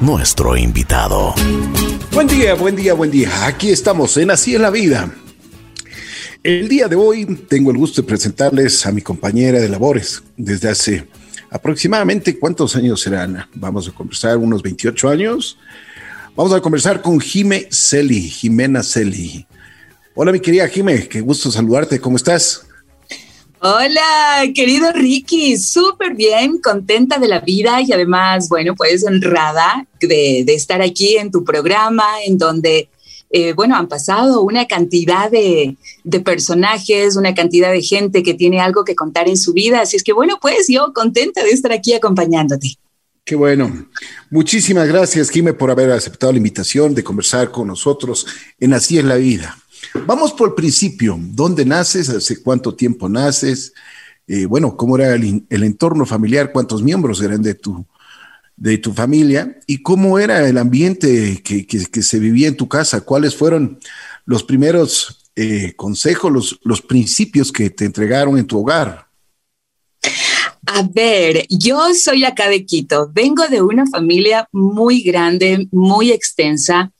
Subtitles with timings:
[0.00, 1.34] nuestro invitado.
[2.12, 3.28] Buen día, buen día, buen día.
[3.46, 5.14] Aquí estamos en Así en la Vida.
[6.42, 10.70] El día de hoy tengo el gusto de presentarles a mi compañera de labores desde
[10.70, 11.06] hace
[11.50, 13.46] aproximadamente, ¿cuántos años serán?
[13.54, 15.58] Vamos a conversar, unos 28 años.
[16.34, 19.46] Vamos a conversar con Jime Celi, Jimena Celi.
[20.14, 22.66] Hola, mi querida Jime, qué gusto saludarte, ¿cómo estás?
[23.64, 30.42] Hola, querido Ricky, súper bien, contenta de la vida y además, bueno, pues honrada de,
[30.44, 32.88] de estar aquí en tu programa, en donde
[33.34, 35.76] eh, bueno, han pasado una cantidad de,
[36.22, 39.80] personajes, una cantidad de gente que tiene algo que contar en su vida.
[39.80, 42.76] Así es que, bueno, pues yo contenta de estar aquí acompañándote.
[43.24, 43.86] Qué bueno.
[44.28, 48.26] Muchísimas gracias, Jime, por haber aceptado la invitación de conversar con nosotros
[48.60, 49.56] en Así es la vida.
[50.06, 51.18] Vamos por el principio.
[51.20, 52.08] ¿Dónde naces?
[52.08, 53.72] ¿Hace cuánto tiempo naces?
[54.26, 56.52] Eh, bueno, ¿cómo era el, entorno familiar?
[56.52, 57.84] ¿Cuántos miembros eran de tu,
[58.56, 63.36] de tu familia y cómo era el ambiente que, se vivía en tu casa, cuáles
[63.36, 63.78] fueron
[64.24, 69.08] los primeros eh, consejos, los, los principios que te entregaron en tu hogar.
[70.66, 76.92] A ver, yo soy acá de Quito, vengo de una familia muy grande, muy extensa,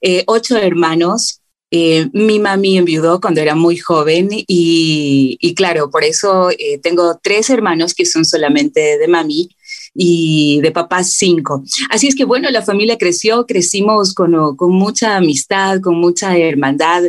[0.00, 1.39] eh, ocho hermanos.
[1.70, 6.48] Eh, mi mami enviudó cuando era muy joven y, claro, por eso
[6.82, 9.50] tengo tres hermanos que son solamente de mami
[9.94, 11.62] y de papás cinco.
[11.90, 17.04] Así es que bueno, la familia creció, crecimos con, con mucha amistad, con mucha hermandad.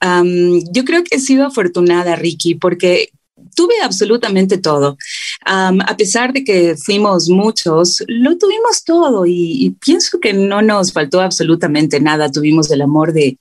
[0.00, 3.10] yo creo que he sido afortunada, Ricky, porque
[3.54, 4.96] tuve absolutamente todo.
[5.44, 11.20] a pesar de que fuimos muchos, lo tuvimos todo y, pienso que no nos faltó
[11.20, 12.30] absolutamente nada.
[12.30, 13.38] Tuvimos el amor de,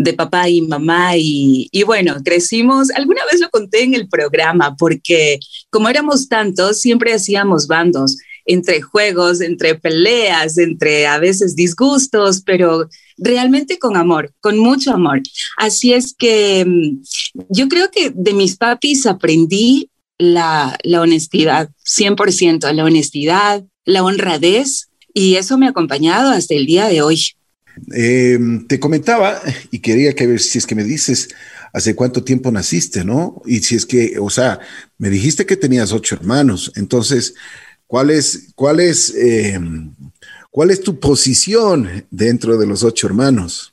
[0.00, 5.38] de papá y mamá y, bueno, crecimos, alguna vez lo conté en el programa, porque
[5.68, 12.88] como éramos tantos, siempre hacíamos bandos entre juegos, entre peleas, entre a veces disgustos, pero
[13.18, 15.20] realmente con amor, con mucho amor.
[15.58, 17.02] Así es que mm,
[17.50, 24.88] yo creo que de mis papis aprendí la, la honestidad, 100%, la honestidad, la honradez,
[25.12, 27.20] y eso me ha acompañado hasta el día de hoy.
[27.94, 31.28] Eh, te comentaba y quería que ver si es que me dices
[31.72, 33.40] hace cuánto tiempo naciste, ¿no?
[33.46, 34.60] Y si es que, o sea,
[34.98, 37.34] me dijiste que tenías ocho hermanos, entonces,
[37.86, 39.58] ¿cuál es, cuál es, eh,
[40.50, 43.72] cuál es tu posición dentro de los ocho hermanos?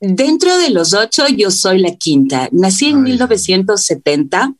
[0.00, 2.48] Dentro de los ocho, yo soy la quinta.
[2.52, 4.54] Nací en 1970.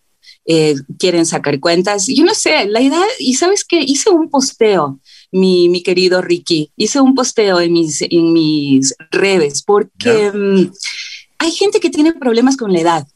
[0.47, 2.07] Eh, quieren sacar cuentas.
[2.07, 5.01] Yo no sé, la edad, y sabes que hice un posteo
[5.35, 6.71] mi, querido Ricky.
[6.77, 10.73] Hice un posteo en mis, en mis redes porque mm,
[11.39, 13.09] hay gente que tiene problemas con la edad,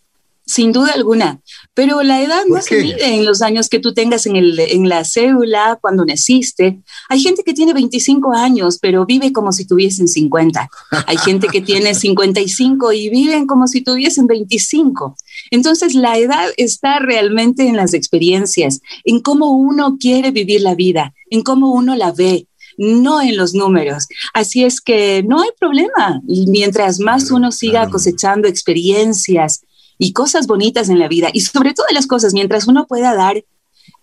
[0.49, 1.43] sin duda alguna,
[1.75, 4.89] pero la edad no se mide en los años que tú tengas en, el, en
[4.89, 6.81] la cédula, cuando naciste.
[7.11, 10.71] Hay gente que tiene 25 años, pero vive como si tuviesen 50.
[11.07, 15.17] Hay gente que tiene 55 y viven como si tuviesen 25.
[15.51, 21.13] Entonces, la edad está realmente en las experiencias, en cómo uno quiere vivir la vida,
[21.29, 22.49] en cómo uno la ve,
[22.79, 24.07] no en los números.
[24.33, 26.23] Así es que no hay problema.
[26.25, 29.61] Mientras más uno siga cosechando experiencias
[29.99, 33.45] y cosas bonitas en la vida, y sobre todo las cosas, mientras uno pueda dar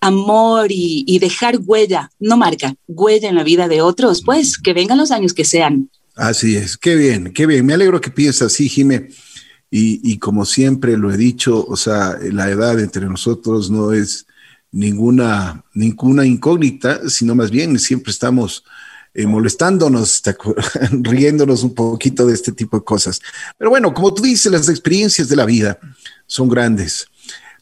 [0.01, 4.97] amor y, dejar huella, no marca, huella en la vida de otros, pues que vengan
[4.97, 5.89] los años que sean.
[6.15, 7.65] Así es, qué bien, qué bien.
[7.65, 9.09] Me alegro que pienses así, Jimé.
[9.71, 14.25] Y, y, como siempre lo he dicho, o sea, la edad entre nosotros no es
[14.71, 18.63] ninguna, ninguna incógnita, sino más bien siempre estamos
[19.15, 20.21] eh, molestándonos,
[20.91, 23.21] riéndonos un poquito de este tipo de cosas.
[23.57, 25.79] Pero bueno, como tú dices, las experiencias de la vida
[26.27, 27.07] son grandes.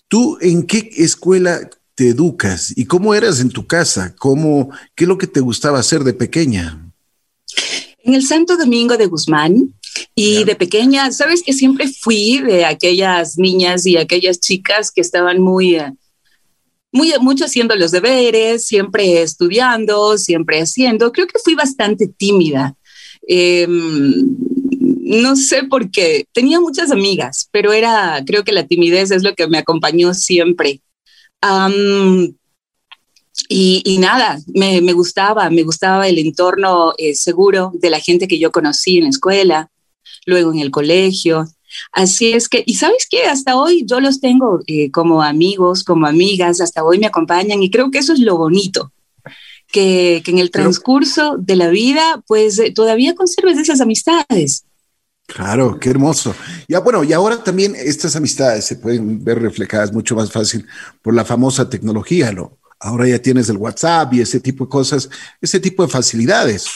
[0.07, 4.13] ¿Tú en qué escuela te educas y cómo eras en tu casa?
[4.17, 6.91] ¿Cómo, ¿Qué es lo que te gustaba hacer de pequeña?
[7.99, 9.73] En el Santo Domingo de Guzmán,
[10.15, 15.41] y de pequeña, sabes que siempre fui de aquellas niñas y aquellas chicas que estaban
[15.41, 15.93] muy, eh,
[16.93, 21.11] muy, mucho haciendo los deberes, siempre estudiando, siempre haciendo.
[21.11, 22.75] Creo que fui bastante tímida.
[23.27, 24.37] Em,
[25.03, 26.25] no sé por qué.
[26.31, 30.81] Tenía muchas amigas, pero era, creo que la timidez es lo que me acompañó siempre.
[33.49, 38.51] y, nada, me, gustaba, me gustaba el entorno eh, seguro de la gente que yo
[38.51, 39.71] conocí en la escuela,
[40.25, 41.47] luego en el colegio.
[41.91, 46.07] Así es que, y sabes que hasta hoy yo los tengo eh, como amigos, como
[46.07, 48.91] amigas, hasta hoy me acompañan y creo que eso es lo bonito,
[49.67, 54.65] que, que en el transcurso de la vida, pues eh, todavía conserves esas amistades.
[55.25, 56.35] Claro, qué hermoso.
[56.67, 60.67] Ya bueno, y ahora también estas amistades se pueden ver reflejadas mucho más fácil
[61.01, 62.57] por la famosa tecnología, ¿no?
[62.83, 65.09] ahora ya tienes el WhatsApp y ese tipo de cosas,
[65.41, 66.67] ese tipo de facilidades.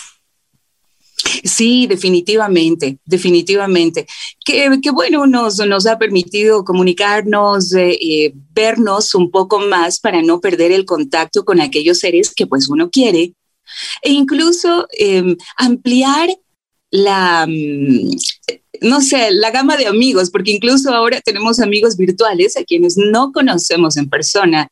[1.43, 4.05] Sí, definitivamente, definitivamente.
[4.45, 10.39] Que, bueno, nos, nos ha permitido comunicarnos, eh, eh, vernos un poco más para no
[10.39, 13.33] perder el contacto con aquellos seres que pues uno quiere
[14.01, 16.29] e incluso em, ampliar
[16.91, 18.11] la, mm,
[18.81, 23.31] no sé, la gama de amigos, porque incluso ahora tenemos amigos virtuales a quienes no
[23.31, 24.69] conocemos en persona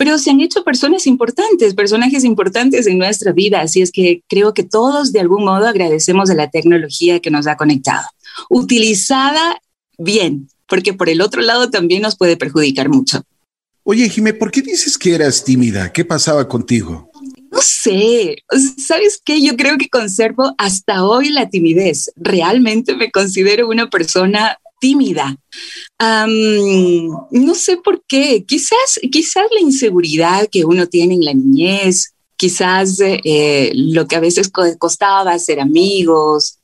[0.00, 4.54] pero se han hecho personas importantes, personajes importantes en nuestra vida, así es que creo
[4.54, 8.08] que todos de algún modo agradecemos a la tecnología que nos ha conectado,
[8.48, 9.60] utilizada
[9.98, 13.20] bien, porque por el otro lado también nos puede perjudicar mucho.
[13.82, 15.92] Oye, Jimé, ¿por qué dices que eras tímida?
[15.92, 17.10] ¿Qué pasaba contigo?
[17.52, 18.36] No sé,
[18.78, 19.42] ¿sabes qué?
[19.42, 22.10] Yo creo que conservo hasta hoy la timidez.
[22.16, 25.36] Realmente me considero una persona tímida.
[26.00, 32.98] no sé por qué, quizás, quizás la inseguridad que uno tiene en la niñez, quizás
[33.00, 36.58] eh, lo que a veces costaba ser amigos,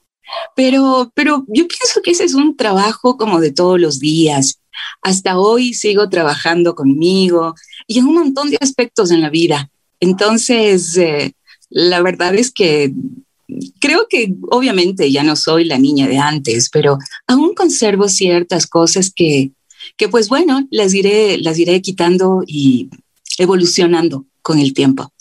[0.55, 4.59] pero, pero yo pienso que ese es un trabajo como de todos los días.
[5.03, 7.55] Hasta hoy sigo trabajando conmigo
[7.87, 9.71] y en un montón de aspectos en la vida.
[10.01, 11.33] Entonces, eh,
[11.71, 12.93] la verdad es que
[13.81, 19.13] creo que obviamente ya no soy la niña de antes, pero aún conservo ciertas cosas
[19.15, 19.53] que,
[19.97, 22.91] que pues bueno, las iré, las iré quitando y
[23.39, 25.13] evolucionando con el tiempo.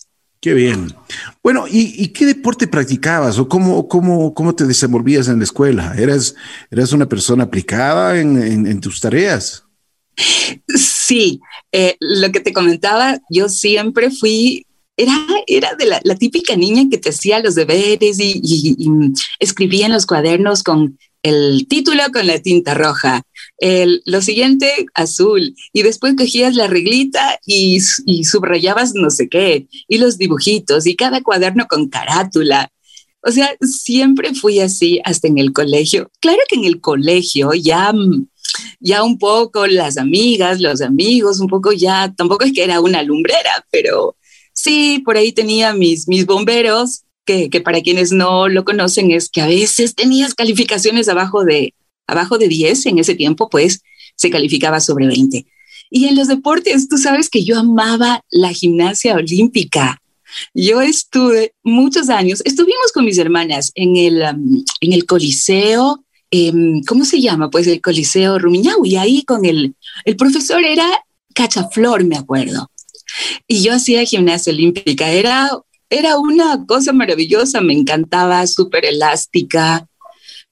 [0.46, 0.94] Qué bien.
[1.42, 5.96] Bueno, ¿y, qué deporte practicabas o cómo, cómo, cómo te desenvolvías en la escuela?
[5.98, 6.36] ¿Eras,
[6.70, 9.64] eras una persona aplicada en, en, tus tareas?
[10.68, 16.98] Sí, eh, lo que te comentaba, yo siempre fui era, de la, típica niña que
[16.98, 18.76] te hacía los deberes y,
[19.40, 23.24] escribía en los cuadernos con el título con la tinta roja,
[23.58, 29.68] el, lo siguiente azul, y después cogías la reglita y, y subrayabas no sé qué,
[29.88, 32.70] y los dibujitos, y cada cuaderno con carátula.
[33.22, 36.12] O sea, siempre fui así hasta en el colegio.
[36.20, 37.92] Claro que en el colegio ya
[38.80, 43.02] ya un poco las amigas, los amigos, un poco ya, tampoco es que era una
[43.02, 44.16] lumbrera, pero
[44.56, 49.30] Sí, por ahí tenía mis, mis bomberos, que, que, para quienes no lo conocen es
[49.30, 51.74] que a veces tenías calificaciones abajo de,
[52.08, 53.82] abajo de 10, en ese tiempo pues
[54.16, 55.46] se calificaba sobre 20.
[55.90, 60.02] Y en los deportes, tú sabes que yo amaba la gimnasia olímpica.
[60.54, 66.82] Yo estuve muchos años, estuvimos con mis hermanas en el, um, en el Coliseo, em,
[66.84, 67.50] ¿cómo se llama?
[67.50, 69.76] Pues el Coliseo Rumiñahui, y ahí con el,
[70.06, 70.88] el profesor era
[71.34, 72.70] Cachaflor, me acuerdo.
[73.48, 75.50] Y yo hacía gimnasia olímpica, era,
[75.90, 79.88] era una cosa maravillosa, me encantaba, súper elástica,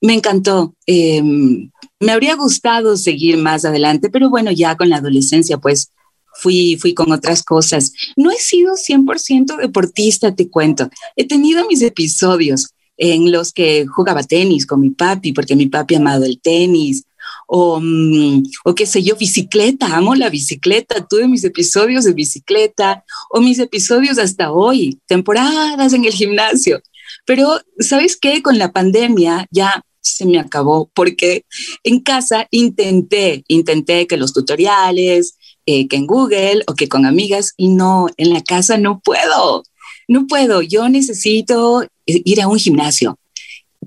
[0.01, 0.75] me encantó.
[0.85, 5.91] Em, me habría gustado seguir más adelante, pero bueno, ya con la adolescencia, pues
[6.33, 7.93] fui, fui con otras cosas.
[8.15, 10.89] No he sido 100% deportista, te cuento.
[11.15, 15.95] He tenido mis episodios en los que jugaba tenis con mi papi, porque mi papi
[15.95, 17.05] amado el tenis,
[17.55, 23.05] o, mm, o qué sé yo, bicicleta, amo la bicicleta, tuve mis episodios de bicicleta
[23.29, 26.81] o mis episodios hasta hoy, temporadas en el gimnasio.
[27.27, 28.41] Pero, ¿sabes qué?
[28.41, 31.45] Con la pandemia ya se me acabó porque
[31.83, 37.53] en casa intenté, intenté que los tutoriales, eh, que en Google o que con amigas
[37.55, 39.63] y no, en la casa no puedo,
[40.07, 43.19] no puedo, yo necesito ir a un gimnasio,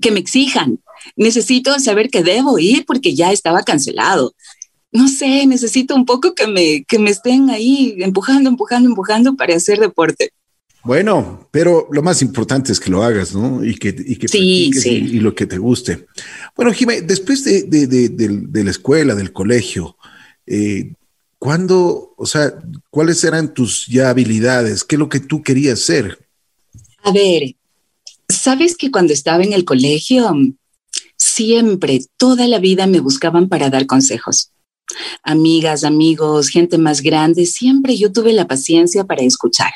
[0.01, 0.79] que me exijan,
[1.15, 4.33] necesito saber que debo ir porque ya estaba cancelado.
[4.91, 9.55] No sé, necesito un poco que me, que me estén ahí empujando, empujando, empujando para
[9.55, 10.31] hacer deporte.
[10.83, 13.63] Bueno, pero lo más importante es que lo hagas, ¿no?
[13.63, 14.89] Y que, y que sí, sí.
[14.89, 16.05] Y, lo que te guste.
[16.55, 19.97] Bueno, Jimé, después de, de, de, la escuela, del colegio,
[20.45, 20.93] eh,
[21.39, 22.53] ¿cuándo, o sea,
[22.89, 24.85] cuáles eran tus ya habilidades?
[24.85, 26.25] ¿Qué es lo que tú querías ser?
[27.03, 27.55] A ver,
[28.29, 30.33] sabes que cuando estaba en el colegio,
[31.37, 34.51] siempre, toda la vida me buscaban para dar consejos.
[35.21, 39.71] Amigas, amigos, gente más grande, siempre yo tuve la paciencia para escuchar.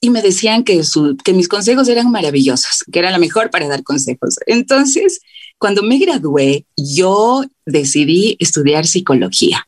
[0.00, 0.80] Y me decían que,
[1.24, 4.36] que mis consejos eran maravillosos, que era la mejor para dar consejos.
[4.46, 5.20] Entonces,
[5.58, 9.66] cuando me gradué, yo decidí estudiar psicología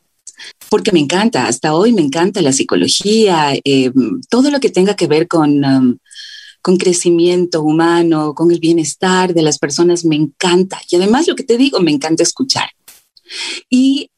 [0.69, 3.91] porque me encanta, hasta hoy me encanta la psicología, eh,
[4.29, 5.97] todo lo que tenga que ver con um,
[6.67, 10.77] con crecimiento humano, con el bienestar de las personas, me encanta.
[10.91, 12.67] Y además lo que te digo, me encanta escuchar.
[13.69, 14.11] Y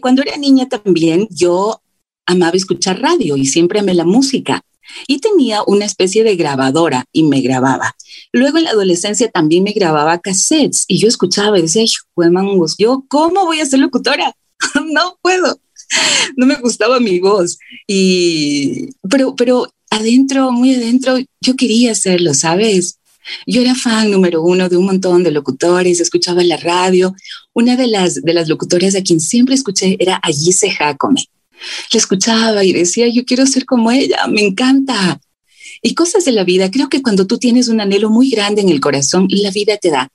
[0.00, 1.82] cuando era niña también yo
[2.24, 4.62] amaba escuchar radio y siempre amé la música.
[5.06, 7.94] Y tenía una especie de grabadora y me grababa.
[8.32, 11.84] Luego en la adolescencia también me grababa cassettes y yo escuchaba y decía,
[12.16, 14.34] mangos, yo, ¿cómo voy a ser locutora?
[14.90, 15.60] no puedo.
[16.38, 17.58] no me gustaba mi voz.
[17.86, 22.98] Y, pero, pero adentro, muy adentro, yo quería hacerlo, ¿sabes?
[23.46, 27.14] Yo era fan número uno de un montón de locutores, escuchaba la radio.
[27.52, 31.26] Una de las, de las locutoras a quien siempre escuché era Ayise Jacome.
[31.92, 35.20] La escuchaba y decía, yo quiero ser como ella, me encanta.
[35.82, 38.70] Y cosas de la vida, creo que cuando tú tienes un anhelo muy grande en
[38.70, 40.08] el corazón, la vida te da.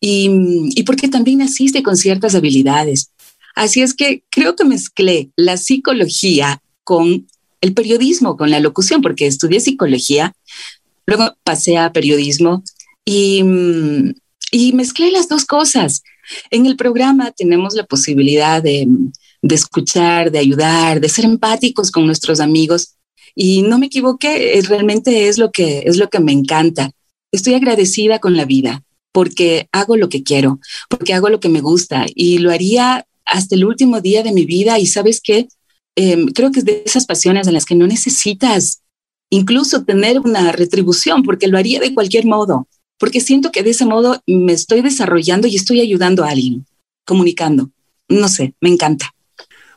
[0.00, 0.30] Y,
[0.76, 3.10] y porque también naciste con ciertas habilidades.
[3.54, 7.26] Así es que creo que mezclé la psicología con
[7.60, 10.34] el periodismo, con la locución, porque estudié psicología,
[11.06, 12.62] luego pasé a periodismo
[13.04, 13.42] y,
[14.50, 16.02] y mezclé las dos cosas.
[16.50, 18.86] En el programa tenemos la posibilidad de,
[19.42, 22.94] de escuchar, de ayudar, de ser empáticos con nuestros amigos.
[23.34, 26.90] Y no me equivoqué, realmente es lo que es lo que me encanta.
[27.30, 31.60] Estoy agradecida con la vida porque hago lo que quiero, porque hago lo que me
[31.60, 34.78] gusta y lo haría hasta el último día de mi vida.
[34.78, 35.48] Y sabes qué,
[35.98, 38.82] em, creo que es de esas pasiones en las que no necesitas
[39.30, 43.84] incluso tener una retribución, porque lo haría de cualquier modo, porque siento que de ese
[43.84, 46.66] modo me estoy desarrollando y estoy ayudando a alguien,
[47.04, 47.70] comunicando.
[48.08, 49.12] No sé, me encanta.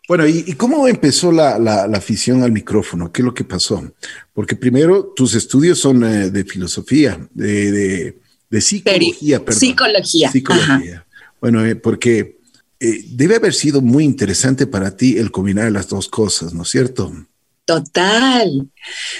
[0.07, 1.55] Bueno, ¿y, cómo empezó la,
[1.93, 3.11] afición al micrófono?
[3.11, 3.91] ¿Qué es lo que pasó?
[4.33, 8.15] Porque primero tus estudios son eh, de filosofía, de,
[8.59, 9.59] psicología, perdón.
[9.59, 10.31] Psicología.
[10.31, 11.05] Psicología.
[11.39, 12.40] Bueno, eh, porque
[12.81, 16.69] eh, debe haber sido muy interesante para ti el combinar las dos cosas, ¿no es
[16.69, 17.13] cierto?
[17.65, 18.67] Total.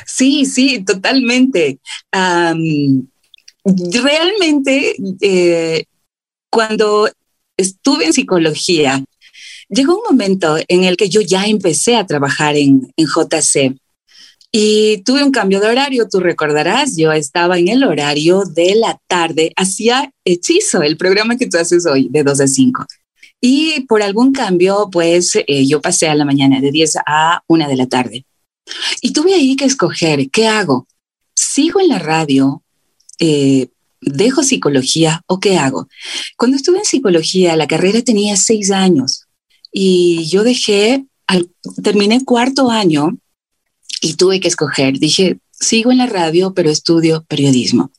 [0.06, 1.80] Sí, sí, totalmente.
[3.64, 4.98] realmente,
[6.50, 7.10] cuando
[7.56, 9.04] estuve en psicología,
[9.70, 13.76] llegó un momento en el que yo ya empecé a trabajar en, en JC
[14.52, 19.00] y tuve un cambio de horario, tú recordarás, yo estaba en el horario de la
[19.08, 22.86] tarde, hacía Hechizo, el programa que tú haces hoy, de 2 a 5.
[23.42, 27.68] Y por algún cambio, pues eh, yo pasé a la mañana de 10 a 1
[27.68, 28.26] de la tarde.
[29.02, 30.88] Y tuve ahí que escoger, ¿qué hago?
[31.34, 32.64] ¿Sigo en la radio?
[33.20, 33.68] Eh,
[34.00, 35.88] ¿Dejo psicología o qué hago?
[36.38, 39.26] Cuando estuve en psicología, la carrera tenía seis años
[39.72, 41.06] y yo dejé,
[41.84, 43.18] terminé cuarto año
[44.02, 45.00] y tuve que escoger.
[45.00, 47.92] Dije, sigo en la radio, pero estudio periodismo.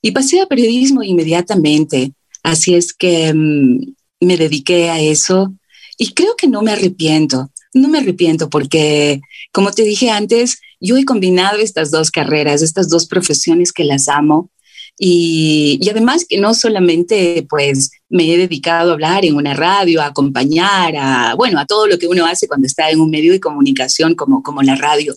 [0.00, 2.12] Y pasé a periodismo inmediatamente.
[2.42, 5.52] Así es que mm, me dediqué a eso
[5.98, 7.50] y creo que no me arrepiento.
[7.74, 12.88] No me arrepiento porque, como te dije antes, yo he combinado estas dos carreras, estas
[12.88, 14.50] dos profesiones que las amo
[14.98, 20.06] y, además que no solamente pues me he dedicado a hablar en una radio, a
[20.06, 23.40] acompañar, a, bueno, a todo lo que uno hace cuando está en un medio de
[23.40, 25.16] comunicación como, como la radio,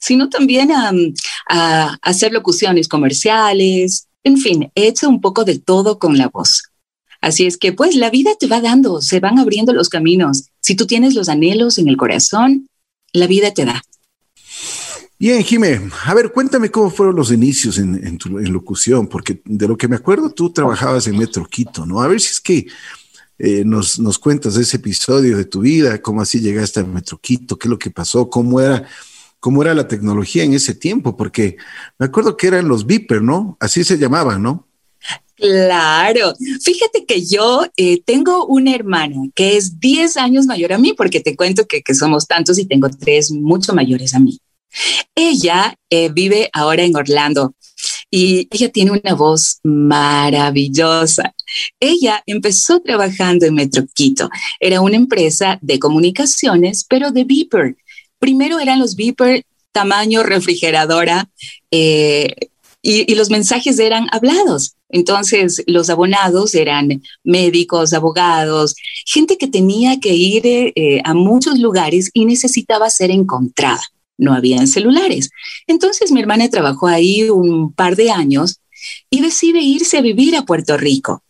[0.00, 0.92] sino también a,
[1.48, 6.70] a hacer locuciones comerciales, en fin, he hecho un poco de todo con la voz.
[7.26, 10.44] Así es que pues la vida te va dando, se van abriendo los caminos.
[10.60, 12.68] Si tú tienes los anhelos en el corazón,
[13.12, 13.82] la vida te da.
[15.18, 19.76] Bien, Jimé, a ver, cuéntame cómo fueron los inicios en, tu locución, porque de lo
[19.76, 22.00] que me acuerdo tú trabajabas en Metro Quito, ¿no?
[22.00, 22.66] A ver si es que
[23.40, 27.58] eh, nos, nos cuentas ese episodio de tu vida, cómo así llegaste a Metro Quito,
[27.58, 28.86] qué es lo que pasó, cómo era,
[29.40, 31.56] cómo era la tecnología en ese tiempo, porque
[31.98, 33.56] me acuerdo que eran los Viper, ¿no?
[33.58, 34.65] Así se llamaban, ¿no?
[35.36, 40.94] Claro, fíjate que yo eh, tengo una hermana que es 10 años mayor a mí,
[40.94, 44.38] porque te cuento que, que somos tantos y tengo tres mucho mayores a mí.
[45.14, 47.54] Ella eh, vive ahora en Orlando
[48.10, 51.34] y ella tiene una voz maravillosa.
[51.80, 54.30] Ella empezó trabajando en Metro Quito.
[54.60, 57.76] Era una empresa de comunicaciones, pero de Beeper.
[58.18, 61.28] Primero eran los Beeper tamaño refrigeradora
[61.70, 62.34] eh,
[62.88, 64.76] y, los mensajes eran hablados.
[64.88, 72.10] Entonces, los abonados eran médicos, abogados, gente que tenía que ir eh, a muchos lugares
[72.14, 73.82] y necesitaba ser encontrada
[74.18, 75.28] no habían celulares.
[75.66, 78.60] Entonces mi hermana trabajó ahí un par de años
[79.10, 81.22] y decide irse a vivir a Puerto Rico.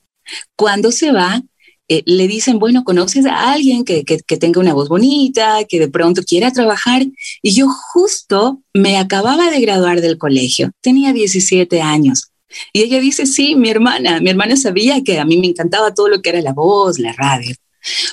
[0.55, 1.43] Cuando se va,
[1.89, 5.89] eh, le dicen, bueno, ¿conoces a alguien que, que, tenga una voz bonita, que de
[5.89, 7.07] pronto quiera trabajar?
[7.43, 12.31] Y yo justo me acababa de graduar del colegio, tenía 17 años.
[12.73, 16.09] Y ella dice, sí, mi hermana, mi hermana sabía que a mí me encantaba todo
[16.09, 17.55] lo que era la voz, la radio.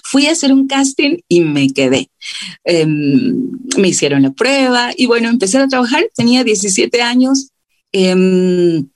[0.03, 2.09] Fui a hacer un casting y me quedé.
[2.63, 7.49] Em, me hicieron la prueba y bueno, empecé a trabajar, tenía 17 años.
[7.91, 8.87] Em,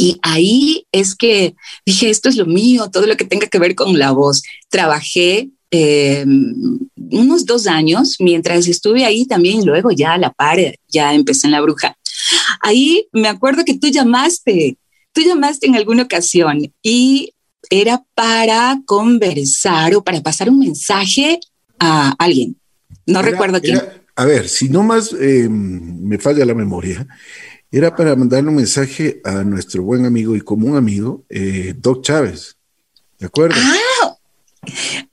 [0.00, 1.54] y ahí es que
[1.84, 4.42] dije, esto es lo mío, todo lo que tenga que ver con la voz.
[4.70, 11.12] Trabajé em, unos dos años mientras estuve ahí también, luego ya a la par, ya
[11.12, 11.98] empecé en la bruja.
[12.62, 14.78] Ahí me acuerdo que tú llamaste,
[15.12, 17.34] tú llamaste en alguna ocasión y
[17.68, 21.40] era para conversar o para pasar un mensaje
[21.78, 22.56] a alguien.
[23.04, 23.82] No recuerdo quién.
[24.16, 27.06] a ver, si no más eh, me falla la memoria,
[27.72, 32.56] era para mandarle un mensaje a nuestro buen amigo y común amigo, eh, Doc Chávez.
[33.18, 33.56] ¿De acuerdo?
[33.58, 34.16] Ah,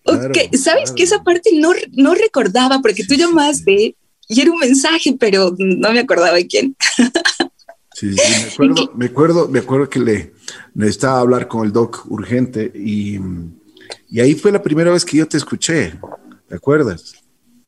[0.05, 0.55] ok.
[0.55, 3.95] Sabes que esa parte no, no recordaba porque tú llamaste
[4.27, 6.75] y era un mensaje, pero no me acordaba de quién.
[7.93, 10.33] Sí, sí, me acuerdo, me acuerdo, me acuerdo que le
[10.73, 13.19] necesitaba hablar con el doc urgente y,
[14.09, 15.93] y ahí fue la primera vez que yo te escuché,
[16.47, 17.13] ¿te acuerdas?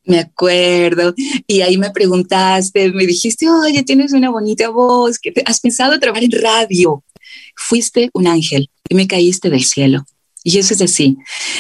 [0.10, 1.14] Me acuerdo.
[1.46, 6.24] Y ahí me preguntaste, me dijiste, oye, tienes una bonita voz, que has pensado trabajar
[6.24, 7.04] en radio.
[7.56, 10.04] Fuiste un ángel y me caíste del cielo.
[10.44, 11.18] Y eso es así.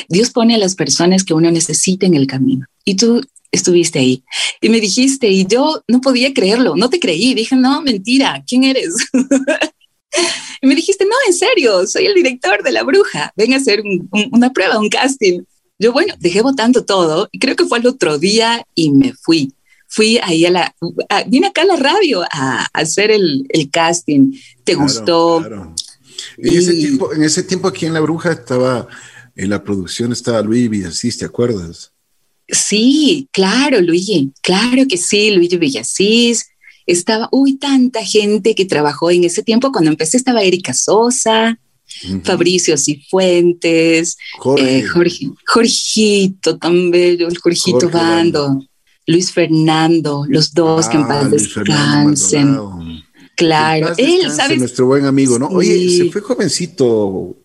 [0.07, 2.65] Dios pone a las personas que uno necesita en el camino.
[2.85, 4.23] Y tú estuviste ahí.
[4.61, 7.35] Y me dijiste, y yo no podía creerlo, no te creí.
[7.35, 8.95] Dije, no, mentira, ¿quién eres?
[10.61, 13.83] y me dijiste, no, en serio, soy el director de La Bruja, ven a hacer
[14.31, 15.41] una prueba, un casting.
[15.79, 19.53] Yo, bueno, dejé votando todo y creo que fue el otro día y me fui.
[19.87, 20.75] Fui ahí a la,
[21.27, 24.33] vine acá a la radio a, hacer el, casting.
[24.65, 25.43] ¿Te gustó?
[26.37, 28.87] En, ese tiempo, en ese tiempo aquí en La Bruja estaba,
[29.35, 31.93] en la producción estaba Luis Villasís, ¿te acuerdas?
[32.49, 36.49] Sí, claro, Luigi, claro que sí, Luigi Villasís.
[36.85, 39.71] Estaba, uy, tanta gente que trabajó en ese tiempo.
[39.71, 41.59] Cuando empecé estaba Erika Sosa,
[42.23, 44.79] Fabricio Cifuentes, Jorge.
[44.79, 48.63] Eh, Jorge, Jorgito tan bello, el Jorgito Bando,
[49.07, 52.57] Luis Fernando, los dos que en paz ah, descansen.
[53.35, 54.59] Claro, él, ¿sabes?
[54.59, 55.47] Nuestro buen amigo, ¿no?
[55.47, 57.37] Oye, se fue jovencito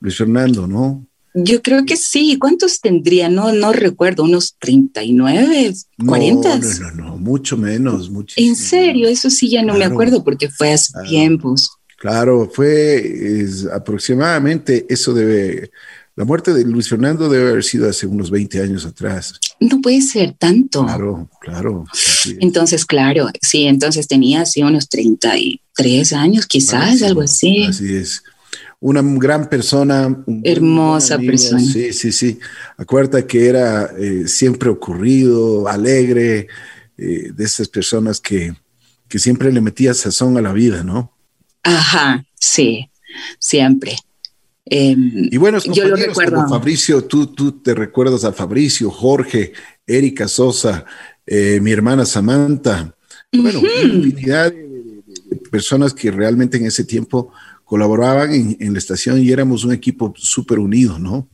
[0.00, 1.04] Luis Fernando, ¿no?
[1.34, 2.36] Yo creo que sí.
[2.38, 3.28] ¿Cuántos tendría?
[3.28, 5.74] No, no recuerdo, unos 39,
[6.06, 6.58] 40.
[6.58, 8.10] No, no, no, mucho menos.
[8.10, 11.70] Mucho en serio, eso sí ya no me acuerdo porque fue hace tiempos.
[12.00, 15.70] Claro, fue aproximadamente, eso debe,
[16.16, 19.38] la muerte de Luis Fernando debe haber sido hace unos 20 años atrás.
[19.60, 20.82] No puede ser tanto.
[20.86, 21.84] Claro, claro.
[22.40, 27.64] Entonces, claro, sí, entonces tenía así unos 33 años, quizás, algo así.
[27.64, 28.22] Así es
[28.82, 30.24] una gran persona.
[30.42, 31.60] Hermosa persona.
[31.60, 32.38] Sí, sí, sí.
[32.78, 36.48] Acuérdate que era eh, siempre ocurrido, alegre,
[36.96, 38.54] eh, de esas personas que,
[39.06, 41.12] que siempre le metía sazón a la vida, ¿no?
[41.62, 42.88] Ajá, sí,
[43.38, 43.96] siempre.
[44.64, 46.46] Em, y bueno, yo lo recuerdo.
[46.48, 49.52] Fabricio, tú, tú te recuerdas a Fabricio, Jorge,
[49.86, 50.84] Erika Sosa,
[51.26, 52.94] eh, mi hermana Samantha.
[53.32, 55.02] Bueno, una infinidad de,
[55.50, 57.32] personas que realmente en ese tiempo
[57.64, 61.28] colaboraban en, la estación y éramos un equipo súper unido, ¿no?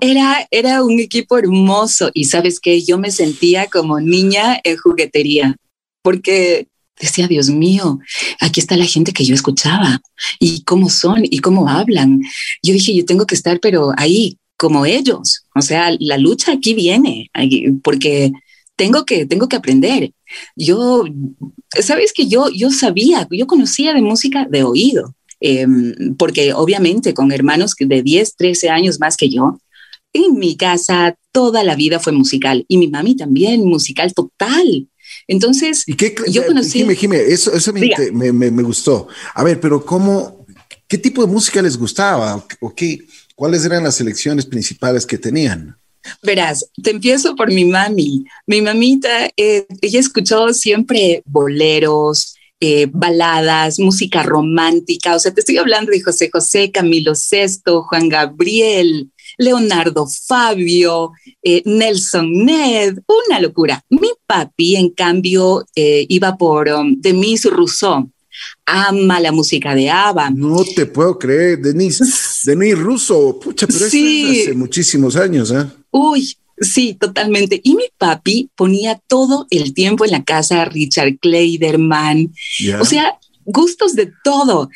[0.00, 5.56] Era, era un equipo hermoso y sabes que yo me sentía como niña en juguetería,
[6.02, 6.67] porque
[7.00, 7.98] decía, Dios mío,
[8.40, 10.00] aquí está la gente que yo escuchaba
[10.38, 12.20] y cómo son y cómo hablan.
[12.62, 15.44] Yo dije, yo tengo que estar, pero ahí, como ellos.
[15.54, 17.30] O sea, la lucha aquí viene,
[17.82, 18.32] porque
[18.76, 20.12] tengo que, tengo que aprender.
[20.56, 21.04] Yo,
[21.80, 27.30] sabes que yo, yo sabía, yo conocía de música de oído, Em, porque obviamente con
[27.30, 29.60] hermanos de 10, 13 años más que yo,
[30.12, 34.88] en mi casa toda la vida fue musical y mi mami también, musical total.
[35.28, 36.84] Entonces, ¿Y qué, yo conocí...
[36.96, 39.08] Jime, eso, eso me, me, me, gustó.
[39.34, 40.46] A ver, pero ¿cómo,
[40.88, 42.44] qué tipo de música les gustaba?
[42.60, 42.98] ¿O qué,
[43.34, 45.76] ¿Cuáles eran las selecciones principales que tenían?
[46.22, 48.24] Verás, te empiezo por mi mami.
[48.46, 55.58] Mi mamita, eh, ella escuchó siempre boleros, eh, baladas, música romántica, o sea, te estoy
[55.58, 63.82] hablando de José José, Camilo VI, Juan Gabriel, Leonardo Fabio, eh, Nelson Ned, una locura.
[63.88, 68.10] Mi papi, en cambio, eh, iba por um, Denise Rousseau.
[68.66, 70.30] Ama la música de ABBA.
[70.30, 72.04] No te puedo creer, Denise.
[72.44, 74.40] Denise Russo, pucha, pero sí.
[74.40, 75.66] es hace muchísimos años, ¿eh?
[75.90, 77.60] Uy, Sí, totalmente.
[77.62, 82.32] Y mi papi ponía todo el tiempo en la casa a Richard Kleiderman.
[82.80, 83.17] O sea,
[83.48, 84.68] gustos de todo.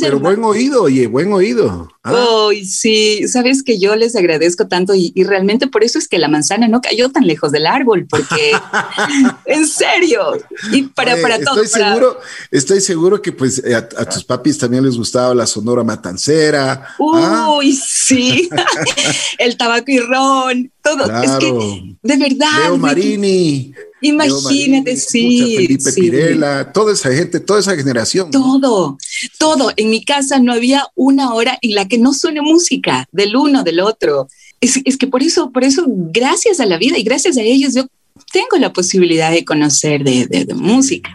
[0.00, 1.88] pero, buen oído, oye, buen oído.
[2.02, 6.28] Ay, sí, sabes que yo les agradezco tanto y, realmente por eso es que la
[6.28, 8.52] manzana no cayó tan lejos del árbol, porque
[9.46, 10.38] en serio,
[10.72, 11.62] y para, para todo.
[11.62, 16.94] Estoy seguro, estoy seguro que pues a, tus papis también les gustaba la sonora matancera.
[16.98, 17.48] ¿ah?
[17.58, 18.48] Uy, sí,
[19.38, 21.04] el tabaco y ron, todo.
[21.22, 22.68] Es que de verdad.
[22.68, 23.74] Leo Marini.
[24.00, 25.56] Imagínate, sí.
[25.56, 28.30] Felipe Pirela, toda esa gente, toda esa generación.
[28.30, 28.98] Todo,
[29.38, 29.72] todo.
[29.76, 33.62] En mi casa no había una hora en la que no suene música del uno,
[33.62, 34.28] del otro.
[34.60, 37.86] Es, que por eso, por eso, gracias a la vida y gracias a ellos, yo
[38.32, 41.10] tengo la posibilidad de conocer de, música.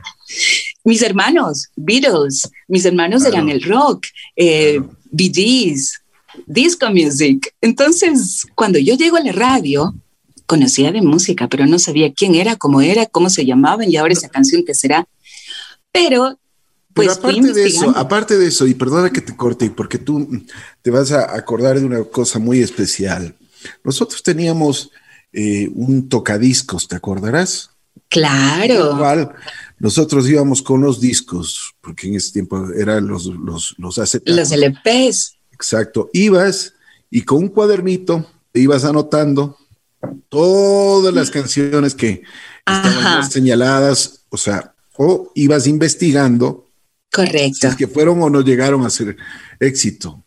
[0.84, 6.02] Mis hermanos, Beatles, mis hermanos eran el rock, eh, Bee Gees,
[6.45, 7.54] disco music.
[7.62, 9.93] Entonces, cuando yo llego a la radio,
[10.45, 14.13] conocía de música, pero no sabía quién era, cómo era, cómo se llamaban y ahora
[14.13, 15.08] esa canción que será.
[15.91, 16.38] Pero
[16.93, 20.45] pues aparte de eso, aparte de eso, y perdona que te corte, porque tú
[20.81, 23.36] te vas a acordar de una cosa muy especial.
[23.84, 24.91] Nosotros teníamos
[25.34, 27.71] eh, un tocadiscos, ¿te acordarás?
[28.08, 28.97] Claro.
[28.97, 29.31] Cual
[29.77, 35.38] nosotros íbamos con los discos, porque en ese tiempo eran los, los, los Los LPs.
[35.51, 36.10] Exacto.
[36.13, 36.73] Ibas
[37.10, 39.58] y con un cuadernito te ibas anotando
[40.29, 42.23] todas las canciones que
[42.65, 46.65] estaban señaladas, o sea, o ibas investigando
[47.15, 47.71] Correcto.
[47.71, 49.15] Si que fueron o no llegaron a ser
[49.61, 50.21] éxito.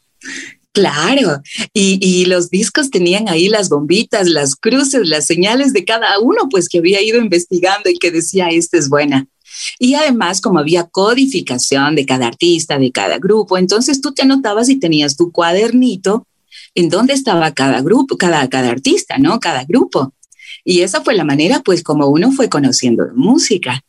[0.72, 6.48] Claro, y, los discos tenían ahí las bombitas, las cruces, las señales de cada uno,
[6.48, 9.26] pues que había ido investigando y que decía, esta es buena.
[9.80, 14.68] Y además, como había codificación de cada artista, de cada grupo, entonces tú te anotabas
[14.68, 16.27] y tenías tu cuadernito
[16.78, 19.40] en dónde estaba cada grupo, cada, cada artista, ¿no?
[19.40, 20.14] Cada grupo.
[20.64, 23.82] Y esa fue la manera, pues, como uno fue conociendo música.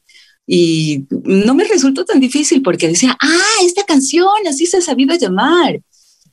[0.48, 5.16] Y no me resultó tan difícil porque decía, ah, esta canción, así se ha sabido
[5.16, 5.80] llamar.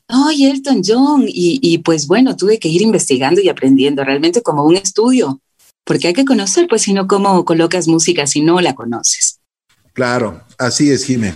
[0.09, 1.25] Ay, Elton John.
[1.29, 5.43] Y, y, pues bueno, tuve que ir investigando y aprendiendo realmente como un estudio,
[5.85, 9.41] porque hay que conocer, pues si no, cómo colocas música si no la conoces.
[9.93, 11.35] Claro, así es, Jimé.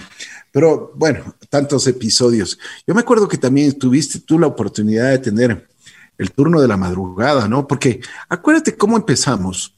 [0.51, 2.59] Pero bueno, tantos episodios.
[2.87, 5.69] Yo me acuerdo que también tuviste tú la oportunidad de tener
[6.17, 7.67] el turno de la madrugada, ¿no?
[7.67, 9.75] Porque acuérdate cómo empezamos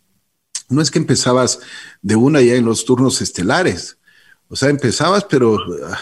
[0.73, 1.61] no es que empezabas
[2.01, 3.99] de una ya en los turnos estelares.
[4.49, 5.99] O sea, empezabas, pero ah,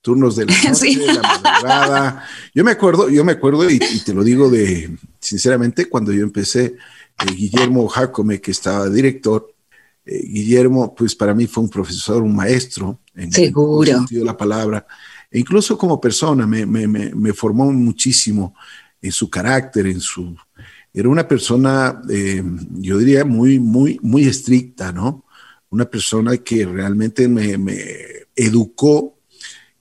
[0.00, 2.28] turnos de la noche, la madrugada.
[2.54, 6.64] Yo me acuerdo, yo me acuerdo, y, te lo digo de sinceramente, cuando yo empecé,
[6.64, 9.51] eh, Guillermo Jacome, que estaba director,
[10.04, 13.90] eh, Guillermo, pues para mí fue un profesor, un maestro, en Seguro.
[13.90, 14.86] el sentido de la palabra,
[15.30, 18.54] e incluso como persona me, me, me formó muchísimo
[19.00, 20.36] en su carácter, en su,
[20.94, 25.24] era una persona, eh, yo diría, muy, muy, muy estricta, ¿no?
[25.70, 27.56] Una persona que realmente me,
[28.36, 29.18] educó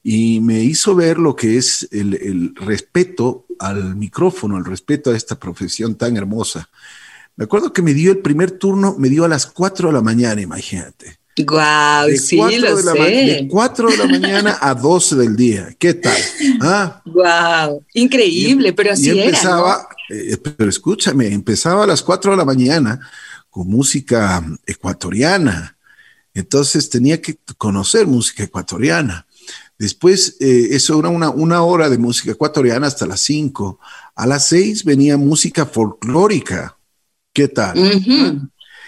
[0.03, 5.37] y me hizo ver lo que es el, respeto al micrófono, el respeto a esta
[5.37, 6.69] profesión tan hermosa.
[7.41, 10.01] Me acuerdo que me dio el primer turno, me dio a las 4 de la
[10.01, 11.17] mañana, imagínate.
[11.35, 12.99] Guau, sí, lo de, sé.
[12.99, 15.75] de 4 de la mañana a 12 del día.
[15.79, 16.21] ¿Qué tal?
[16.61, 17.01] ¿Ah?
[17.03, 22.45] Wow, increíble, pero así y empezaba, eh, pero escúchame, empezaba a las 4 de la
[22.45, 22.99] mañana
[23.49, 25.75] con música ecuatoriana.
[26.35, 29.25] Entonces tenía que conocer música ecuatoriana.
[29.79, 33.79] Después, eh, eso era una, una, hora de música ecuatoriana hasta las 5.
[34.13, 36.77] A las 6 venía música folclórica.
[37.33, 37.77] ¿Qué tal?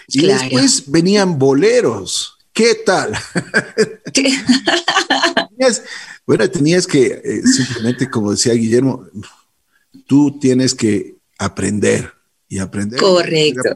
[0.08, 2.38] Y después venían boleros.
[2.52, 3.12] ¿Qué tal?
[6.26, 9.06] bueno, tenías que eh, simplemente, como decía Guillermo,
[10.06, 12.12] tú tienes que aprender
[12.48, 13.00] y aprender.
[13.00, 13.70] Correcto.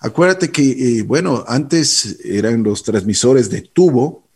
[0.00, 4.28] Acuérdate que, eh, bueno, antes eran los transmisores de tubo.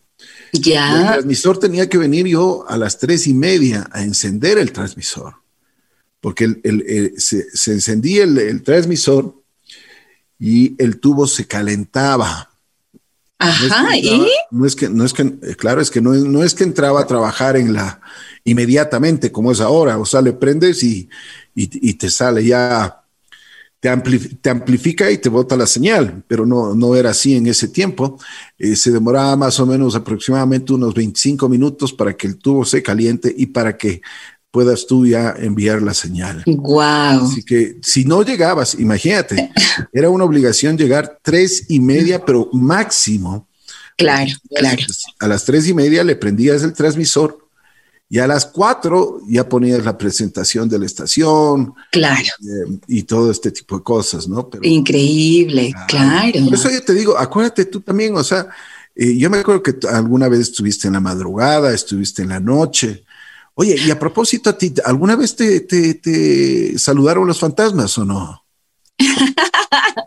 [0.52, 0.98] Ya.
[0.98, 5.35] El transmisor tenía que venir yo a las tres y media a encender el transmisor,
[6.23, 9.35] porque el, se, encendía el, transmisor
[10.39, 12.49] y el tubo se calentaba.
[13.41, 14.31] Ajá, ¿y?
[14.53, 17.01] No es que, no es que, eh, claro, es que no, no es que entraba
[17.01, 18.01] a trabajar en la,
[18.45, 21.09] inmediatamente como es ahora, o sea, le prendes y,
[21.57, 23.03] y, te sale ya,
[23.81, 23.91] te,
[24.41, 28.21] te, amplifica y te bota la señal, pero no, no era así en ese tiempo.
[28.59, 32.81] Eh, se demoraba más o menos aproximadamente unos 25 minutos para que el tubo se
[32.81, 34.01] caliente y para que
[34.53, 36.45] puedas tú ya enviar la señal.
[36.47, 37.25] Wow.
[37.25, 39.51] Así que si no llegabas, imagínate,
[39.93, 43.49] era una obligación llegar tres y media, pero máximo.
[43.97, 44.83] Claro, claro.
[45.19, 47.38] A las tres y media le prendías el transmisor
[48.11, 51.73] y a las cuatro ya ponías la presentación de la estación.
[51.91, 52.29] Claro.
[52.43, 54.51] Eh, y todo este tipo de cosas, ¿no?
[54.61, 56.45] Increíble, claro.
[56.45, 58.49] Por eso yo te digo, acuérdate tú también, o sea,
[58.95, 63.03] eh, yo me acuerdo que alguna vez estuviste en la madrugada, estuviste en la noche.
[63.55, 68.05] Oye, y a propósito a ti, ¿alguna vez te, te, te saludaron los fantasmas o
[68.05, 68.45] no?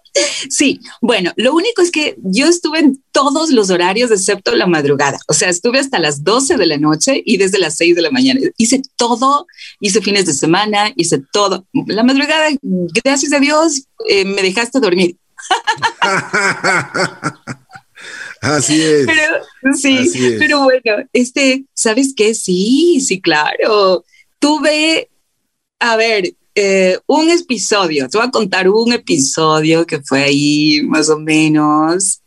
[0.50, 5.18] Sí, bueno, lo único es que yo estuve en todos los horarios excepto la madrugada.
[5.28, 8.12] O sea, estuve hasta las 12 de la noche y desde las 6 de la
[8.12, 8.40] mañana.
[8.58, 9.48] Hice todo,
[9.80, 11.66] hice fines de semana, hice todo.
[11.88, 15.18] La madrugada, gracias a Dios, eh, me dejaste dormir.
[18.54, 19.08] Así es.
[19.08, 22.36] Pero, sí, pero bueno, este, ¿sabes qué?
[22.36, 24.06] Sí, sí, claro.
[24.38, 25.10] Tuve,
[25.80, 31.10] a ver, eh, un episodio, te voy a contar un episodio que fue ahí más
[31.10, 32.22] o menos.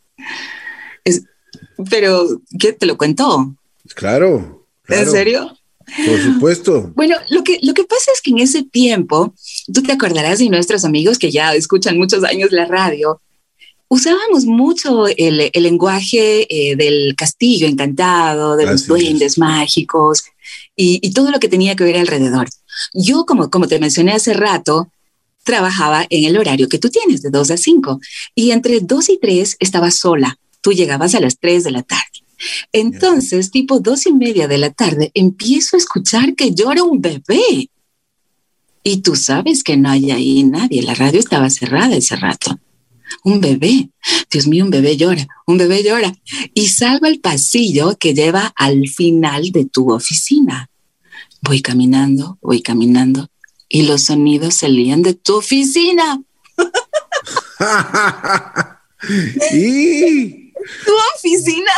[1.88, 2.26] pero,
[2.59, 3.54] ¿qué te lo cuento?
[3.94, 4.66] Claro.
[4.88, 5.57] ¿En serio?
[6.04, 6.92] Por supuesto.
[6.96, 9.35] Bueno, lo que, lo que pasa es que en ese tiempo,
[9.72, 13.20] tú te acordarás de nuestros amigos que ya escuchan muchos años la radio,
[13.88, 20.24] usábamos mucho el, el lenguaje eh, del castillo encantado, de los duendes mágicos
[20.77, 22.48] y, y, todo lo que tenía que ver alrededor.
[22.94, 24.90] Yo, como, como te mencioné hace rato,
[25.44, 28.01] trabajaba en el horario que tú tienes, de 2 a 5,
[28.35, 30.38] y entre 2 y 3 estaba sola.
[30.61, 32.05] Tú llegabas a las 3 de la tarde.
[32.72, 37.70] Entonces, tipo dos y media de la tarde, empiezo a escuchar que llora un bebé.
[38.83, 40.83] Y tú sabes que no hay ahí nadie.
[40.83, 42.59] La radio estaba cerrada ese rato.
[43.24, 43.90] Un bebé.
[44.30, 45.26] Dios mío, un bebé llora.
[45.46, 46.14] Un bebé llora.
[46.54, 50.70] Y salgo al pasillo que lleva al final de tu oficina.
[51.42, 53.28] Voy caminando, voy caminando.
[53.68, 56.22] Y los sonidos salían de tu oficina.
[59.52, 61.72] y tu oficina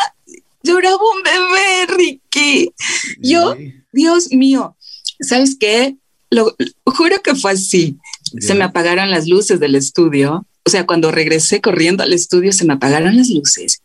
[0.63, 2.73] lloraba un bebé, Ricky.
[3.19, 3.57] Yo,
[3.93, 4.77] Dios mío,
[5.21, 5.97] ¿sabes qué?
[6.31, 7.99] Lo, juro que fue así.
[8.39, 10.47] Se me apagaron las luces del estudio.
[10.67, 13.83] O sea, cuando regresé corriendo al estudio, se me apagaron las luces.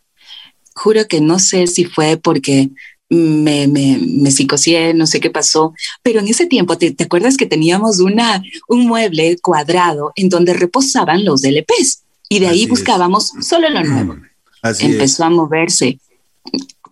[0.74, 2.70] Juro que no sé si fue porque
[3.10, 7.38] me, me, me psicocié, no sé qué pasó, pero en ese tiempo, ¿te, ¿te, acuerdas
[7.38, 12.02] que teníamos una, un mueble cuadrado en donde reposaban los LPs?
[12.30, 13.48] Y de ahí Así buscábamos es.
[13.48, 14.18] solo lo nuevo.
[14.62, 15.28] Así Empezó es.
[15.28, 16.00] a moverse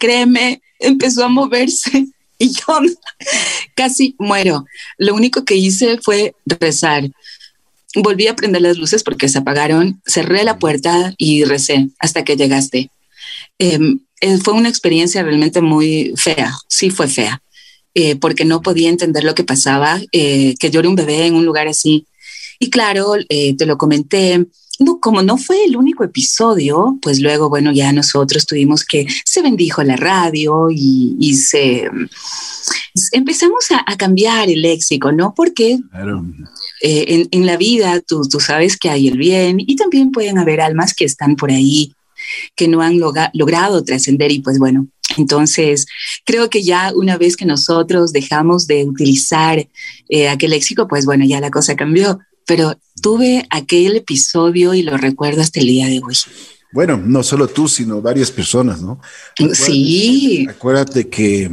[0.04, 2.80] créeme, empezó a moverse y yo
[3.76, 4.66] casi muero.
[4.98, 7.10] Lo único que hice fue rezar.
[7.96, 12.36] Volví a prender las luces porque se apagaron, cerré la puerta y recé hasta que
[12.36, 12.90] llegaste.
[13.60, 13.80] Eh,
[14.44, 17.42] fue una experiencia realmente muy fea, sí fue fea,
[17.94, 21.46] eh, porque no podía entender lo que pasaba, eh, que llore un bebé en un
[21.46, 22.08] lugar así.
[22.60, 24.46] Y claro, eh, te lo comenté,
[24.80, 29.42] no, como no fue el único episodio, pues luego, bueno, ya nosotros tuvimos que, se
[29.42, 31.90] bendijo la radio y, y se,
[33.12, 35.34] empezamos a, a, cambiar el léxico, ¿no?
[35.36, 36.26] Porque Claro.
[36.82, 40.38] eh, en, en, la vida tú, tú, sabes que hay el bien y también pueden
[40.38, 41.94] haber almas que están por ahí,
[42.56, 45.86] que no han logrado trascender y pues bueno, entonces
[46.26, 49.68] creo que ya una vez que nosotros dejamos de utilizar
[50.10, 54.98] eh, aquel léxico, pues bueno, ya la cosa cambió pero tuve aquel episodio y lo
[54.98, 56.16] recuerdo hasta el día de hoy.
[56.72, 59.00] Bueno, no solo tú, sino varias personas, ¿no?
[59.54, 60.48] Sí.
[60.50, 61.44] Acuérdate que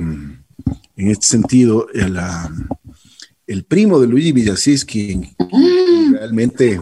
[1.01, 2.19] en este sentido, el,
[3.47, 6.15] el primo de Luigi Villasís, quien mm.
[6.15, 6.81] realmente...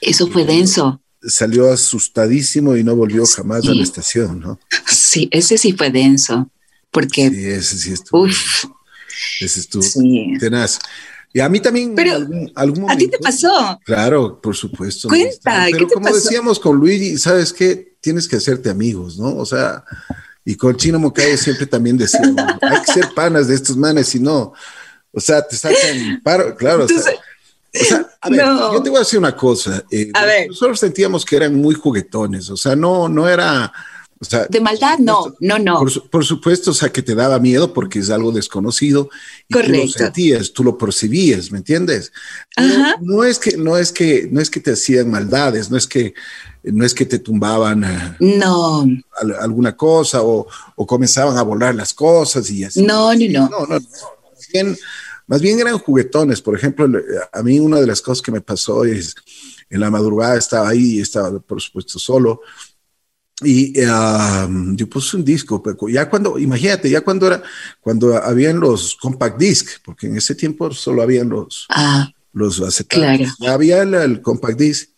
[0.00, 1.00] Eso fue denso.
[1.22, 3.68] Salió asustadísimo y no volvió jamás sí.
[3.70, 4.60] a la estación, ¿no?
[4.86, 6.50] Sí, ese sí fue denso,
[6.90, 7.28] porque...
[7.28, 8.22] Sí, ese sí estuvo.
[8.22, 8.64] Uf.
[9.40, 10.32] Ese estuvo sí.
[10.38, 10.78] tenaz.
[11.36, 11.94] Y a mí también.
[11.94, 13.78] Pero, algún, algún momento, ¿a ti te pasó?
[13.84, 15.06] Claro, por supuesto.
[15.06, 16.16] Cuenta, Pero ¿qué te como pasó?
[16.16, 17.98] decíamos con Luigi, ¿sabes qué?
[18.00, 19.36] Tienes que hacerte amigos, ¿no?
[19.36, 19.84] O sea,
[20.46, 24.18] y con Chino Mocayo siempre también decíamos, hay que ser panas de estos manes, si
[24.18, 24.54] no,
[25.12, 26.86] o sea, te sacan paro, claro.
[26.86, 28.72] O sea, o sea, a ver, no.
[28.72, 29.84] yo te voy a decir una cosa.
[29.90, 30.48] Eh, a ver.
[30.48, 33.70] Nosotros sentíamos que eran muy juguetones, o sea, no, no era.
[34.18, 35.78] O sea, de maldad, no, no, no.
[35.78, 39.10] Por, por, supuesto, o sea, que te daba miedo porque es algo desconocido
[39.46, 39.74] y Correcto.
[39.74, 42.12] tú lo sentías, tú lo percibías, ¿me entiendes?
[42.56, 42.96] Ajá.
[43.02, 46.14] No es que, no es que, no es que te hacían maldades, no es que,
[46.62, 48.86] no es que te tumbaban no.
[49.38, 52.82] alguna cosa o, o, comenzaban a volar las cosas y así.
[52.82, 53.48] No, no, no.
[53.50, 53.86] No, no, no.
[54.32, 54.78] Más bien,
[55.26, 56.40] más bien eran juguetones.
[56.40, 56.88] Por ejemplo,
[57.30, 59.14] a mí una de las cosas que me pasó es
[59.68, 62.40] en la madrugada estaba ahí, estaba por supuesto solo
[63.42, 67.42] y uh, yo puse un disco, pero ya cuando, imagínate, ya cuando era,
[67.80, 73.04] cuando habían los compact disc, porque en ese tiempo solo habían los, ah, los acetatos,
[73.38, 73.52] claro.
[73.52, 74.88] había el, el, compact disc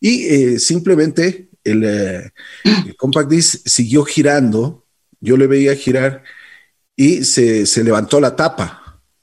[0.00, 2.32] y eh, simplemente el, eh,
[2.64, 4.84] el, compact disc siguió girando,
[5.20, 6.24] yo le veía girar
[6.96, 8.80] y se, se levantó la tapa.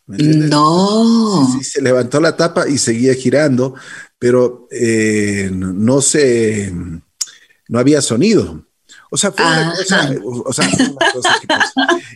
[0.08, 1.48] No.
[1.58, 3.76] Sí, se levantó la tapa y seguía girando,
[4.18, 6.74] pero eh, no se
[7.72, 8.66] no había sonido.
[9.10, 11.48] O sea, fue una cosa, o, sea, fue una cosa que.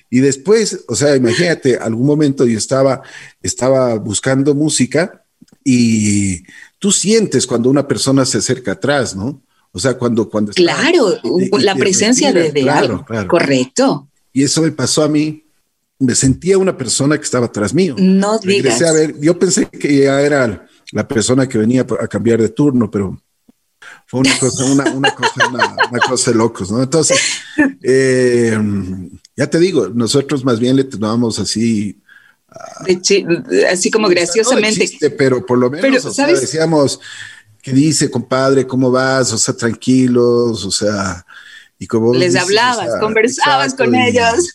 [0.09, 3.01] Y después, o sea, imagínate, algún momento yo estaba,
[3.41, 5.23] estaba buscando música
[5.63, 6.43] y
[6.77, 9.41] tú sientes cuando una persona se acerca atrás, ¿no?
[9.71, 10.29] O sea, cuando...
[10.29, 13.05] cuando claro, está, la y presencia de, de claro, algo.
[13.05, 13.27] Claro.
[13.29, 14.09] Correcto.
[14.33, 15.45] Y eso me pasó a mí.
[15.99, 17.95] Me sentía una persona que estaba atrás mío.
[17.97, 18.79] No digas.
[18.79, 22.49] Regresé a ver, yo pensé que ya era la persona que venía a cambiar de
[22.49, 23.21] turno, pero
[24.05, 26.81] fue una cosa, una, una cosa, una, una, cosa de locos, ¿no?
[26.83, 27.19] Entonces,
[27.81, 28.57] eh,
[29.35, 31.99] ya te digo, nosotros más bien le tomábamos así.
[32.87, 34.79] Uh, así como graciosamente.
[34.79, 36.99] No chiste, pero por lo menos pero, o sea, decíamos,
[37.61, 38.65] ¿qué dice, compadre?
[38.65, 39.33] ¿Cómo vas?
[39.33, 41.24] O sea, tranquilos, o sea.
[41.77, 44.53] Y como les dices, hablabas, o sea, conversabas exacto, con y, ellos.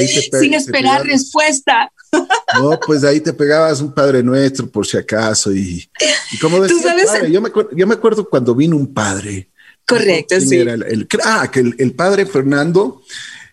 [0.00, 1.90] Y Sin esperar respuesta.
[2.54, 5.52] No, pues de ahí te pegabas un Padre Nuestro por si acaso.
[5.52, 5.88] Y,
[6.40, 9.50] como decía, yo, me acuerdo, yo me acuerdo cuando vino un padre.
[9.86, 10.56] Correcto, sí.
[10.56, 13.02] el, ah, que el, padre Fernando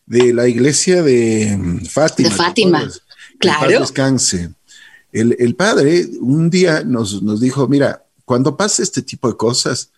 [0.06, 2.30] de la iglesia de mm, Fátima.
[2.30, 2.92] De Fátima,
[3.40, 3.80] claro.
[3.80, 4.50] descanse.
[5.14, 9.92] El, padre un día nos, nos dijo, mira, cuando pase este tipo de cosas,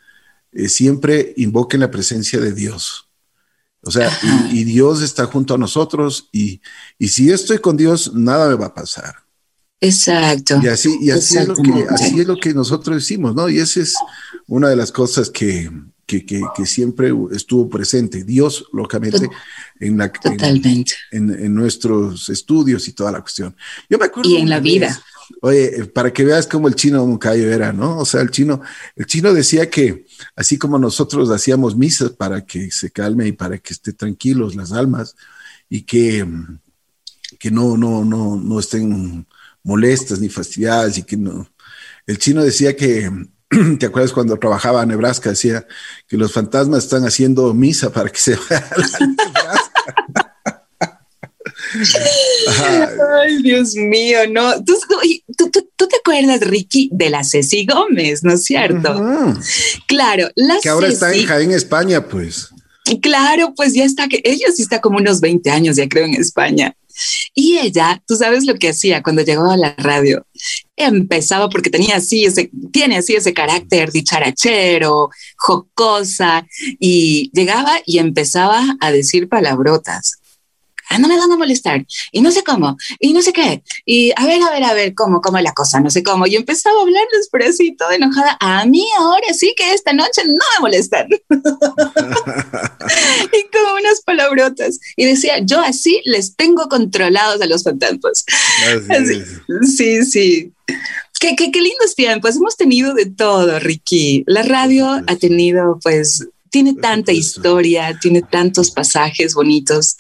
[0.52, 3.08] eh, siempre invoquen la presencia de Dios.
[3.82, 4.12] O sea,
[4.52, 6.62] y, Dios está junto a nosotros y,
[6.98, 9.16] y, si estoy con Dios, nada me va a pasar.
[9.80, 10.60] Exacto.
[10.62, 13.48] Y así, y así, es, lo que, así es lo que nosotros decimos, ¿no?
[13.48, 13.96] Y esa es
[14.48, 15.72] una de las cosas que,
[16.08, 18.24] que, que, siempre estuvo presente.
[18.24, 19.30] Dios, lógicamente,
[19.80, 20.12] en, la,
[21.12, 23.56] en, en, nuestros estudios y toda la cuestión.
[23.90, 24.32] Yo me acuerdo.
[24.32, 25.00] Y en la vida.
[25.42, 28.00] Oye, para que veas cómo el chino Moncayo era, ¿no?
[28.00, 28.62] O sea, el chino,
[28.96, 30.06] el chino decía que
[30.38, 34.72] así como nosotros hacíamos misas para que se calme y para que esté tranquilos las
[34.72, 35.16] almas
[35.68, 36.26] y que,
[37.40, 39.28] que no, no, no, no estén
[39.64, 41.50] molestas ni fastidiadas y que no.
[42.06, 43.12] El chino decía que,
[43.80, 45.32] ¿te acuerdas cuando trabajaba en Nebraska?
[45.32, 45.66] Decía
[46.08, 49.78] que los fantasmas están haciendo misa para que se vaya la Nebraska.
[53.24, 54.64] Ay, Dios mío, no.
[54.64, 54.74] ¿Tú,
[56.08, 59.04] acuerdas, Ricky, de la Ceci Gómez, ¿no es cierto?
[59.88, 62.50] Claro, la Que ahora está en Jaén, España, pues.
[63.02, 66.14] Claro, pues ya está, que ella sí está como unos 20 años, ya creo, en
[66.14, 66.74] España.
[67.36, 70.26] Y ella, tú sabes lo que hacía cuando llegaba a la radio.
[70.78, 76.48] Empezaba porque tenía así ese, tiene así ese carácter dicharachero, jocosa,
[76.80, 80.22] y llegaba y empezaba a decir palabrotas
[80.90, 84.12] ah, no me van a molestar, y no sé cómo, y no sé qué, y
[84.16, 86.36] a ver, a ver, a ver, cómo, cómo es la cosa, no sé cómo, y
[86.36, 90.34] empezaba a hablarles, pero así toda enojada, a mí ahora sí que esta noche no
[90.34, 91.08] me molestan.
[91.10, 91.18] y
[93.52, 98.26] como unas palabrotas, y decía, yo así les tengo controlados a los fantasmas.
[99.76, 100.52] sí, sí.
[101.20, 104.24] Qué, qué, qué lindos tiempos, hemos tenido de todo, Ricky.
[104.28, 109.96] La radio ha tenido, pues, tiene tanta historia, tiene tantos pasajes bonitos.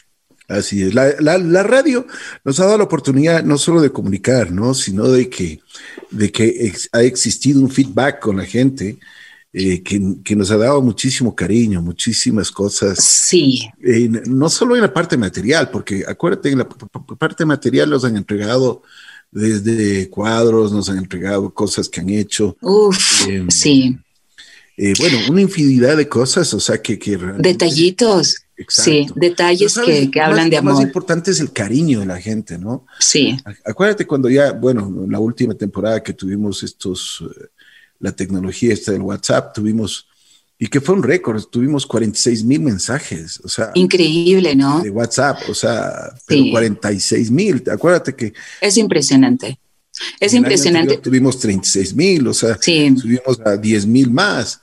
[0.47, 0.93] Así es.
[0.93, 2.07] La, la, radio
[2.45, 4.73] nos ha dado la oportunidad no solo de comunicar, ¿no?
[4.73, 5.59] sino de que,
[6.09, 8.97] de que ha existido un feedback con la gente
[9.51, 13.03] eh, que, que, nos ha dado muchísimo cariño, muchísimas cosas.
[13.03, 13.67] Sí.
[13.83, 18.15] Eh, no solo en la parte material, porque acuérdate, en la parte material nos han
[18.15, 18.83] entregado
[19.31, 22.55] desde cuadros, nos han entregado cosas que han hecho.
[22.61, 23.97] Uf, em, sí.
[24.77, 26.99] Eh, bueno, una infinidad de cosas, o sea, que...
[26.99, 30.73] que Detallitos Sí, detalles que, que, hablan de amor.
[30.73, 32.87] Lo más importante es el cariño de la gente, ¿no?
[32.99, 33.37] Sí.
[33.63, 37.45] Acuérdate cuando ya, bueno, en la última temporada que tuvimos estos, eh,
[37.99, 40.07] la tecnología esta del WhatsApp, tuvimos,
[40.57, 43.69] y que fue un récord, tuvimos 46 mil mensajes, o sea.
[43.75, 44.81] Increíble, ¿no?
[44.81, 48.33] De WhatsApp, o sea, pero 46 mil, acuérdate que.
[48.59, 49.59] Es impresionante.
[50.19, 50.97] Es impresionante.
[50.97, 52.91] Tuvimos 36 mil, o sea, sí.
[52.97, 54.61] subimos a 10 mil más.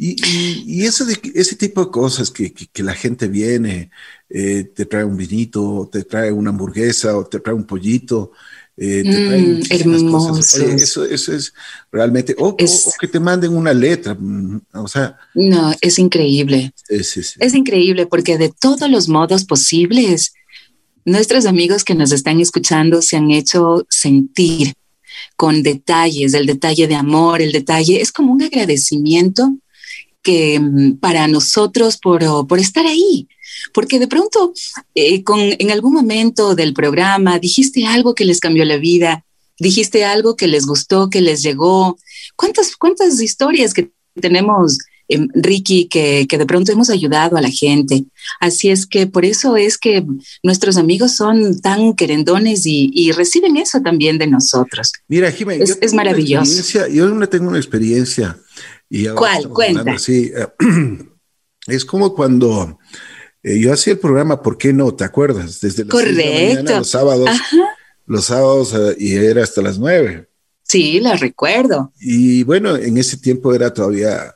[0.00, 0.16] Y,
[0.64, 3.90] y, eso de, ese tipo de cosas que, que, la gente viene,
[4.30, 8.30] eh, te trae un vinito, te trae una hamburguesa, o te trae un pollito,
[8.76, 10.54] eh, te trae mm, cosas.
[10.54, 11.52] eso, eso es
[11.90, 15.18] realmente, o, que te manden una letra, mm, o sea.
[15.34, 16.72] No, es increíble.
[16.88, 20.32] Es increíble porque de todos los modos posibles,
[21.04, 24.74] nuestros amigos que nos están escuchando se han hecho sentir
[25.34, 29.58] con detalles, el detalle de amor, el detalle, es como un agradecimiento
[30.28, 33.26] que mm, para nosotros por, por estar ahí.
[33.72, 34.52] Porque de pronto,
[34.94, 39.24] eh, con, en algún momento del programa, dijiste algo que les cambió la vida,
[39.58, 41.96] dijiste algo que les gustó, que les llegó.
[42.36, 44.76] ¿Cuántas, cuántas historias que tenemos,
[45.08, 48.04] em, Ricky, que, que, de pronto hemos ayudado a la gente?
[48.38, 50.04] Así es que por eso es que
[50.42, 54.92] nuestros amigos son tan querendones y, y reciben eso también de nosotros.
[55.08, 56.86] Mira, Jiménez, es, es maravilloso.
[56.90, 58.36] Yo no tengo una experiencia
[59.14, 59.48] ¿Cuál?
[59.48, 59.98] Cuenta.
[59.98, 60.46] Sí, eh,
[61.66, 62.78] es como cuando
[63.42, 64.94] eh, yo hacía el programa, ¿por qué no?
[64.94, 65.60] ¿Te acuerdas?
[65.60, 66.78] Desde las Correcto.
[66.78, 67.30] los sábados,
[68.06, 70.28] los sábados eh, y era hasta las nueve.
[70.62, 71.92] Sí, la recuerdo.
[71.98, 74.34] Y bueno, en ese tiempo era todavía,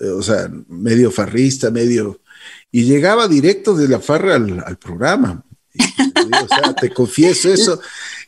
[0.00, 2.20] o sea, medio farrista, medio,
[2.72, 5.44] y llegaba directo de la farra al, programa.
[5.78, 7.80] o sea, te confieso eso.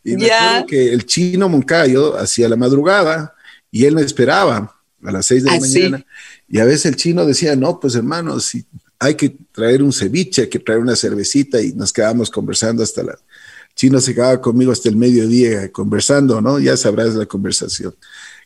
[0.05, 3.35] Y me acuerdo que el chino Moncayo hacía la madrugada
[3.73, 6.07] y él me esperaba a las seis de la ah, mañana.
[6.49, 8.65] Y a veces el chino decía, no, pues hermano, si
[8.99, 13.03] hay que traer un ceviche, hay que traer una cervecita y nos quedábamos conversando hasta
[13.03, 13.13] la...
[13.13, 16.59] El chino se quedaba conmigo hasta el mediodía conversando, ¿no?
[16.59, 17.95] Ya sabrás la conversación.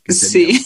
[0.08, 0.64] sí.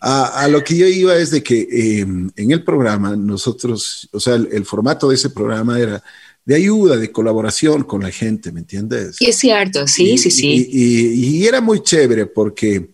[0.00, 1.66] a, lo que yo iba es de que
[2.00, 6.02] em, en el programa nosotros, o sea, el, formato de ese programa era
[6.44, 9.16] de ayuda, de colaboración con la gente, ¿me entiendes?
[9.20, 10.68] Y es cierto, sí, sí, sí.
[10.70, 12.90] Y, era muy chévere porque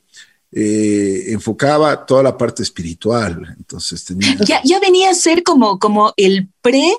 [0.57, 4.37] eh, enfocaba toda la parte espiritual, entonces tenía...
[4.47, 6.97] Ya, ya venía a ser como, como el pre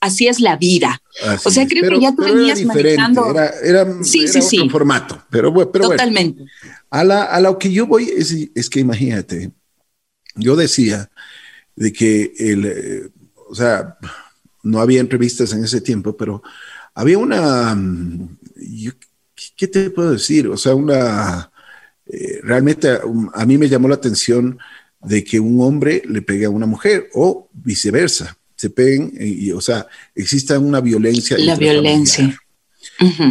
[0.00, 1.00] así es la vida.
[1.44, 3.30] o sea, creo que ya tú venías era manejando.
[3.30, 4.68] Era, era, sí, sí, sí.
[4.68, 6.44] formato, pero, pero Totalmente.
[6.90, 9.52] a, la, a lo que yo voy es, es, que imagínate,
[10.34, 11.08] yo decía
[11.76, 13.08] de que el, eh,
[13.48, 13.98] o sea,
[14.64, 16.42] no había entrevistas en ese tiempo, pero
[16.92, 18.36] había una, mm,
[19.56, 20.48] ¿qué te puedo decir?
[20.48, 21.52] O sea, una,
[22.06, 24.58] eh, realmente a, mí me llamó la atención
[25.02, 29.60] de que un hombre le pegue a una mujer o viceversa, se peguen, y, o
[29.60, 31.36] sea, exista una violencia.
[31.38, 32.38] La violencia.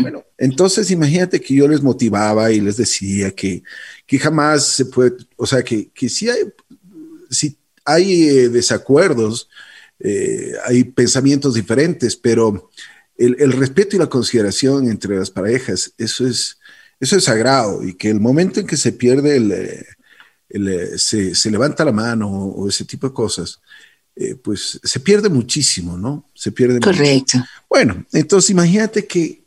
[0.01, 3.63] Bueno, entonces imagínate que yo les motivaba y les decía que,
[4.05, 6.39] que jamás se puede, o sea, que, que si hay,
[7.31, 9.49] si hay eh, desacuerdos,
[9.99, 12.69] eh, hay pensamientos diferentes, pero
[13.17, 16.57] el, respeto y la consideración entre las parejas, eso es,
[16.99, 19.85] eso es sagrado y que el momento en que se pierde, el, eh,
[20.49, 23.59] eh, se, levanta la mano o, ese tipo de cosas,
[24.43, 26.29] pues se pierde muchísimo, ¿no?
[26.33, 26.79] Se pierde.
[26.79, 27.43] Correcto.
[27.69, 29.43] Bueno, entonces imagínate que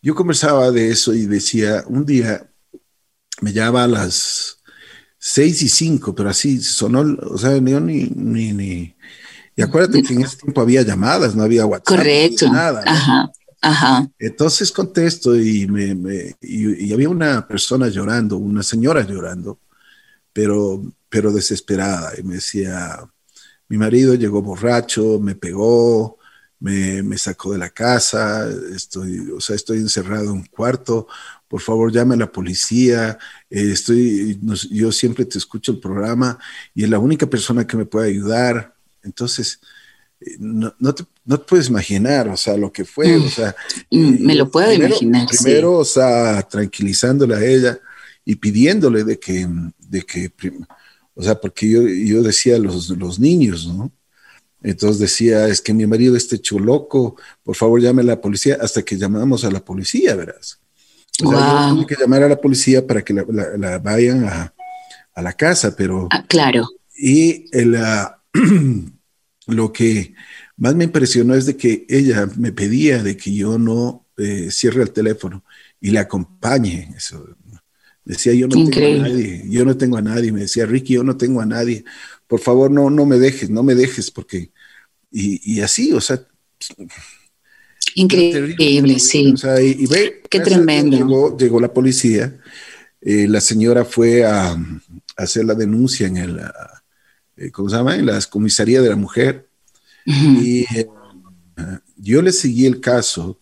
[0.00, 2.48] yo conversaba de eso y decía, un día
[3.42, 4.56] me llama a las
[5.18, 8.94] seis y cinco, pero así sonó, o sea, ni, ni, ni
[9.60, 11.98] y acuérdate que en ese tiempo había llamadas, no había WhatsApp.
[11.98, 12.50] Correcto.
[12.50, 12.82] nada.
[12.86, 13.30] Ajá.
[13.62, 14.10] Ajá.
[14.18, 19.58] Entonces contesto y, me, y, había una persona llorando, una señora llorando,
[20.32, 22.12] pero, pero desesperada.
[22.18, 22.98] Y me decía,
[23.68, 26.18] mi marido llegó borracho, me pegó,
[26.60, 31.06] me, me, sacó de la casa, estoy, o sea, estoy encerrado en un cuarto,
[31.48, 33.18] por favor llame a la policía,
[33.50, 34.38] eh, estoy,
[34.70, 36.38] yo siempre te escucho el programa
[36.74, 38.74] y es la única persona que me puede ayudar.
[39.02, 39.60] Entonces,
[40.20, 41.04] eh, no, te,
[41.38, 43.54] puedes imaginar, o sea, lo que fue, o sea.
[43.90, 45.26] Mm, me lo puedo imaginar.
[45.28, 47.78] Primero, o sea, tranquilizándole a ella
[48.24, 49.46] y pidiéndole de que,
[49.78, 50.32] de que
[51.14, 53.92] o sea, porque yo, yo decía los, los niños, ¿no?
[54.62, 58.58] Entonces decía, es que mi marido está hecho loco, por favor llame a la policía,
[58.60, 60.60] hasta que llamamos a la policía, verás.
[61.24, 64.52] O sea, yo que llamar a la policía para que la, vayan a,
[65.16, 66.08] la casa, pero...
[66.10, 66.66] Ah, claro.
[66.96, 67.76] Y el,
[69.46, 70.14] lo que
[70.60, 74.82] más me impresionó es de que ella me pedía de que yo no eh, cierre
[74.82, 75.42] el teléfono
[75.80, 76.92] y le acompañe.
[76.94, 77.26] Eso.
[78.04, 80.32] Decía, yo no tengo a nadie, yo no tengo a nadie.
[80.32, 81.82] Me decía, Ricky, yo no tengo a nadie.
[82.26, 84.50] Por favor, no, no me dejes, no me dejes, porque...
[85.10, 86.22] Y, así, o sea...
[87.94, 89.34] Increíble, sí.
[89.62, 91.36] y, ve, Qué tremendo.
[91.38, 92.38] Llegó, la policía,
[93.00, 94.58] eh, la señora fue a, a,
[95.16, 96.40] hacer la denuncia en el
[97.36, 97.96] eh, ¿cómo se llama?
[97.96, 99.49] En las comisarías de la mujer.
[100.04, 100.88] Y eh,
[101.96, 103.38] yo le seguí el caso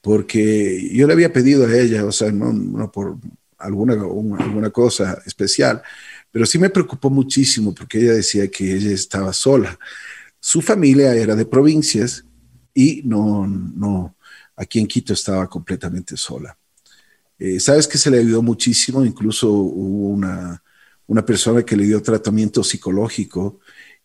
[0.00, 3.18] porque yo le había pedido a ella, o sea, no, por
[3.58, 5.82] alguna, alguna cosa especial,
[6.30, 9.78] pero sí me preocupó muchísimo porque ella decía que ella estaba sola.
[10.40, 12.24] Su familia era de provincias
[12.72, 14.16] y no, no,
[14.56, 16.56] aquí en Quito estaba completamente sola.
[17.38, 20.62] Eh, Sabes que se le ayudó muchísimo, incluso hubo una,
[21.06, 23.60] una persona que le dio tratamiento psicológico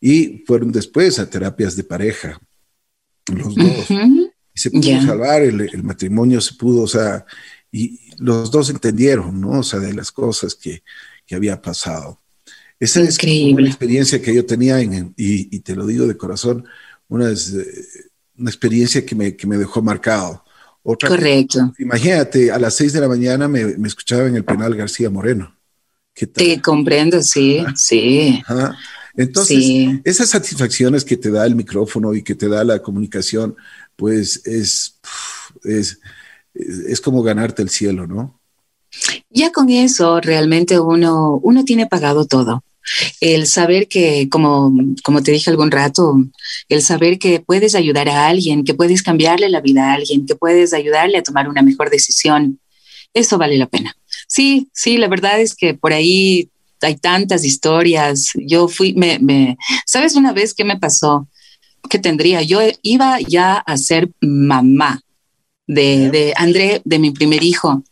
[0.05, 2.37] y fueron después a terapias de pareja,
[3.33, 3.89] los dos.
[3.89, 7.25] Y se pudo salvar, el, matrimonio se pudo, o sea,
[7.71, 9.59] y los dos entendieron, ¿no?
[9.59, 10.83] O sea, de las cosas que,
[11.25, 12.19] que había pasado.
[12.77, 16.65] Esa es una experiencia que yo tenía, en, y, y, te lo digo de corazón,
[17.07, 17.29] una,
[18.37, 20.43] una experiencia que me, que me dejó marcado.
[20.81, 21.73] Otra Correcto.
[21.79, 25.55] imagínate, a las seis de la mañana me, me escuchaba en el penal García Moreno.
[26.13, 28.43] Te comprendo, sí, sí.
[29.15, 33.55] Entonces, esas satisfacciones que te da el micrófono y que te da la comunicación,
[33.95, 34.99] pues es,
[35.63, 35.99] es,
[36.53, 38.39] es como ganarte el cielo, ¿no?
[39.29, 42.63] Ya con eso realmente uno, uno tiene pagado todo.
[43.21, 46.15] El saber que, como, como te dije algún rato,
[46.67, 50.35] el saber que puedes ayudar a alguien, que puedes cambiarle la vida a alguien, que
[50.35, 52.59] puedes ayudarle a tomar una mejor decisión,
[53.13, 53.95] eso vale la pena.
[54.27, 56.49] Sí, sí, la verdad es que por ahí
[56.83, 58.29] hay tantas historias.
[58.35, 61.27] Yo fui, me, me, ¿sabes una vez qué me pasó?
[61.89, 62.41] ¿Qué tendría?
[62.41, 65.01] Yo iba ya a ser mamá
[65.67, 67.83] de, de André, de mi primer hijo.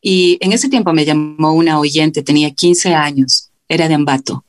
[0.00, 4.44] Y en ese tiempo me llamó una oyente, tenía 15 años, era de Ambato,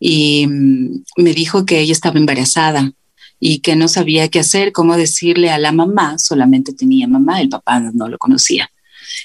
[0.00, 2.92] y mm, me dijo que ella estaba embarazada
[3.40, 7.48] y que no sabía qué hacer, cómo decirle a la mamá, solamente tenía mamá, el
[7.48, 8.70] papá no lo conocía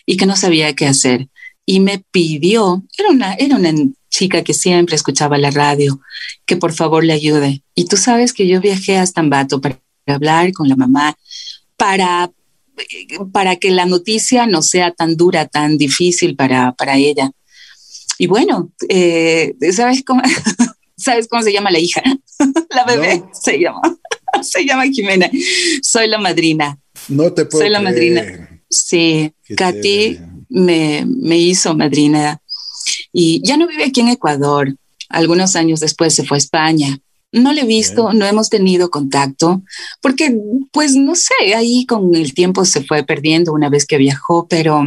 [0.06, 1.30] y que no sabía qué hacer.
[1.72, 3.72] Y me pidió, era una, era una
[4.10, 6.02] chica que siempre escuchaba la radio,
[6.48, 7.62] que por favor le ayude.
[7.76, 11.16] Y tú sabes que yo viajé hasta Ambato para hablar con la mamá
[11.78, 12.32] para,
[13.32, 17.30] para que la noticia no sea tan dura, tan difícil para, para ella.
[18.18, 20.24] Y bueno, eh, ¿sabes, cómo,
[20.98, 22.02] ¿sabes cómo se llama la hija?
[22.72, 23.82] la bebé se llama.
[24.42, 25.30] se llama Jimena.
[25.84, 26.80] Soy la madrina.
[27.10, 28.60] No te puedo Soy la madrina.
[28.72, 30.18] Sí, Katy
[30.50, 32.42] me, me hizo madrina.
[33.14, 34.76] Y ya no vive aquí en Ecuador.
[35.10, 37.00] Algunos años después se fue a España.
[37.32, 39.62] No le he visto, no hemos tenido contacto,
[40.02, 40.36] porque
[40.72, 44.84] pues no sé, ahí con el tiempo se fue perdiendo una vez que viajó, pero,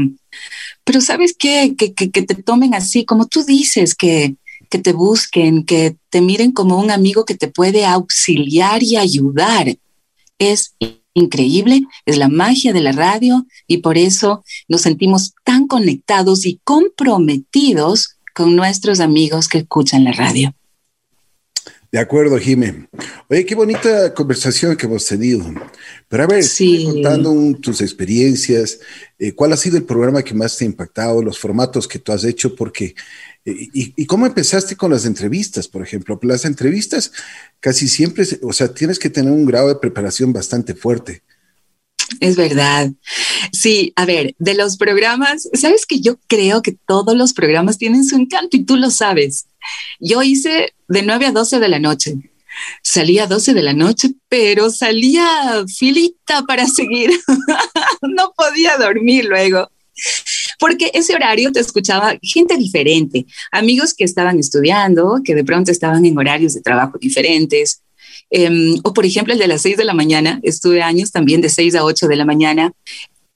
[0.83, 1.77] pero sabes qué?
[1.79, 4.35] Que, que, que te tomen así, como tú dices, que,
[4.69, 9.77] que te busquen, que te miren como un amigo que te puede auxiliar y ayudar.
[10.39, 10.75] Es
[11.15, 16.61] increíble, es la magia de la radio y por eso nos sentimos tan conectados y
[16.65, 20.55] comprometidos con nuestros amigos que escuchan la radio.
[21.93, 22.89] De acuerdo, Jimé.
[23.29, 25.45] Oye, qué bonita conversación que hemos tenido.
[26.09, 26.87] Pero a ver, sí.
[26.87, 27.31] contando
[27.61, 28.81] tus experiencias,
[29.19, 32.13] eh, ¿cuál ha sido el programa que más te ha impactado, los formatos que tú
[32.13, 32.57] has hecho?
[32.57, 32.95] Porque,
[33.45, 36.19] eh, y, y, cómo empezaste con las entrevistas, por ejemplo?
[36.23, 37.13] Las entrevistas
[37.61, 41.23] casi siempre, o sea, tienes que tener un grado de preparación bastante fuerte.
[42.21, 42.91] Es verdad.
[43.53, 48.05] Sí, a ver, de los programas, sabes que yo creo que todos los programas tienen
[48.05, 49.47] su encanto y tú lo sabes.
[50.01, 52.17] Yo hice de 9 a 12 de la noche.
[52.83, 57.11] Salía a 12 de la noche, pero salía filita para seguir.
[58.03, 59.71] no podía dormir luego.
[60.59, 66.05] Porque ese horario te escuchaba gente diferente, amigos que estaban estudiando, que de pronto estaban
[66.05, 67.83] en horarios de trabajo diferentes,
[68.35, 71.51] Um, o por ejemplo, el de las 6 de la mañana, estuve años también de
[71.51, 72.73] 6 a 8 de la mañana.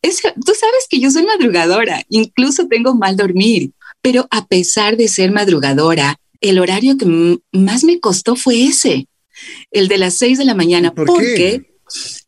[0.01, 5.09] Es, tú sabes que yo soy madrugadora, incluso tengo mal dormir, pero a pesar de
[5.09, 9.07] ser madrugadora, el horario que más me costó fue ese,
[9.71, 10.95] el de las 6 de la mañana.
[10.95, 11.35] ¿Por, ¿Por qué?
[11.35, 11.77] qué?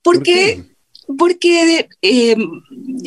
[0.03, 0.65] Porque,
[1.07, 2.37] ¿Por porque eh,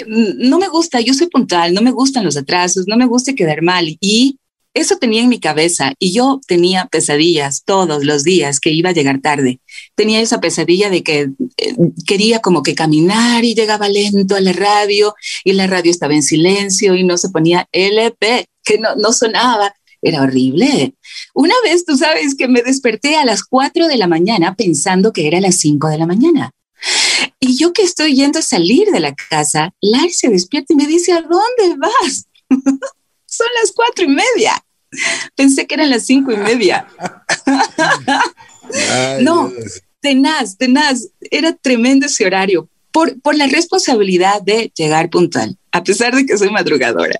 [0.07, 3.62] no me gusta, yo soy puntual, no me gustan los atrasos, no me gusta quedar
[3.62, 4.39] mal y
[4.74, 8.93] eso tenía en mi cabeza y yo tenía pesadillas todos los días que iba a
[8.93, 9.59] llegar tarde.
[9.95, 11.76] Tenía esa pesadilla de que eh,
[12.07, 15.13] quería como que caminar y llegaba lento a la radio
[15.43, 19.76] y la radio estaba en silencio y no se ponía LP, que no, no sonaba.
[20.01, 20.95] Era horrible.
[21.36, 25.28] Una vez, tú sabes que me desperté a las 4 de la mañana pensando que
[25.28, 26.51] era las 5 de la mañana.
[27.39, 30.88] Y yo que estoy yendo a salir de la casa, Lars se despierta y me
[30.88, 32.26] dice, ¿a dónde vas?
[33.32, 34.64] son las cuatro y media.
[35.36, 36.86] Pensé que eran las cinco y media.
[39.22, 39.52] No,
[40.02, 41.08] tenaz, tenaz.
[41.32, 46.38] Era tremendo ese horario por, por la responsabilidad de llegar puntual, a pesar de que
[46.38, 47.18] soy madrugadora.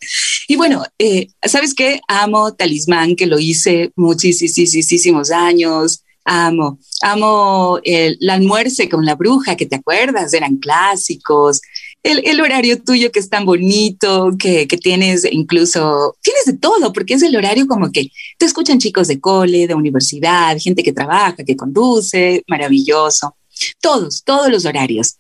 [0.50, 2.02] Y bueno, eh, ¿sabes qué?
[2.10, 6.04] Amo Talismán, que lo hice muchísimos años.
[6.26, 11.62] Amo, amo el, el almuerzo con la bruja, que te acuerdas, eran clásicos
[12.04, 16.92] el, el, horario tuyo que es tan bonito, que, que, tienes incluso, tienes de todo,
[16.94, 20.94] porque es el horario como que te escuchan chicos de cole, de universidad, gente que
[20.94, 23.36] trabaja, que conduce, maravilloso.
[23.80, 25.18] Todos, todos los horarios.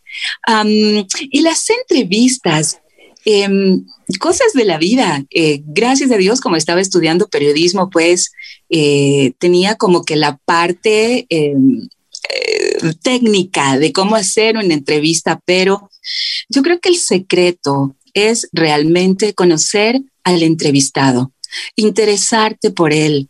[1.29, 2.79] Y las entrevistas,
[3.25, 3.47] eh,
[4.19, 5.23] cosas de la vida.
[5.29, 8.31] Eh, gracias a Dios, como estaba estudiando periodismo, pues
[8.69, 11.87] eh, tenía como que la parte em,
[12.33, 15.89] eh, técnica de cómo hacer una entrevista, pero
[16.49, 21.31] yo creo que el secreto es realmente conocer al entrevistado,
[21.75, 23.29] interesarte por él,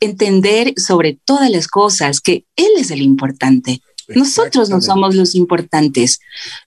[0.00, 3.80] entender sobre todas las cosas que él es el importante.
[4.08, 6.18] Nosotros no somos los importantes.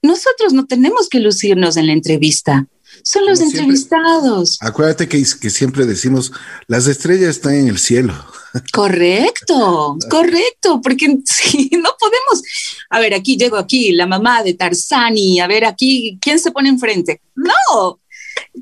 [0.01, 2.67] Nosotros no tenemos que lucirnos en la entrevista.
[3.07, 4.57] Son los entrevistados.
[4.61, 6.31] Acuérdate que, que, siempre decimos,
[6.65, 8.15] las estrellas están en el cielo.
[8.73, 12.41] Correcto, correcto, porque si no podemos,
[12.89, 16.69] a ver, aquí llego aquí, la mamá de Tarzani, a ver aquí, ¿quién se pone
[16.69, 17.21] enfrente?
[17.35, 17.99] No,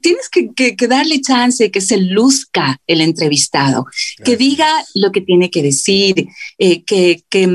[0.02, 3.86] tienes que, que, que, darle chance, que se luzca el entrevistado,
[4.26, 6.28] que diga lo que tiene que decir,
[6.58, 7.48] eh, que, que,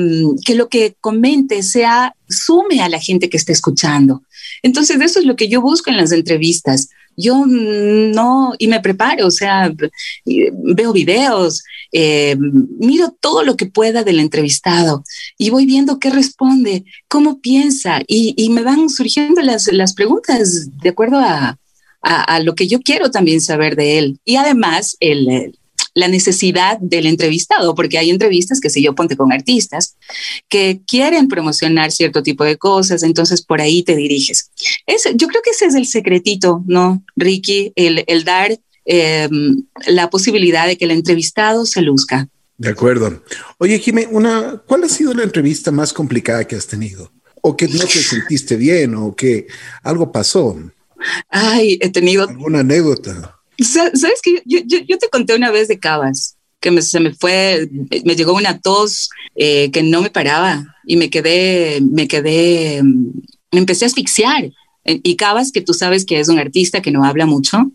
[0.44, 4.22] que, lo que comente sea, sume a la gente que está escuchando.
[4.62, 6.88] Entonces, eso es lo que yo busco en las entrevistas.
[7.16, 9.72] Yo no, y me preparo, o sea,
[10.24, 15.02] veo videos, eh, miro todo lo que pueda del entrevistado
[15.36, 20.90] y voy viendo qué responde, cómo piensa, y, me van surgiendo las, las preguntas de
[20.90, 21.58] acuerdo a,
[22.02, 24.20] a, lo que yo quiero también saber de él.
[24.24, 25.57] Y además, el,
[25.98, 29.96] la necesidad del entrevistado, porque hay entrevistas que si yo ponte con artistas
[30.48, 34.50] que quieren promocionar cierto tipo de cosas, entonces por ahí te diriges.
[34.86, 37.72] Es, yo creo que ese es el secretito, ¿no, Ricky?
[37.74, 39.28] El, el dar eh,
[39.86, 42.28] la posibilidad de que el entrevistado se luzca.
[42.56, 43.22] De acuerdo.
[43.58, 47.10] Oye, Jimé, una, ¿cuál ha sido la entrevista más complicada que has tenido?
[47.42, 49.46] o que no te sentiste bien o que
[49.82, 50.58] algo pasó.
[51.28, 52.28] Ay, he tenido...
[52.28, 53.37] ¿Alguna anécdota?
[53.58, 57.68] ¿Sabes que yo, yo, te conté una vez de Cabas, que se me fue,
[58.04, 63.58] me llegó una tos eh, que no me paraba y me quedé, me quedé, me
[63.58, 64.50] empecé a asfixiar.
[64.84, 67.70] Y Cabas, que tú sabes que es un artista que no habla mucho,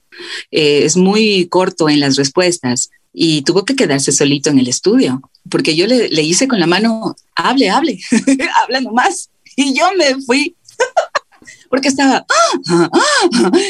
[0.51, 5.21] eh, es muy corto en las respuestas y tuvo que quedarse solito en el estudio,
[5.49, 7.99] porque yo le, le hice con la mano, hable, hable,
[8.63, 9.29] habla nomás.
[9.55, 10.55] Y yo me fui
[11.69, 12.25] porque estaba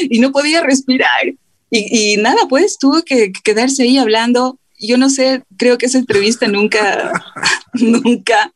[0.08, 1.34] y no podía respirar.
[1.70, 4.58] Y, nada, pues tuvo que quedarse ahí hablando.
[4.78, 7.24] Yo no sé, creo que esa entrevista nunca,
[7.74, 8.52] nunca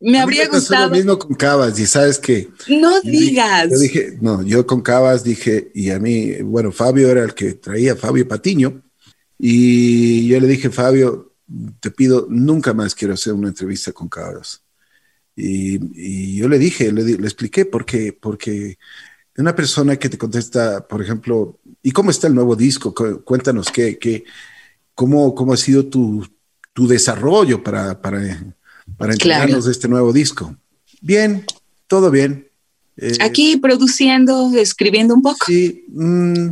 [0.00, 0.90] me habría gustado.
[0.90, 2.48] lo mismo con Cabas y sabes que.
[2.68, 3.70] No digas.
[3.70, 7.54] Yo dije, no, yo con Cabas dije, y a mí, bueno, Fabio era el que
[7.54, 8.82] traía, Fabio Patiño,
[9.38, 11.34] y yo le dije, Fabio,
[11.80, 14.62] te pido, nunca más quiero hacer una entrevista con Cabas.
[15.34, 18.78] Y, yo le dije, le, le, expliqué por qué, porque
[19.36, 22.94] una persona que te contesta, por ejemplo, ¿y cómo está el nuevo disco?
[23.24, 24.24] Cuéntanos qué, qué,
[24.94, 26.26] cómo, cómo ha sido tu,
[26.72, 28.20] tu desarrollo para, para,
[28.96, 30.56] para entregarnos de este nuevo disco.
[31.00, 31.44] Bien,
[31.86, 32.48] todo bien.
[32.96, 35.46] Eh, Aquí produciendo, escribiendo un poco.
[35.46, 36.48] Sí, mm,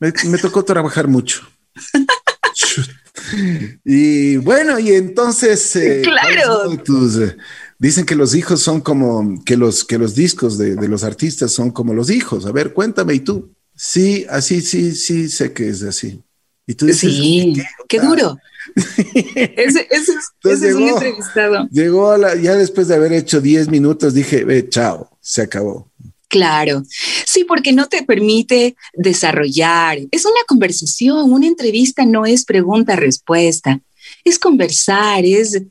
[0.00, 1.46] me, tocó trabajar mucho.
[3.84, 5.76] y bueno, y entonces...
[5.76, 6.72] Eh, claro.
[6.72, 7.36] Eh,
[7.78, 11.70] Dicen que los hijos son como, que los, que los discos de, los artistas son
[11.70, 12.46] como los hijos.
[12.46, 13.54] A ver, cuéntame, ¿y tú?
[13.76, 16.22] Sí, así, sí, sí, sé que es así.
[16.66, 17.54] Y tú dices, sí,
[17.88, 18.36] qué, duro.
[18.96, 20.12] ese, ese,
[20.42, 21.68] es un entrevistado.
[21.70, 25.92] Llegó ya después de haber hecho 10 minutos, dije, ve, chao, se acabó.
[26.28, 26.82] Claro,
[27.24, 29.98] sí, porque no te permite desarrollar.
[30.10, 33.80] Es una conversación, una entrevista no es pregunta-respuesta,
[34.24, 35.62] es conversar, es,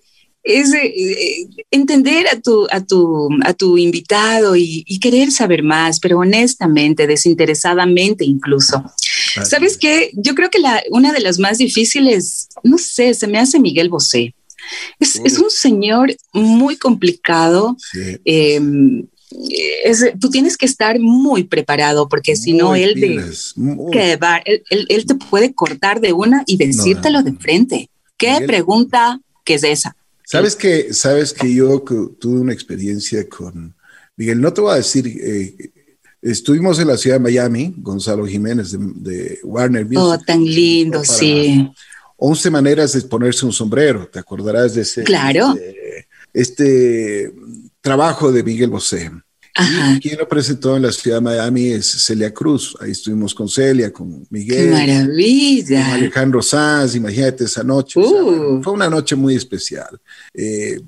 [0.45, 6.19] es eh, entender a tu, a tu, a tu invitado y, querer saber más, pero
[6.19, 8.83] honestamente, desinteresadamente incluso.
[9.43, 10.11] ¿Sabes qué?
[10.13, 13.89] Yo creo que la, una de las más difíciles, no sé, se me hace Miguel
[13.89, 14.33] Bosé.
[14.99, 17.75] Es, es un señor muy complicado.
[18.23, 19.05] Em,
[20.19, 22.95] tú tienes que estar muy preparado porque si no, él,
[24.21, 27.89] va, él, él, te puede cortar de una y decírtelo de frente.
[28.17, 29.95] ¿Qué pregunta que es esa?
[30.25, 31.79] Sabes que, sabes que yo
[32.19, 33.75] tuve una experiencia con
[34.15, 35.71] Miguel, no te voy a decir, eh,
[36.21, 39.99] estuvimos en la ciudad de Miami, Gonzalo Jiménez de, Warner Music.
[39.99, 41.69] Oh, tan lindo, sí.
[42.17, 45.03] 11 maneras de ponerse un sombrero, te acordarás de ese.
[45.03, 45.53] Claro.
[45.53, 47.33] Este, este
[47.81, 49.11] trabajo de Miguel Bosé.
[49.57, 49.97] Ajá.
[50.01, 52.75] quien lo presentó en la ciudad de Miami es Celia Cruz.
[52.81, 54.65] Ahí estuvimos con Celia, con Miguel.
[54.65, 55.85] ¡Qué maravilla!
[55.85, 57.99] Con Alejandro Sanz, imagínate esa noche.
[57.99, 58.61] Uh.
[58.61, 59.99] fue una noche muy especial.
[60.33, 60.81] Eh,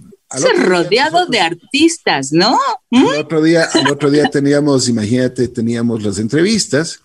[0.57, 2.57] rodeado de artistas, ¿no?
[2.91, 3.05] Al ¿Mm?
[3.19, 6.99] otro, día, al otro día teníamos, imagínate, teníamos las entrevistas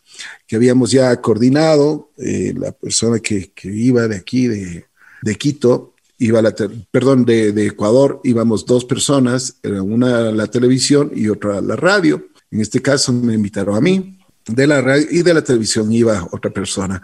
[0.46, 2.10] que habíamos ya coordinado.
[2.18, 4.86] Eh, la persona que, que, iba de aquí, de,
[5.22, 5.91] de Quito,
[6.22, 6.54] iba la
[6.90, 12.28] perdón, de, Ecuador íbamos dos personas, una a la televisión y otra a la radio.
[12.50, 14.18] En este caso me invitaron a mí.
[14.46, 17.00] De la radio y de la televisión iba otra persona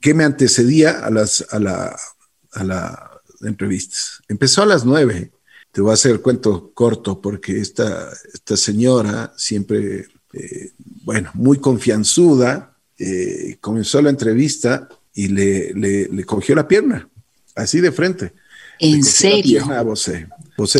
[0.00, 1.96] que me antecedía a las a la,
[2.52, 3.10] a la
[3.42, 4.22] entrevistas.
[4.28, 5.32] Empezó a las nueve.
[5.72, 10.72] Te voy a hacer el cuento corto porque esta, esta señora siempre, eh,
[11.04, 17.08] bueno, muy confianzuda, eh, comenzó la entrevista y le, le cogió la pierna,
[17.54, 18.32] así de frente.
[18.80, 19.64] ¿En serio?
[19.70, 19.82] A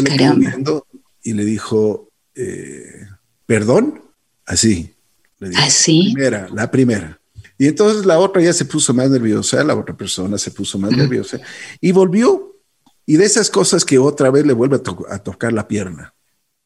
[0.01, 0.87] le quedó viendo
[1.23, 3.07] y le dijo, eh,
[3.47, 4.03] ¿perdón?
[4.47, 4.95] Así.
[5.39, 6.09] Le dijo, ¿Así?
[6.09, 7.21] La primera, la primera.
[7.59, 10.93] Y entonces la otra ya se puso más nerviosa, la otra persona se puso más
[10.93, 11.41] nerviosa
[11.81, 12.57] y volvió.
[13.05, 16.15] Y de esas cosas que otra vez le vuelve a, tocar la pierna.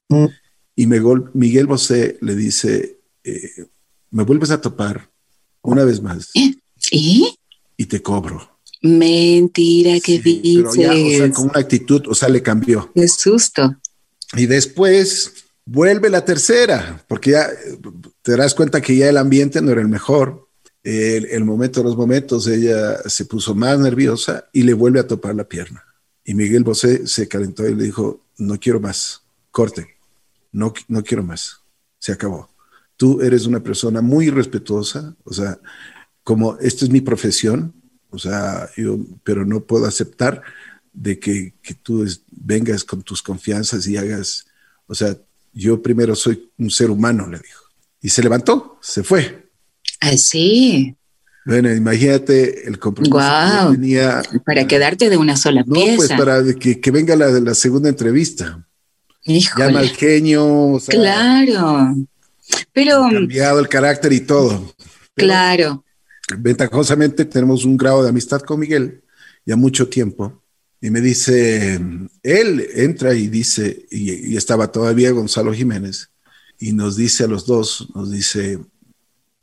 [0.09, 0.27] Mm.
[0.75, 3.67] Y Miguel Bosé le dice, eh,
[4.11, 5.09] me vuelves a topar
[5.63, 6.31] una vez más.
[6.35, 7.39] ¿Y?
[7.77, 8.52] Y te cobro.
[8.83, 10.65] Mentira que dices.
[10.73, 12.91] Pero ya, o sea, con una actitud, o sea, le cambió.
[12.95, 13.77] Qué susto.
[14.35, 15.33] Y después
[15.65, 17.49] vuelve la tercera, porque ya
[18.23, 20.49] te das cuenta que ya el ambiente no era el mejor.
[20.83, 25.07] El, el, momento de los momentos, ella se puso más nerviosa y le vuelve a
[25.07, 25.85] topar la pierna.
[26.25, 29.23] Y Miguel Bosé se calentó y le dijo, no quiero más,
[29.53, 29.97] corte,
[30.51, 31.61] no, no quiero más,
[31.99, 32.49] se acabó.
[32.97, 35.59] Tú eres una persona muy respetuosa, o sea,
[36.25, 37.75] como esta es mi profesión,
[38.13, 40.43] o sea, yo, pero no puedo aceptar
[40.93, 44.47] de que, que tú vengas con tus confianzas y hagas,
[44.87, 45.17] o sea,
[45.55, 47.65] yo primero soy un ser humano, le dijo.
[48.01, 49.49] Y se levantó, se fue.
[50.01, 50.95] Así.
[51.45, 54.23] Bueno, imagínate el compromiso que tenía.
[54.45, 58.65] Para quedarte de una sola no, pues para que, que venga la, la segunda entrevista.
[59.25, 60.79] ya mal genio.
[60.89, 61.97] claro.
[62.73, 63.09] Pero.
[63.11, 64.75] cambiado el carácter y todo.
[65.15, 65.85] claro.
[66.39, 69.03] Ventajosamente tenemos un grado de amistad con Miguel
[69.45, 70.43] ya mucho tiempo.
[70.81, 71.81] Y me dice,
[72.23, 76.11] él entra y dice, y, estaba todavía Gonzalo Jiménez,
[76.59, 78.59] y nos dice a los dos, nos dice,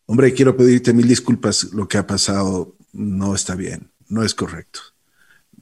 [0.06, 4.82] hombre, quiero pedirte mil disculpas, lo que ha pasado no está bien, no es correcto.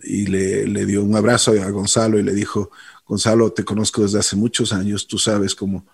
[0.01, 2.71] Y le, le, dio un abrazo a Gonzalo y le dijo,
[3.05, 5.85] Gonzalo, te conozco desde hace muchos años, tú sabes cómo,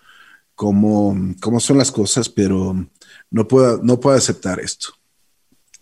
[0.55, 2.87] cómo, cómo son las cosas, pero
[3.31, 4.93] no puedo, no puedo aceptar esto.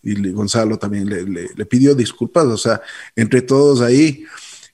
[0.03, 2.81] Y Gonzalo también le, le, le pidió disculpas, o sea,
[3.15, 4.25] entre todos ahí.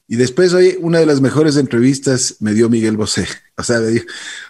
[0.08, 3.28] Y después, hoy, una de las mejores entrevistas me dio Miguel Bosé.
[3.58, 4.06] O sea, me dijo,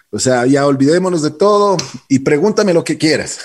[0.10, 3.40] o sea, ya olvidémonos de todo y pregúntame lo que quieras.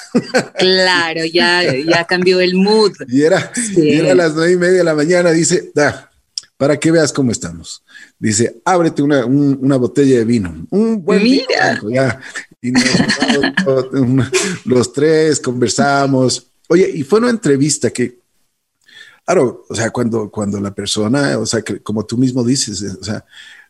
[0.58, 2.92] Claro, ya, ya cambió el mood.
[3.08, 3.80] Y era, sí.
[3.80, 6.10] y era a las nueve y media de la mañana, dice, da,
[6.56, 7.82] para que veas cómo estamos.
[8.18, 10.66] Dice, ábrete una, un, una botella de vino.
[10.70, 11.80] Un buen Mira.
[11.80, 12.20] Vino, ya.
[12.60, 12.84] Y nos,
[14.64, 16.51] los tres conversamos.
[16.72, 18.16] Oye, y fue una entrevista que,
[19.26, 23.04] claro, o sea, cuando, cuando la persona, o sea, que, como tú mismo dices, o
[23.04, 23.26] sea,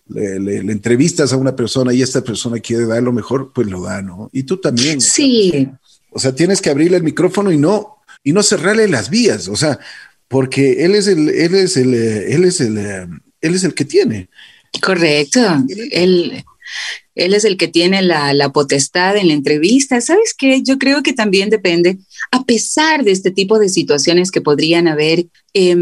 [0.07, 3.67] le, le, le, entrevistas a una persona y esta persona quiere dar lo mejor, pues
[3.67, 4.31] lo da, ¿no?
[4.33, 5.01] Y tú también.
[5.01, 5.69] Sí.
[6.11, 9.57] O sea, tienes que abrirle el micrófono y no, y no cerrarle las vías, o
[9.57, 9.81] sea,
[10.29, 14.29] porque él es el, él es el, él es el, él es el que tiene.
[14.81, 15.41] Correcto.
[15.91, 16.45] Él,
[17.15, 20.01] él es el que tiene la, la, potestad en la entrevista.
[20.01, 20.63] ¿Sabes qué?
[20.63, 21.99] Yo creo que también depende,
[22.31, 25.77] a pesar de este tipo de situaciones que podrían haber, eh,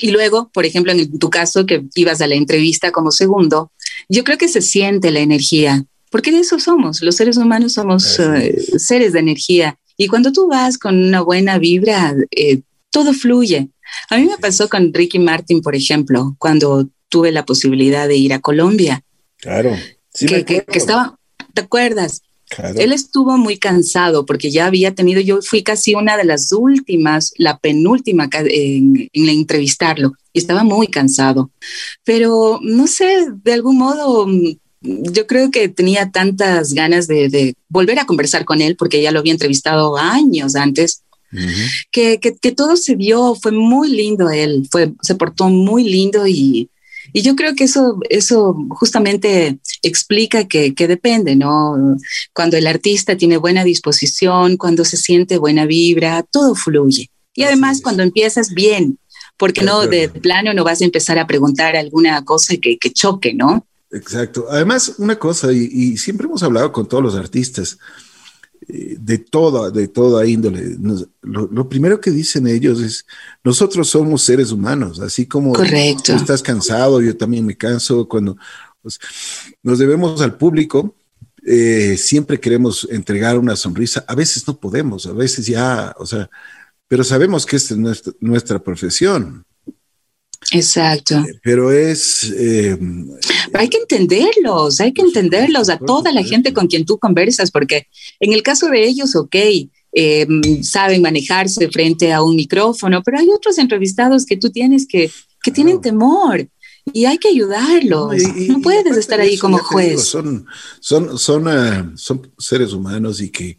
[0.00, 3.70] y luego, por ejemplo, en tu caso, que ibas a la entrevista como segundo,
[4.08, 8.18] yo creo que se siente la energía, porque de eso somos, los seres humanos somos
[8.18, 9.78] uh, seres de energía.
[9.96, 12.60] Y cuando tú vas con una buena vibra, eh,
[12.90, 13.68] todo fluye.
[14.08, 18.32] A mí me pasó con Ricky Martin, por ejemplo, cuando tuve la posibilidad de ir
[18.32, 19.02] a Colombia.
[19.38, 19.76] Claro.
[20.14, 21.16] Sí que, que, que, estaba,
[21.54, 22.22] ¿te acuerdas?
[22.48, 22.78] Claro.
[22.78, 27.32] Él estuvo muy cansado porque ya había tenido, yo fui casi una de las últimas,
[27.38, 31.50] la penúltima en, en entrevistarlo y estaba muy cansado.
[32.04, 34.26] Pero no sé, de algún modo,
[34.82, 39.12] yo creo que tenía tantas ganas de, de volver a conversar con él porque ya
[39.12, 41.02] lo había entrevistado años antes.
[41.32, 41.70] Uh -huh.
[41.90, 46.26] que, que, que, todo se vio, fue muy lindo él, fue, se portó muy lindo
[46.26, 46.68] y,
[47.12, 51.96] y yo creo que eso, eso justamente explica que, que, depende, ¿no?
[52.32, 57.10] Cuando el artista tiene buena disposición, cuando se siente buena vibra, todo fluye.
[57.34, 58.98] Y además cuando empiezas bien,
[59.36, 63.34] porque no de plano no vas a empezar a preguntar alguna cosa que, que choque,
[63.34, 63.66] ¿no?
[63.90, 64.46] Exacto.
[64.48, 67.78] Además, una cosa, y, y, siempre hemos hablado con todos los artistas,
[68.68, 70.76] eh, de toda, de toda índole.
[70.78, 73.06] Nos, lo, lo, primero que dicen ellos es,
[73.42, 76.12] nosotros somos seres humanos, así como Correcto.
[76.12, 78.36] tú estás cansado, yo también me canso, cuando
[78.80, 78.98] pues,
[79.62, 80.94] nos debemos al público,
[81.44, 86.30] eh, siempre queremos entregar una sonrisa, a veces no podemos, a veces ya, o sea,
[86.86, 89.44] pero sabemos que esta es nuestra, nuestra profesión.
[90.50, 91.16] Exacto.
[91.16, 92.32] Eh, pero es...
[92.36, 92.76] Eh,
[93.54, 97.86] hay que entenderlos, hay que entenderlos a toda la gente con quien tú conversas, porque
[98.20, 99.36] en el caso de ellos, ok,
[99.94, 100.26] eh,
[100.62, 105.08] saben manejarse frente a un micrófono, pero hay otros entrevistados que tú tienes que,
[105.42, 105.54] que claro.
[105.54, 106.48] tienen temor
[106.92, 108.16] y hay que ayudarlos.
[108.16, 109.90] Y, y, no puedes estar ahí como juez.
[109.90, 110.46] Digo, son,
[110.80, 113.58] son, son, uh, son, seres humanos y que,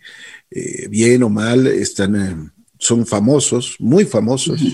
[0.51, 4.61] eh, bien o mal, están, uh, son famosos, muy famosos.
[4.61, 4.65] Uh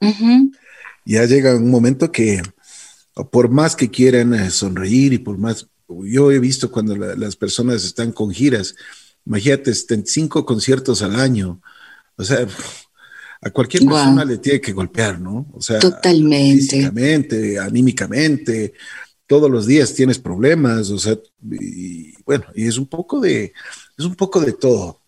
[0.00, 0.16] -huh.
[0.18, 0.50] -huh.
[1.04, 2.42] Ya llega un momento que,
[3.30, 7.36] por más que quieran uh, sonreír y por más, yo he visto cuando la, las
[7.36, 8.74] personas están con giras,
[9.26, 11.60] imagínate, estén cinco conciertos al año,
[12.16, 12.46] o sea,
[13.44, 13.92] a cualquier wow.
[13.92, 15.46] persona le tiene que golpear, ¿no?
[15.52, 16.76] O sea, totalmente.
[16.76, 18.72] Físicamente, anímicamente,
[19.26, 23.52] todos los días tienes problemas, o sea, y bueno, y es un poco de,
[23.98, 25.00] es un poco de todo.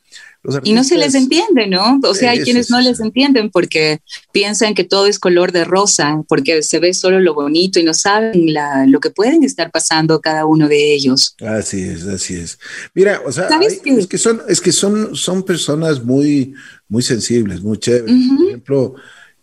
[0.54, 2.00] Artistas, y no se les entiende, ¿no?
[2.04, 4.00] O sea, hay quienes no les entienden porque
[4.32, 7.94] piensan que todo es color de rosa, porque se ve solo lo bonito y no
[7.94, 11.34] saben la, lo que pueden estar pasando cada uno de ellos.
[11.40, 12.58] Así es, así es.
[12.94, 16.54] Mira, o sea, hay, es que son, es que son, son personas muy,
[16.88, 18.10] muy sensibles, muy chéveres.
[18.10, 18.36] Uh -huh.
[18.36, 18.94] Por ejemplo,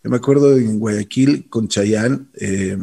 [0.02, 2.28] yo me acuerdo en Guayaquil con Chayán.
[2.34, 2.76] Eh,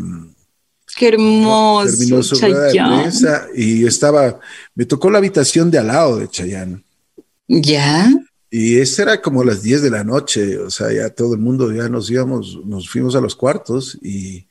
[0.98, 1.90] Qué hermoso.
[1.90, 4.40] Terminó su rueda de prensa y yo estaba,
[4.76, 6.84] me tocó la habitación de al lado de Chayán.
[7.60, 8.10] Ya.
[8.50, 11.72] Y eso era como las 10 de la noche, o sea, ya todo el mundo
[11.74, 14.48] ya nos íbamos, nos fuimos a los cuartos y,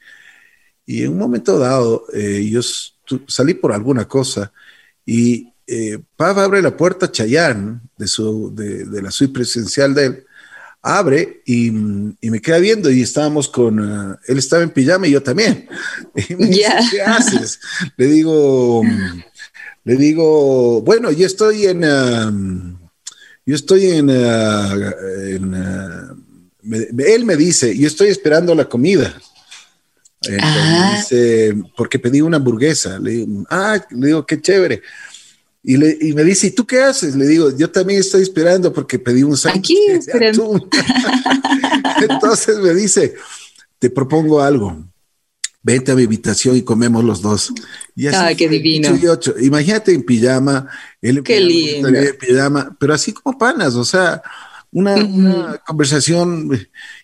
[0.84, 2.60] y en un momento dado eh, yo
[3.26, 4.52] salí por alguna cosa
[5.06, 9.94] y eh, Pav abre la puerta a Chayán de, su, de, de, la suite presidencial
[9.94, 10.26] de él,
[10.82, 15.22] abre y, me queda viendo y estábamos con, eh, él estaba en pijama y yo
[15.22, 15.68] también.
[16.28, 17.60] Y me dice, ¿qué haces?
[17.96, 18.82] Le digo,
[19.84, 22.79] le digo, bueno, yo estoy en, um,
[23.46, 26.16] yo estoy en, uh, uh,
[26.98, 29.14] él me dice, yo estoy esperando la comida.
[30.22, 32.98] Dice, porque pedí una hamburguesa.
[32.98, 34.82] Le digo, ah, le digo, qué chévere.
[35.62, 37.16] Y, le, y, me dice, ¿y tú qué haces?
[37.16, 39.60] Le digo, yo también estoy esperando porque pedí un sándwich.
[39.60, 39.78] Aquí.
[42.08, 43.14] Entonces me dice,
[43.78, 44.89] te propongo algo.
[45.62, 47.52] Vete a mi habitación y comemos los dos.
[47.94, 48.88] Y así qué divino.
[49.40, 50.68] Imagínate en pijama,
[51.02, 51.88] él qué lindo.
[51.88, 54.22] en pijama, pero así como panas, o sea,
[54.72, 56.50] una, conversación,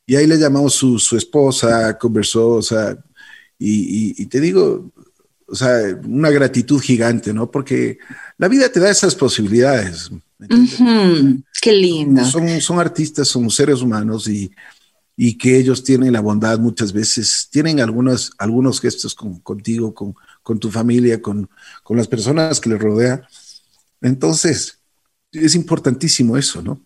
[0.06, 2.96] y ahí le llamamos su, su esposa, conversó, o sea,
[3.58, 4.90] y, y, te digo,
[5.46, 7.50] o sea, una gratitud gigante, ¿no?
[7.50, 7.98] Porque
[8.38, 10.10] la vida te da esas posibilidades.
[11.60, 12.24] Qué lindo.
[12.24, 14.50] Son, son artistas, son seres humanos y,
[15.16, 20.14] y que ellos tienen la bondad muchas veces, tienen algunos, algunos gestos con, contigo, con,
[20.42, 21.48] con, tu familia, con,
[21.82, 23.22] con las personas que les rodean.
[24.02, 24.78] Entonces,
[25.32, 26.80] es importantísimo eso, ¿no?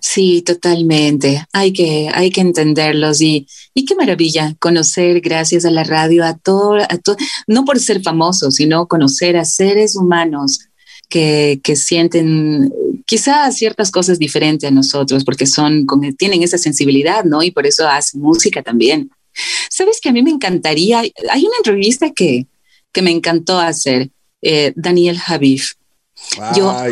[0.00, 1.46] Sí, totalmente.
[1.52, 6.36] Hay que, hay que entenderlos y, y qué maravilla conocer gracias a la radio a
[6.36, 7.16] todo, a todo,
[7.46, 10.58] no por ser famosos, sino conocer a seres humanos
[11.12, 12.72] que, que sienten
[13.04, 15.86] quizás ciertas cosas diferentes a nosotros porque son,
[16.16, 17.42] tienen esa sensibilidad, ¿no?
[17.42, 19.10] Y por eso hacen música también.
[19.68, 22.46] Sabes que a mí me encantaría, hay una entrevista que,
[22.92, 24.08] que me encantó hacer,
[24.40, 25.72] eh, Daniel Javif
[26.56, 26.88] yo ah,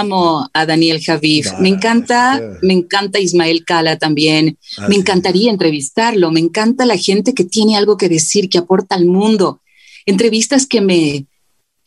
[0.00, 1.52] amo a Daniel Javif.
[1.58, 4.58] me encanta, me encanta Ismael Cala también.
[4.88, 6.30] me encantaría entrevistarlo.
[6.30, 9.60] Me encanta la gente que tiene algo que decir, que aporta al mundo.
[10.06, 11.26] Entrevistas que me,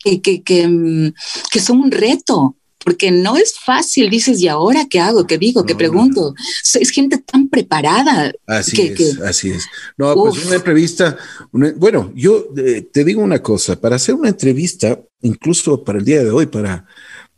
[0.02, 1.14] que, que, que, mm,
[1.50, 5.26] que son un reto, porque no es fácil, dices, ¿y ahora qué hago?
[5.26, 5.66] ¿Qué digo?
[5.66, 6.34] ¿Qué pregunto?
[6.80, 8.32] Es gente tan preparada.
[8.46, 9.66] Así es, así es.
[9.96, 11.16] No, pues una entrevista,
[11.52, 16.24] bueno, yo eh, te digo una cosa, para hacer una entrevista, incluso para el día
[16.24, 16.86] de hoy, para,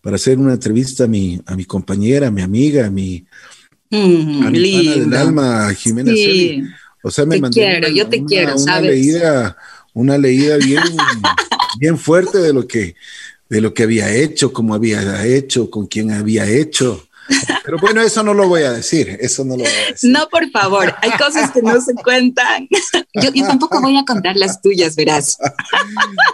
[0.01, 3.25] para hacer una entrevista a mi, a mi compañera, a mi amiga, a mi,
[3.91, 6.63] mm, a mi del alma, Jimena sí.
[7.03, 8.91] O sea, me te quiero, yo te quiero, ¿sabes?
[8.91, 9.57] Leída,
[9.95, 10.83] una leída bien,
[11.79, 12.95] bien fuerte de lo que
[13.51, 17.05] de lo que había hecho, cómo había hecho, con quién había hecho.
[17.65, 20.11] Pero bueno, eso no lo voy a decir, eso no lo voy a decir.
[20.11, 22.69] No, por favor, hay cosas que no se cuentan.
[23.15, 25.37] Yo, tampoco voy a contar las tuyas, verás.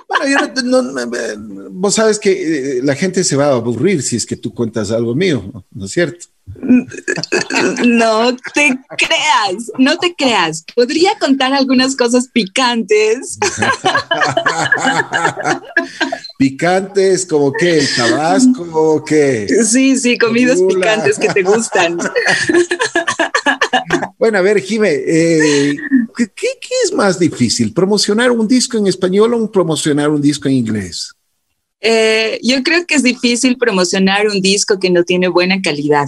[0.08, 4.24] Bueno, yo no, vos sabes que eh, la gente se va a aburrir si es
[4.24, 6.26] que tú cuentas algo mío, ¿no es cierto?
[7.84, 10.64] No te creas, no te creas.
[10.74, 13.38] Podría contar algunas cosas picantes.
[16.38, 19.46] picantes, como que el tabasco, qué.
[19.64, 21.98] Sí, sí, comidas picantes que te gustan.
[24.18, 25.76] Bueno, a ver, Jime, eh,
[26.16, 26.48] ¿qué, ¿qué,
[26.84, 27.72] es más difícil?
[27.72, 31.12] ¿Promocionar un disco en español o promocionar un disco en inglés?
[31.80, 36.06] Eh, yo creo que es difícil promocionar un disco que no tiene buena calidad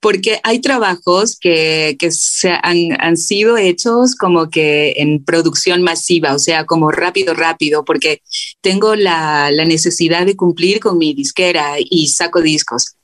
[0.00, 6.64] porque hay trabajos que, se han, sido hechos como que en producción masiva, o sea,
[6.64, 8.22] como rápido, rápido, porque
[8.60, 12.96] tengo la, necesidad de cumplir con mi disquera y saco discos.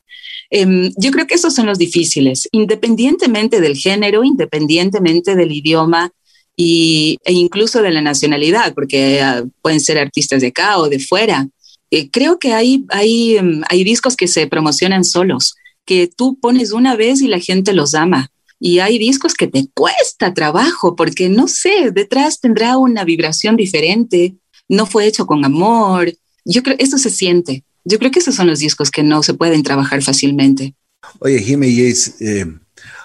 [0.51, 6.13] Em, yo creo que esos son los difíciles, independientemente del género, independientemente del idioma
[6.57, 10.99] y, e incluso de la nacionalidad, porque ah, pueden ser artistas de acá o de
[10.99, 11.49] fuera.
[11.91, 15.55] Eh, creo que hay, hay, em, hay discos que se promocionan solos
[15.85, 18.31] que tú pones una vez y la gente los ama.
[18.59, 24.37] Y hay discos que te cuesta trabajo porque, no sé, detrás tendrá una vibración diferente,
[24.69, 26.13] no fue hecho con amor.
[26.45, 27.65] Yo creo, eso se siente.
[27.85, 30.77] Yo creo que esos son los discos que no se pueden trabajar fácilmente.
[31.19, 32.47] Oye, Jiménez, eh,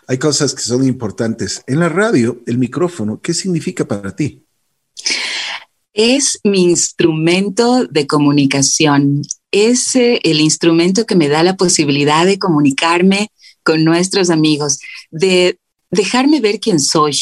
[0.08, 1.64] hay cosas que son importantes.
[1.68, 4.44] En la radio, el micrófono, ¿qué significa para ti?
[5.94, 9.24] Es mi instrumento de comunicación
[9.66, 13.32] es el instrumento que me da la posibilidad de comunicarme
[13.64, 14.80] con nuestros amigos,
[15.12, 15.60] de
[15.92, 17.18] dejarme ver quién soy.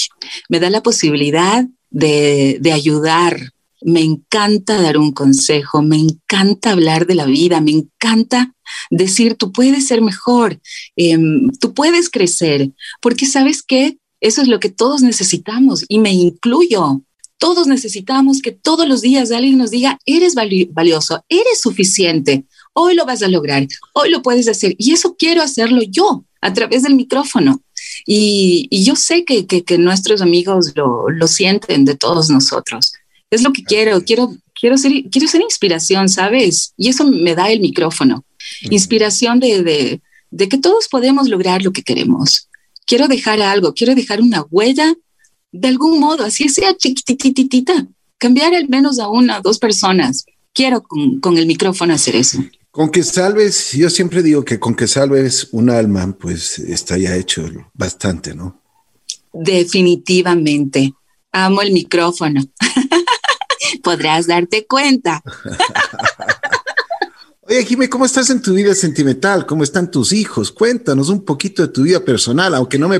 [0.49, 3.51] Me da la posibilidad de, ayudar.
[3.81, 8.53] Me encanta dar un consejo, me encanta hablar de la vida, me encanta
[8.89, 10.59] decir, tú puedes ser mejor,
[10.95, 12.71] em, tú puedes crecer,
[13.01, 17.01] porque sabes que eso es lo que todos necesitamos y me incluyo.
[17.37, 23.05] Todos necesitamos que todos los días alguien nos diga, eres valioso, eres suficiente, hoy lo
[23.05, 24.75] vas a lograr, hoy lo puedes hacer.
[24.77, 27.61] Y eso quiero hacerlo yo a través del micrófono.
[28.05, 29.45] Y, yo sé que,
[29.77, 32.93] nuestros amigos lo, sienten de todos nosotros.
[33.29, 36.73] Es lo que quiero, quiero, quiero, ser, quiero ser inspiración, ¿sabes?
[36.77, 38.23] Y eso me da el micrófono.
[38.69, 42.49] Inspiración de, de que todos podemos lograr lo que queremos.
[42.85, 44.93] Quiero dejar algo, quiero dejar una huella
[45.55, 47.87] de algún modo, así sea chiquitititita,
[48.17, 50.25] cambiar al menos a una, dos personas.
[50.53, 52.43] Quiero con, con el micrófono hacer eso.
[52.71, 57.15] Con que salves, yo siempre digo que con que salves un alma, pues está ya
[57.15, 58.61] hecho bastante, ¿no?
[59.31, 60.93] Definitivamente.
[61.31, 62.41] Amo el micrófono.
[63.83, 65.21] Podrás darte cuenta.
[67.47, 69.45] Oye, Jimé, ¿cómo estás en tu vida sentimental?
[69.45, 70.51] ¿Cómo están tus hijos?
[70.51, 72.99] Cuéntanos un poquito de tu vida personal, aunque no me,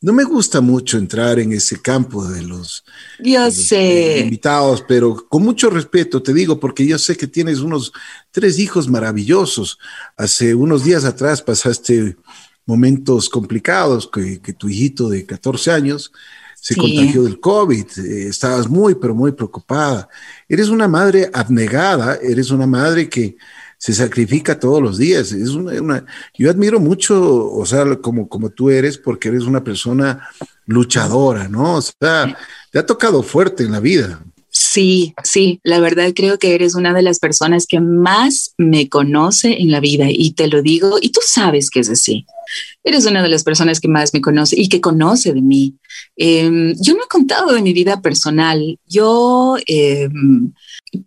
[0.00, 2.84] no me gusta mucho entrar en ese campo de los,
[3.18, 4.20] yo sé.
[4.20, 7.92] invitados, pero con mucho respeto te digo, porque yo sé que tienes unos
[8.30, 9.80] tres hijos maravillosos.
[10.16, 12.16] Hace unos días atrás pasaste
[12.66, 16.12] momentos complicados, que, tu hijito de 14 años
[16.54, 20.08] se contagió del COVID, eh, estabas muy, pero muy preocupada.
[20.48, 23.36] Eres una madre abnegada, eres una madre que
[23.80, 25.32] se sacrifica todos los días.
[25.32, 26.04] Es una,
[26.36, 30.28] yo admiro mucho, o sea, como, como tú eres, porque eres una persona
[30.66, 31.76] luchadora, ¿no?
[31.76, 32.36] O sea,
[32.70, 34.22] te ha tocado fuerte en la vida.
[34.50, 39.62] Sí, sí, la verdad creo que eres una de las personas que más me conoce
[39.62, 42.26] en la vida y te lo digo, y tú sabes que es así.
[42.84, 45.76] Eres una de las personas que más me conoce y que conoce de mí.
[46.16, 48.78] Em, yo no he contado de mi vida personal.
[48.86, 50.52] Yo em,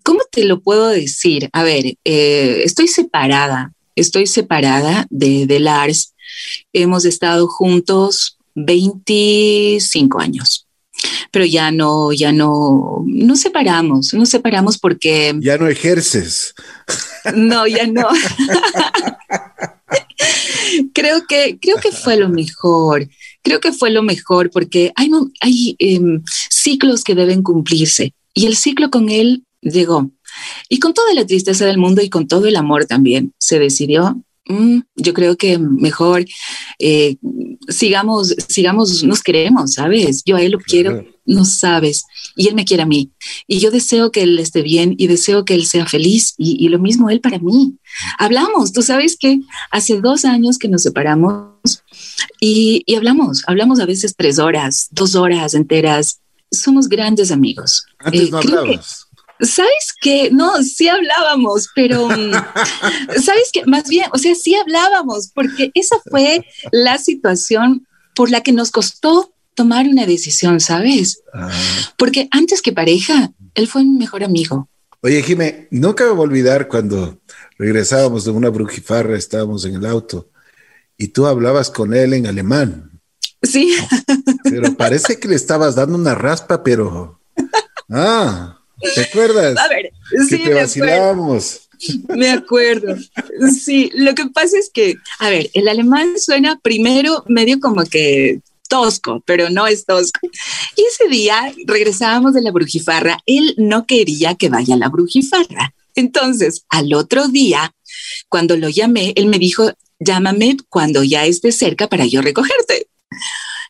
[0.03, 1.49] ¿cómo te lo puedo decir?
[1.53, 6.13] A ver, eh, estoy separada, estoy separada de, de Lars.
[6.71, 10.67] Hemos estado juntos 25 años,
[11.31, 15.33] pero ya no, ya no, no separamos, no separamos porque...
[15.41, 16.53] Ya no ejerces.
[17.35, 18.07] No, ya no.
[20.93, 23.07] creo que, creo que fue lo mejor.
[23.41, 25.09] Creo que fue lo mejor porque hay,
[25.41, 30.11] hay em, ciclos que deben cumplirse y el ciclo con él llegó.
[30.69, 34.21] Y con toda la tristeza del mundo y con todo el amor también, se decidió,
[34.47, 36.25] mm, yo creo que mejor
[36.79, 37.17] eh,
[37.67, 40.23] sigamos, sigamos, nos queremos, ¿sabes?
[40.25, 42.03] Yo a él lo quiero, no sabes,
[42.35, 43.11] y él me quiere a mí.
[43.47, 46.79] Y yo deseo que él esté bien y deseo que él sea feliz y, lo
[46.79, 47.75] mismo él para mí.
[48.17, 49.39] Hablamos, tú sabes que
[49.71, 51.83] hace dos años que nos separamos
[52.39, 56.19] y, hablamos, hablamos a veces tres horas, dos horas enteras.
[56.51, 57.85] Somos grandes amigos.
[57.99, 58.79] Antes no eh,
[59.39, 60.29] ¿Sabes qué?
[60.31, 62.31] No, sí hablábamos, pero mm,
[63.23, 63.65] ¿sabes qué?
[63.65, 68.71] Más bien, o sea, sí hablábamos, porque esa fue la situación por la que nos
[68.71, 71.21] costó tomar una decisión, ¿sabes?
[71.33, 71.51] Ah.
[71.97, 74.69] Porque antes que pareja, él fue mi mejor amigo.
[75.01, 77.19] Oye, Jimé, nunca me voy a olvidar cuando
[77.57, 80.29] regresábamos de una brujifarra, estábamos en el auto
[80.97, 83.01] y tú hablabas con él en alemán.
[83.41, 83.75] Sí.
[84.43, 87.19] Pero parece que le estabas dando una raspa, pero...
[87.89, 88.62] Ah.
[88.95, 89.57] ¿Te acuerdas?
[89.57, 89.91] A ver,
[90.27, 91.69] sí, te vacilábamos.
[92.09, 92.95] Me acuerdo.
[93.61, 98.41] Sí, lo que pasa es que, a ver, el alemán suena primero medio como que
[98.69, 100.19] tosco, pero no es tosco.
[100.75, 103.19] Y ese día regresábamos de la brujifarra.
[103.25, 105.73] Él no quería que vaya a la brujifarra.
[105.95, 107.73] Entonces, al otro día,
[108.29, 112.87] cuando lo llamé, él me dijo, llámame cuando ya esté cerca para yo recogerte.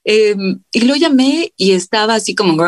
[0.05, 2.61] Em, y lo llamé y estaba así como,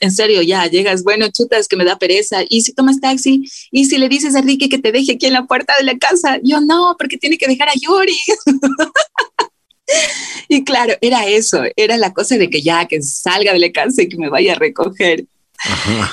[0.00, 2.40] en serio, ya llegas, bueno, chutas, que me da pereza.
[2.48, 5.32] Y si tomas taxi, y si le dices a Ricky que te deje aquí en
[5.32, 8.16] la puerta de la casa, yo no, porque tiene que dejar a Yuri.
[10.48, 14.02] y claro, era eso, era la cosa de que ya que salga de la casa
[14.02, 15.26] y que me vaya a recoger.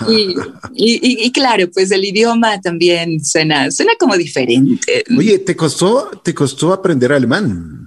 [0.07, 0.35] Y,
[0.73, 5.03] y, y, claro, pues el idioma también suena, suena como diferente.
[5.17, 7.82] Oye, ¿te costó, te costó aprender alemán?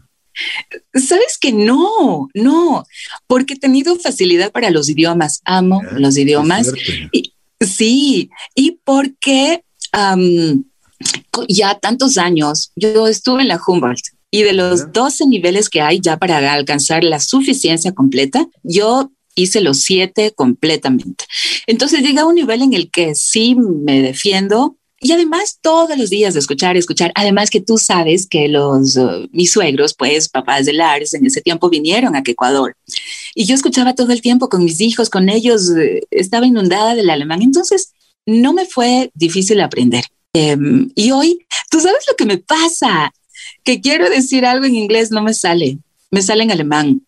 [0.95, 2.84] Sabes que no, no,
[3.26, 6.72] porque he tenido facilidad para los idiomas, amo ah, los idiomas.
[7.12, 9.62] Y, sí, y porque
[11.49, 16.01] ya tantos años, yo estuve en la Humboldt y de los 12 niveles que hay
[16.01, 21.24] ya para alcanzar la suficiencia completa, yo hice los siete completamente.
[21.66, 26.09] Entonces llega a un nivel en el que sí me defiendo, y además todos los
[26.09, 30.65] días de escuchar, escuchar, además que tú sabes que los, uh, mis suegros, pues papás
[30.65, 32.75] de Lars en ese tiempo vinieron a Ecuador.
[33.35, 37.11] Y yo escuchaba todo el tiempo con mis hijos, con ellos, uh, estaba inundada del
[37.11, 37.43] alemán.
[37.43, 37.93] Entonces,
[38.25, 40.05] no me fue difícil aprender.
[40.33, 43.13] Em, y hoy, tú sabes lo que me pasa,
[43.65, 45.79] que quiero decir algo en inglés, no me sale,
[46.11, 47.07] me sale en alemán.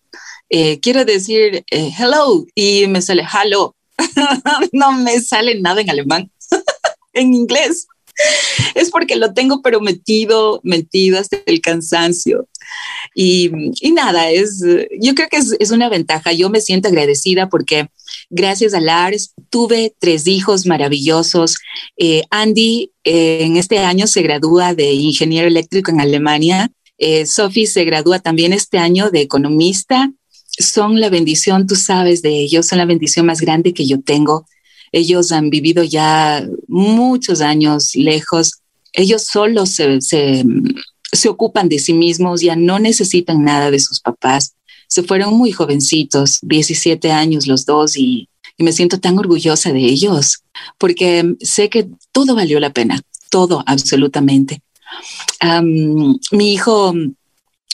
[0.51, 3.75] Eh, quiero decir eh, hello y me sale hello.
[4.73, 6.31] no me sale nada en alemán
[7.13, 7.87] en inglés.
[8.75, 12.49] es porque lo tengo prometido, metido hasta el cansancio.
[13.15, 13.51] Y,
[13.93, 14.63] nada, es,
[15.01, 16.33] yo creo que es, una ventaja.
[16.33, 17.89] Yo me siento agradecida porque
[18.31, 21.57] gracias a Lars tuve tres hijos maravillosos.
[21.97, 26.71] Eh, Andy eh, en este año se gradúa de ingeniero eléctrico en Alemania.
[26.99, 30.13] Eh, Sophie se gradúa también este año de economista.
[30.59, 34.47] Son la bendición, tú sabes de ellos, son la bendición más grande que yo tengo.
[34.93, 38.61] Ellos han vivido ya muchos años lejos.
[38.93, 40.01] Ellos solos se,
[41.13, 44.55] se ocupan de sí mismos, ya no necesitan nada de sus papás.
[44.89, 48.29] Se fueron muy jovencitos, 17 años los dos, y,
[48.61, 50.43] me siento tan orgullosa de ellos,
[50.79, 54.63] porque sé que todo valió la pena, todo, absolutamente.
[56.33, 56.93] mi hijo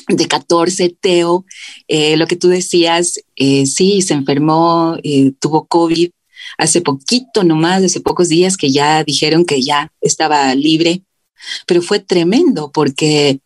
[0.08, 1.46] de 14, Teo,
[1.88, 6.10] eh, lo que tú decías, eh, sí, se enfermó, eh, tuvo COVID
[6.58, 11.02] hace poquito nomás, hace pocos días que ya dijeron que ya estaba libre
[11.66, 13.40] pero fue tremendo porque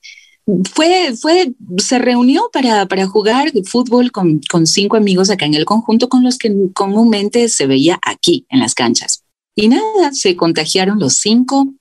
[0.73, 5.67] fue, fue, se reunió para, para jugar fútbol con, con, cinco amigos acá en el
[5.67, 9.25] conjunto con los que comúnmente se veía aquí en las canchas.
[9.55, 11.75] Y nada, se contagiaron los cinco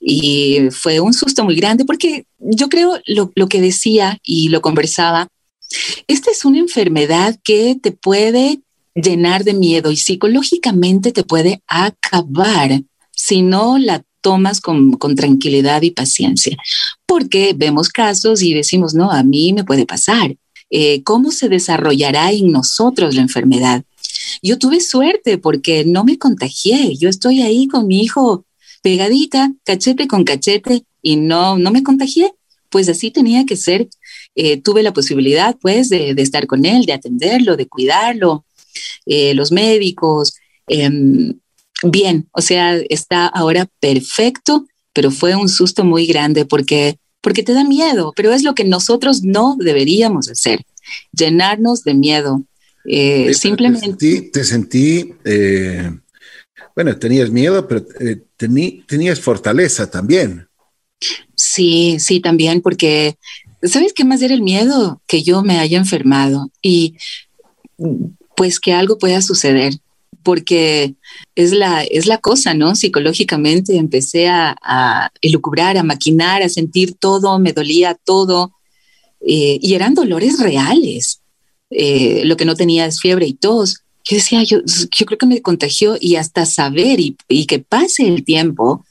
[0.00, 4.60] y fue un susto muy grande porque yo creo lo, lo que decía y lo
[4.60, 5.28] conversaba,
[6.06, 8.60] esta es una enfermedad que te puede
[9.02, 12.82] llenar de miedo y psicológicamente te puede acabar
[13.12, 16.56] si no la tomas con, tranquilidad y paciencia,
[17.06, 20.36] porque vemos casos y decimos, no, a mí me puede pasar.
[20.70, 23.84] Eh, ¿Cómo se desarrollará en nosotros la enfermedad?
[24.42, 26.96] Yo tuve suerte porque no me contagié.
[26.96, 28.44] Yo estoy ahí con mi hijo
[28.82, 32.32] pegadita, cachete con cachete, y no, no me contagié.
[32.70, 33.88] Pues así tenía que ser.
[34.34, 38.44] Eh, tuve la posibilidad, pues, de, estar con él, de atenderlo, de cuidarlo.
[39.06, 40.34] Eh, los médicos,
[40.66, 41.38] em,
[41.82, 47.52] bien, o sea, está ahora perfecto, pero fue un susto muy grande porque, porque te
[47.52, 50.64] da miedo, pero es lo que nosotros no deberíamos hacer,
[51.12, 52.42] llenarnos de miedo.
[52.84, 54.30] Eh, simplemente.
[54.32, 55.90] Te sentí, eh,
[56.74, 58.22] bueno, tenías miedo, pero eh,
[58.86, 60.48] tenías fortaleza también.
[61.34, 63.16] Sí, sí, también, porque
[63.62, 65.02] ¿sabes qué más era el miedo?
[65.06, 66.96] Que yo me haya enfermado y
[68.38, 69.74] pues que algo pueda suceder
[70.22, 70.94] porque
[71.34, 72.76] es la, es la cosa, ¿no?
[72.76, 78.52] Psicológicamente empecé a, a elucubrar, a maquinar, a sentir todo, me dolía todo,
[79.26, 81.20] eh, y eran dolores reales.
[81.70, 83.82] Eh, lo que no tenía es fiebre y tos.
[84.04, 88.24] Yo decía, yo, yo creo que me contagió y hasta saber y, que pase el
[88.24, 88.84] tiempo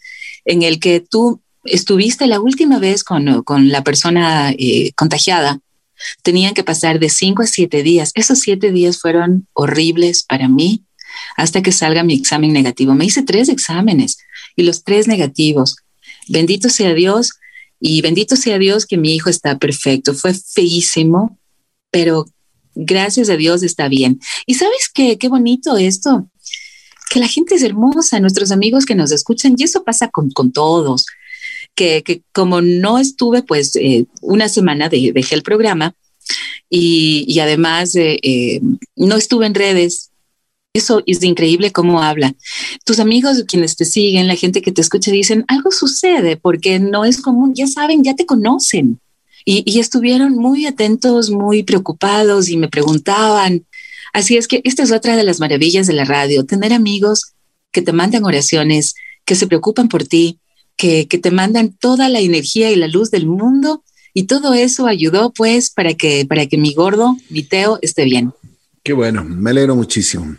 [0.45, 5.59] en el que tú estuviste la última vez con, con la persona eh, contagiada,
[6.23, 8.11] tenían que pasar de cinco a siete días.
[8.15, 10.83] Esos siete días fueron horribles para mí
[11.35, 12.93] hasta que salga mi examen negativo.
[12.93, 14.17] Me hice tres exámenes
[14.55, 15.77] y los tres negativos.
[16.27, 17.31] Bendito sea Dios
[17.79, 20.13] y bendito sea Dios que mi hijo está perfecto.
[20.13, 21.37] Fue feísimo,
[21.91, 22.25] pero
[22.75, 24.19] gracias a Dios está bien.
[24.45, 26.29] Y sabes qué, qué bonito esto,
[27.09, 31.05] que la gente es hermosa, nuestros amigos que nos escuchan, y eso pasa con, todos.
[31.78, 35.93] Que, como no estuve, pues eh, una semana dejé el programa
[36.69, 38.61] y, además eh, eh,
[38.95, 40.11] no estuve en redes,
[40.73, 42.36] eso es increíble cómo habla.
[42.84, 47.05] Tus amigos, quienes te siguen, la gente que te escucha, dicen, algo sucede porque no
[47.05, 48.99] es común, ya saben, ya te conocen.
[49.45, 53.65] Y, estuvieron muy atentos, muy preocupados y me preguntaban.
[54.11, 57.34] Así es que esta es otra de las maravillas de la radio, tener amigos
[57.71, 60.39] que te mandan oraciones, que se preocupan por ti,
[60.78, 63.84] que, te mandan toda la energía y la luz del mundo.
[64.13, 68.34] Y todo eso ayudó pues para que, para que mi gordo, mi Teo, esté bien.
[68.84, 70.38] Qué bueno, me alegro muchísimo.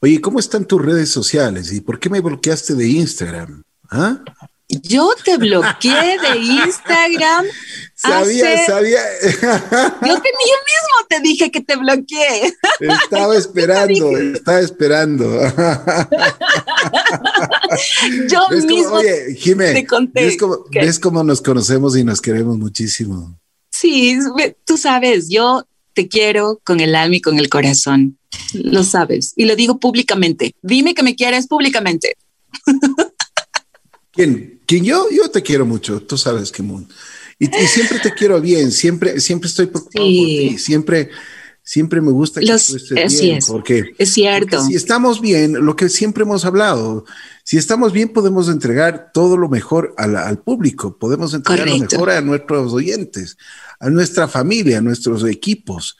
[0.00, 3.64] Oye, ¿cómo están tus redes sociales y por qué me bloqueaste de Instagram?
[3.90, 4.22] ¿Ah?
[4.68, 7.46] Yo te bloqueé de Instagram.
[7.94, 9.00] sabía, sabía.
[9.22, 12.54] yo, mismo te dije que te bloqueé.
[12.80, 15.40] Estaba esperando, estaba esperando.
[18.28, 20.26] yo mismo oye, Jimé, te conté.
[20.26, 23.40] ¿ves cómo, ¿Ves cómo nos conocemos y nos queremos muchísimo?
[23.70, 24.18] Sí,
[24.66, 28.18] tú sabes, yo te quiero con el alma y con el corazón.
[28.52, 29.32] Lo sabes.
[29.34, 30.54] Y lo digo públicamente.
[30.60, 32.16] Dime que me quieres públicamente.
[34.12, 34.57] ¿Quién?
[34.68, 35.08] ¿Quién yo?
[35.10, 36.00] Yo te quiero mucho.
[36.00, 38.70] Tú sabes que y, y, siempre te quiero bien.
[38.70, 40.58] Siempre, siempre estoy preocupado por ti.
[40.58, 41.10] Siempre,
[41.62, 43.40] siempre me gusta que tú estés bien.
[43.48, 44.62] porque, es cierto.
[44.64, 47.04] si estamos bien, lo que siempre hemos hablado,
[47.42, 52.20] si estamos bien, podemos entregar todo lo mejor al, público, podemos entregar lo mejor a
[52.20, 53.36] nuestros oyentes
[53.80, 55.96] a nuestra familia, a nuestros equipos.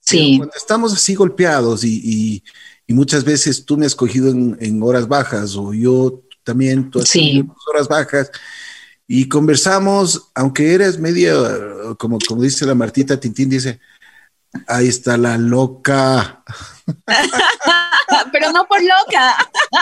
[0.00, 0.38] Sí.
[0.38, 2.42] cuando estamos así golpeados y,
[2.88, 7.44] muchas veces tú me has cogido en, horas bajas o yo también, tú sí.
[7.66, 8.30] horas bajas,
[9.06, 13.80] y conversamos, aunque eres medio, como, como dice la Martita Tintín, dice,
[14.66, 16.42] ahí está la loca.
[18.32, 19.36] Pero no por loca,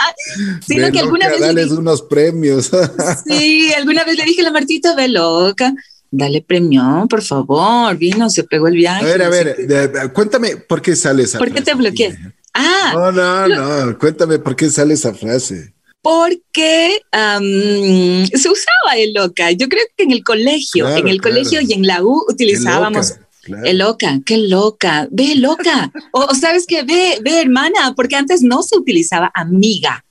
[0.67, 1.39] sino que alguna vez...
[1.39, 2.69] Dale unos premios.
[3.25, 5.73] sí, alguna vez le dije a la Martita, ve loca
[6.09, 9.03] dale premio, por favor, vino, se pegó el viaje.
[9.03, 11.51] A ver, a ver, cuéntame por qué sale esa frase.
[11.51, 12.17] ¿Por qué te bloqueé?
[12.53, 12.91] Ah.
[12.93, 13.47] No, no,
[13.85, 19.51] no, cuéntame por qué sale esa frase porque se usaba el loca.
[19.51, 23.15] Yo creo que en el colegio, en el colegio y en la U utilizábamos
[23.63, 25.91] el loca, qué loca, ve loca.
[26.11, 30.03] o, sabes que ve, ve hermana, porque antes no se utilizaba amiga.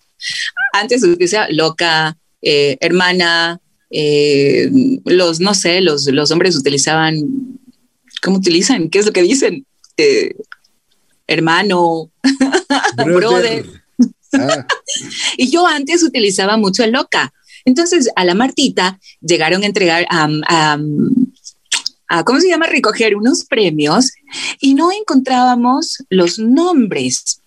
[0.73, 3.61] Antes se utilizaba loca, eh, hermana,
[3.91, 4.71] eh,
[5.05, 7.19] los, no sé, los, los hombres utilizaban,
[8.23, 8.89] ¿cómo utilizan?
[8.89, 9.67] ¿Qué es lo que dicen?
[9.97, 10.35] Eh,
[11.27, 12.11] hermano,
[13.05, 13.65] brother.
[14.39, 14.67] Ah.
[15.37, 17.33] y yo antes utilizaba mucho el loca.
[17.65, 20.79] Entonces a la Martita llegaron a entregar a,
[22.25, 22.67] ¿cómo se llama?
[22.67, 24.13] Recoger unos premios
[24.61, 27.41] y no encontrábamos los nombres.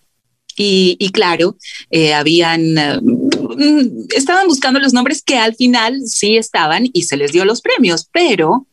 [0.62, 1.56] Y, claro,
[1.90, 7.32] eh, habían, mm, estaban buscando los nombres que al final sí estaban y se les
[7.32, 8.66] dio los premios, pero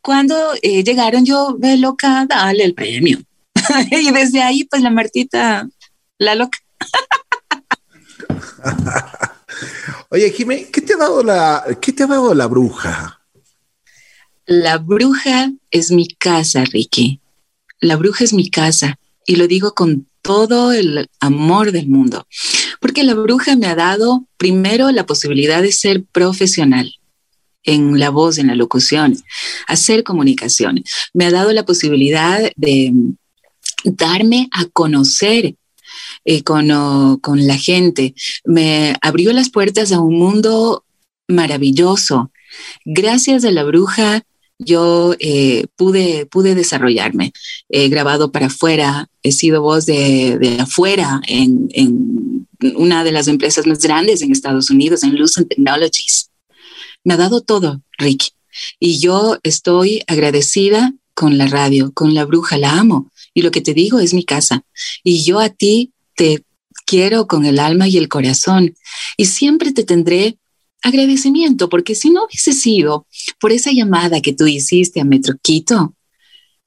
[0.00, 3.20] cuando eh, llegaron yo, ve loca, dale el premio.
[3.90, 5.68] y desde ahí, pues la Martita,
[6.18, 6.58] la loca.
[10.10, 13.20] Oye, Jimé, ¿qué te ha dado la, qué te ha dado la bruja?
[14.46, 17.20] La bruja es mi casa, Ricky.
[17.80, 18.98] La bruja es mi casa.
[19.26, 22.26] Y lo digo con todo el amor del mundo.
[22.80, 26.94] Porque la bruja me ha dado primero la posibilidad de ser profesional
[27.64, 29.16] en la voz, en la locución,
[29.66, 30.82] hacer comunicación.
[31.12, 32.92] Me ha dado la posibilidad de
[33.84, 35.56] darme a conocer
[36.30, 36.68] eh, con,
[37.20, 38.14] con la gente.
[38.44, 40.84] Me abrió las puertas a un mundo
[41.26, 42.30] maravilloso.
[42.84, 44.22] Gracias a la bruja,
[44.58, 47.32] yo eh, pude, pude desarrollarme.
[47.70, 53.26] He grabado para afuera, he sido voz de, de afuera en, en, una de las
[53.26, 56.28] empresas más grandes en Estados Unidos, en Lucent Technologies.
[57.04, 58.32] Me ha dado todo, Rick.
[58.78, 63.10] Y yo estoy agradecida con la radio, con la bruja, la amo.
[63.32, 64.66] Y lo que te digo es mi casa.
[65.02, 66.42] Y yo a ti te
[66.84, 68.74] quiero con el alma y el corazón
[69.16, 70.36] y siempre te tendré
[70.82, 73.06] agradecimiento, porque si no hubiese sido
[73.40, 75.94] por esa llamada que tú hiciste a Metro Quito,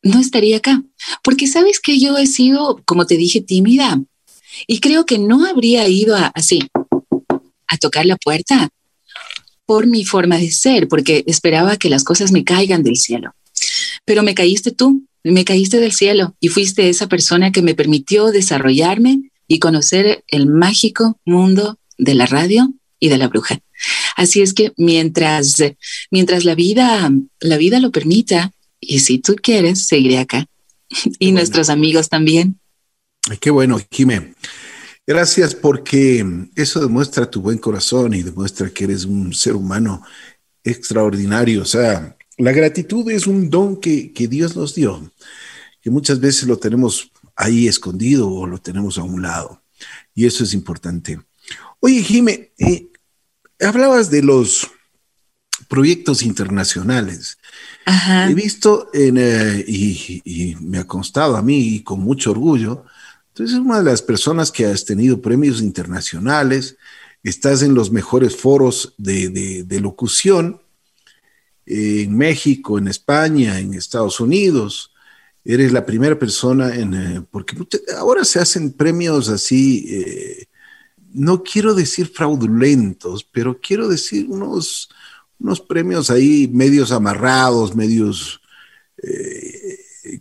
[0.02, 0.82] no estaría acá.
[1.22, 4.02] Porque sabes que yo he sido, como te dije, tímida
[4.68, 6.62] y creo que no habría ido así
[7.68, 8.70] a tocar la puerta
[9.66, 13.34] por mi forma de ser, porque esperaba que las cosas me caigan del cielo.
[14.06, 18.32] Pero me caíste tú, me caíste del cielo y fuiste esa persona que me permitió
[18.32, 23.60] desarrollarme y conocer el mágico mundo de la radio y de la bruja.
[24.16, 25.58] Así es que mientras,
[26.10, 27.12] mientras la vida,
[27.42, 30.46] la vida lo permita, y si tú quieres, seguiré acá.
[31.20, 32.62] y nuestros amigos también.
[33.42, 34.36] qué bueno, Jimé.
[35.06, 36.26] Gracias porque
[36.56, 40.02] eso demuestra tu buen corazón y demuestra que eres un ser humano
[40.64, 41.64] extraordinario.
[41.64, 45.12] O sea, la gratitud es un don que, que Dios nos dio,
[45.82, 47.11] que muchas veces lo tenemos
[47.42, 49.62] ahí escondido o lo tenemos a un lado.
[50.14, 51.20] Y eso es importante.
[51.80, 52.92] Oye, Jime, eh,
[53.60, 54.70] hablabas de los
[55.68, 57.38] proyectos internacionales.
[58.30, 62.86] He visto en, eh, y, me ha constado a mí y con mucho orgullo,
[63.30, 66.78] entonces es una de las personas que has tenido premios internacionales,
[67.24, 70.62] estás en los mejores foros de, de locución
[71.66, 74.91] en México, en España, en Estados Unidos,
[75.44, 77.56] eres la primera persona en, eh, porque
[77.98, 80.46] ahora se hacen premios así, eh,
[81.14, 84.90] no quiero decir fraudulentos, pero quiero decir unos,
[85.40, 88.42] unos premios ahí medios amarrados, medios
[89.02, 89.80] eh,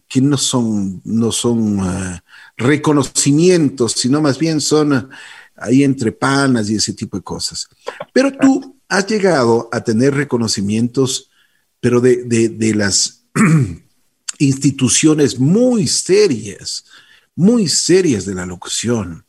[0.09, 1.80] que no son, no son
[2.56, 5.09] reconocimientos, sino más bien son
[5.56, 7.68] ahí entre panas y ese tipo de cosas.
[8.12, 11.30] Pero tú has llegado a tener reconocimientos,
[11.80, 13.24] pero de, de, de las
[14.40, 16.84] instituciones muy serias,
[17.36, 19.24] muy serias de la locución.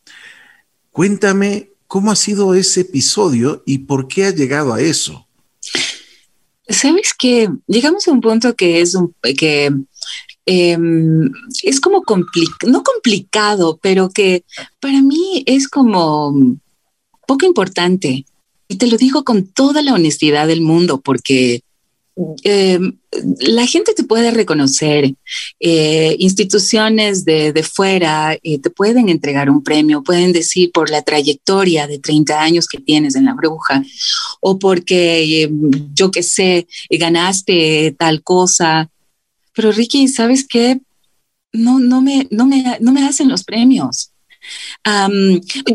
[0.90, 5.28] Cuéntame cómo ha sido ese episodio y por qué ha llegado a eso.
[6.68, 9.70] Sabes que llegamos a un punto que es un, que
[10.46, 11.32] em,
[11.64, 12.04] es como
[12.66, 14.46] no complicado, pero que
[14.80, 16.34] para mí es como
[17.28, 18.26] poco importante.
[18.70, 21.64] Y te lo digo con toda la honestidad del mundo, porque
[22.44, 22.80] eh,
[23.40, 25.14] la gente te puede reconocer,
[25.60, 31.02] eh, instituciones de, de fuera eh, te pueden entregar un premio, pueden decir por la
[31.02, 33.84] trayectoria de 30 años que tienes en la bruja
[34.42, 35.50] o porque,
[35.94, 38.90] yo qué sé, ganaste tal cosa.
[39.54, 40.80] Pero Ricky, ¿sabes qué?
[41.54, 44.11] No, no, me, no, me, no me hacen los premios.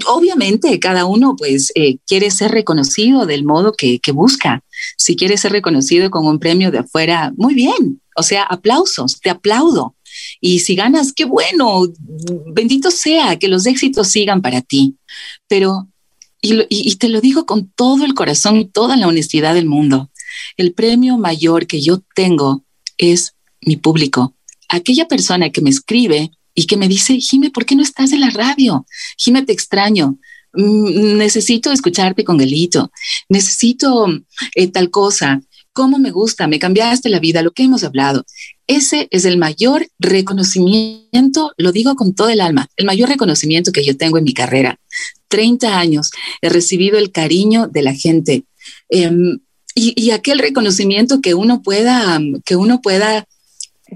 [0.07, 1.73] Obviamente, cada uno pues
[2.07, 4.63] quiere ser reconocido del modo que, busca
[4.97, 8.01] si quieres ser reconocido con un premio de afuera, muy bien.
[8.17, 9.95] O sea, aplausos, te aplaudo.
[10.41, 11.83] Y si ganas, qué bueno,
[12.47, 14.97] bendito sea, que los éxitos sigan para ti.
[15.49, 15.89] Pero,
[16.41, 20.11] y, te lo digo con todo el corazón y toda la honestidad del mundo,
[20.57, 22.65] el premio mayor que yo tengo
[22.99, 24.35] es mi público.
[24.69, 28.21] Aquella persona que me escribe y que me dice, Jime, ¿por qué no estás en
[28.21, 28.87] la radio?
[29.19, 30.19] Jime, te extraño.
[30.55, 32.91] Mm, necesito escucharte con Gelito,
[33.29, 34.07] necesito
[34.55, 35.43] eh, tal cosa,
[35.75, 38.25] cómo me gusta, me cambiaste la vida, lo que hemos hablado.
[38.67, 43.85] Ese es el mayor reconocimiento, lo digo con todo el alma, el mayor reconocimiento que
[43.85, 44.81] yo tengo en mi carrera.
[45.29, 46.11] 30 años
[46.41, 48.45] he recibido el cariño de la gente
[48.89, 49.39] em,
[49.75, 53.27] y, y, aquel reconocimiento que uno pueda, que uno pueda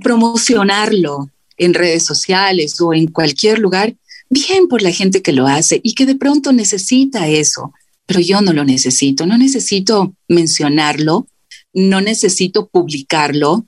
[0.03, 1.31] promocionarlo
[1.61, 3.95] en redes sociales o en cualquier lugar,
[4.31, 7.73] bien por la gente que lo hace y que de pronto necesita eso,
[8.07, 11.27] pero yo no lo necesito, no necesito mencionarlo,
[11.74, 13.66] no necesito publicarlo.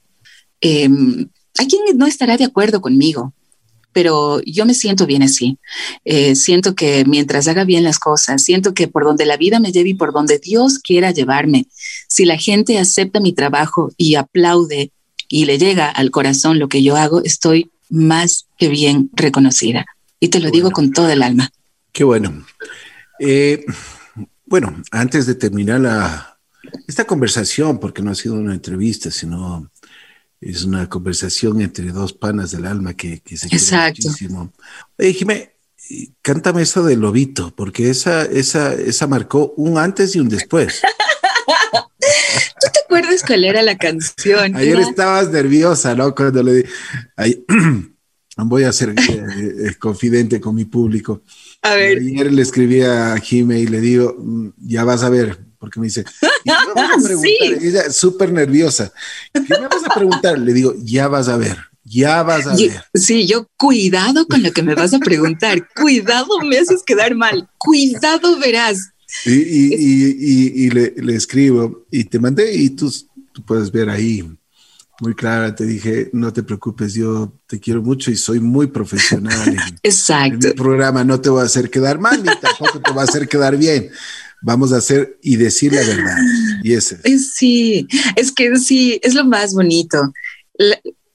[0.62, 0.88] Eh,
[1.58, 3.34] hay no estará de acuerdo conmigo,
[3.92, 5.58] pero yo me siento bien así.
[6.06, 9.70] Eh, siento que mientras haga bien las cosas, siento que por donde la vida me
[9.70, 11.66] lleve y por donde Dios quiera llevarme,
[12.08, 14.92] si la gente acepta mi trabajo y aplaude
[15.28, 19.84] y le llega al corazón lo que yo hago, estoy más que bien reconocida.
[20.18, 21.50] Y te lo digo con todo el alma.
[21.92, 22.44] Qué bueno.
[23.20, 23.64] Eh,
[24.46, 26.38] bueno, antes de terminar la,
[26.88, 29.70] esta conversación, porque no ha sido una entrevista, sino
[30.40, 34.08] es una conversación entre dos panas del alma que, se Exacto.
[34.08, 34.52] muchísimo.
[34.98, 35.52] Oye,
[36.22, 40.80] cántame eso del lobito, porque esa, esa, esa marcó un antes y un después.
[42.92, 44.54] ¿Tú te acuerdas cuál era la canción?
[44.54, 46.14] Ayer estabas nerviosa, ¿no?
[46.14, 46.64] Cuando le di.
[48.36, 51.22] voy a ser eh, eh, confidente con mi público.
[51.62, 51.98] A ver.
[51.98, 55.86] Ayer le escribí a Jime y le digo, mm, ya vas a ver, porque me
[55.86, 56.04] dice,
[57.60, 58.92] ella súper nerviosa,
[59.32, 60.38] ¿qué me vas a preguntar?
[60.38, 61.56] Le digo, ya vas a ver.
[61.84, 62.84] Ya vas a ver.
[62.94, 65.68] Sí, yo cuidado con lo que me vas a preguntar.
[65.74, 67.48] cuidado, me haces quedar mal.
[67.58, 68.91] Cuidado, verás.
[69.26, 72.92] Y, le, le, escribo y te mandé y tú,
[73.32, 74.24] tú puedes ver ahí
[75.02, 79.56] muy clara, te dije, no te preocupes, yo te quiero mucho y soy muy profesional.
[79.82, 80.48] Exacto.
[80.48, 83.26] En programa no te voy a hacer quedar mal ni tampoco te va a hacer
[83.26, 83.90] quedar bien.
[84.42, 86.16] Vamos a hacer y decir la verdad.
[86.62, 87.00] Y ese.
[87.18, 90.12] Sí, es que sí, es lo más bonito.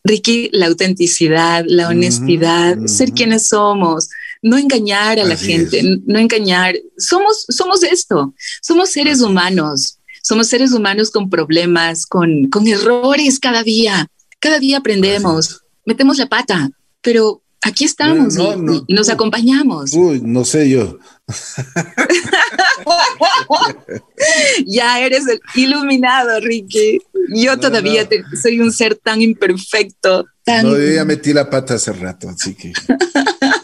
[0.03, 4.09] Ricky, la autenticidad, la honestidad, ser quienes somos,
[4.41, 6.75] no engañar a la gente, no engañar.
[6.97, 9.97] Somos, somos esto, somos seres humanos
[10.27, 14.07] somos seres humanos con problemas, con, con errores cada día.
[14.39, 16.69] Cada día aprendemos, metemos la pata,
[17.01, 19.93] pero aquí estamos y, nos acompañamos.
[19.93, 20.99] Uy, no sé yo.
[24.65, 26.99] ya eres el iluminado, Ricky.
[27.33, 28.05] Yo todavía
[28.41, 30.25] soy un ser tan imperfecto.
[30.43, 30.65] Tan...
[30.65, 32.73] No, yo ya metí la pata hace rato, así que.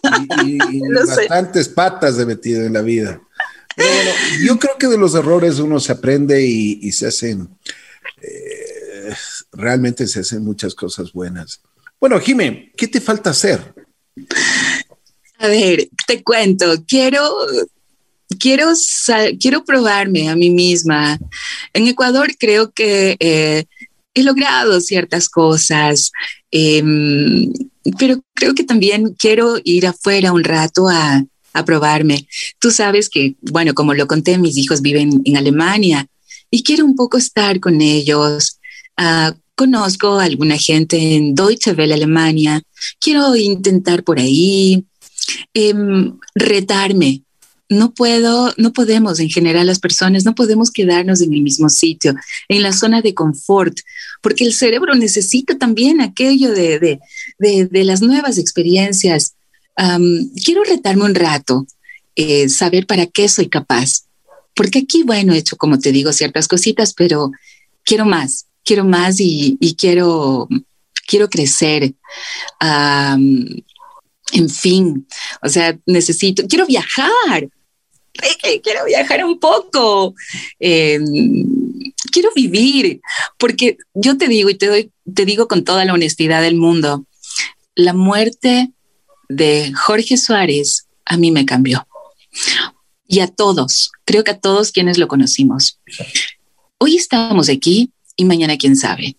[0.46, 0.58] y,
[0.94, 3.22] bastantes patas he metido en la vida
[3.76, 4.12] bueno,
[4.46, 7.50] yo creo que de los errores uno se aprende y, se hacen,
[8.22, 9.14] eh,
[9.52, 11.62] realmente se hacen muchas cosas buenas.
[12.00, 13.74] Bueno, Jimé, ¿qué te falta hacer?
[15.40, 17.36] A ver, te cuento, quiero,
[18.40, 18.72] quiero,
[19.40, 21.18] quiero probarme a mí misma.
[21.74, 23.66] En Ecuador creo que eh,
[24.14, 26.12] he logrado ciertas cosas,
[26.54, 27.52] em,
[27.98, 32.28] pero creo que también quiero ir afuera un rato a, a probarme.
[32.60, 36.08] Tú sabes que, bueno, como lo conté, mis hijos viven en Alemania
[36.52, 38.60] y quiero un poco estar con ellos.
[39.00, 42.62] Uh, conozco a alguna gente en Deutsche Welle, Alemania.
[43.00, 44.84] Quiero intentar por ahí,
[45.74, 47.24] um, retarme.
[47.78, 52.16] No puedo, no podemos, en general, las personas, no podemos quedarnos en el mismo sitio,
[52.48, 53.78] en la zona de confort,
[54.22, 57.00] porque el cerebro necesita también aquello de, de,
[57.40, 59.36] de, de las nuevas experiencias,
[60.44, 61.66] quiero retarme un rato,
[62.16, 64.06] eh, saber para qué soy capaz.
[64.56, 67.32] Porque aquí, bueno, he hecho, como te digo, ciertas cositas, pero
[67.84, 70.48] quiero más, quiero más y, quiero,
[71.08, 71.94] quiero crecer.
[72.60, 75.08] en fin,
[75.42, 77.50] o sea, necesito, quiero viajar.
[78.64, 80.14] Quiero viajar un poco.
[80.60, 81.04] Em,
[82.12, 83.02] quiero vivir,
[83.38, 87.06] porque yo te digo y te, doy, te digo con toda la honestidad del mundo,
[87.76, 88.72] la muerte
[89.30, 91.88] de Jorge Suárez a mí me cambió.
[93.08, 95.80] Y a todos, creo que a todos quienes lo conocimos.
[96.78, 99.18] Hoy estamos aquí y mañana quién sabe.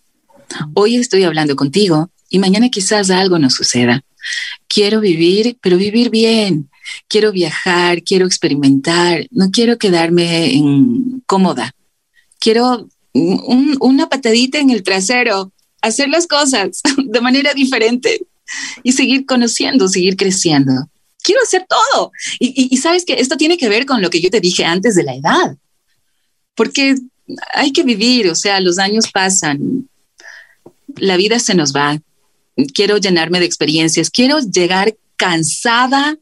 [0.73, 4.03] Hoy estoy hablando contigo y mañana quizás algo nos suceda.
[4.67, 6.69] Quiero vivir, pero vivir bien.
[7.07, 11.73] Quiero viajar, quiero experimentar, no quiero quedarme en cómoda.
[12.39, 15.51] Quiero una patadita en el trasero,
[15.81, 18.25] hacer las cosas de manera diferente
[18.83, 20.89] y seguir conociendo, seguir creciendo.
[21.23, 22.11] Quiero hacer todo.
[22.39, 24.95] Y, y sabes que esto tiene que ver con lo que yo te dije antes
[24.95, 25.57] de la edad,
[26.53, 26.95] porque
[27.53, 29.89] hay que vivir, o sea, los años pasan,
[30.97, 31.99] la vida se nos va.
[32.73, 36.17] Quiero llenarme de experiencias, quiero llegar cansada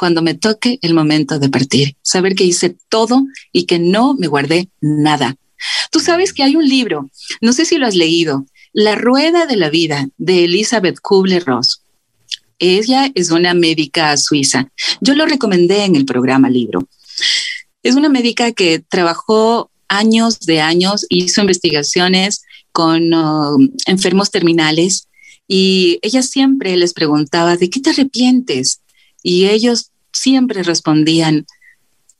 [0.00, 3.22] cuando me toque el momento de partir, saber que hice todo
[3.52, 5.36] y que no me guardé nada.
[5.90, 7.10] Tú sabes que hay un libro,
[7.42, 11.82] no sé si lo has leído, La Rueda de la Vida de Elizabeth Kubler-Ross.
[12.58, 14.70] Ella es una médica suiza.
[15.02, 16.88] Yo lo recomendé en el programa libro.
[17.82, 22.40] Es una médica que trabajó años de años, hizo investigaciones
[22.72, 25.08] con um, enfermos terminales
[25.46, 28.79] y ella siempre les preguntaba, ¿de qué te arrepientes?
[29.22, 31.46] Y ellos siempre respondían,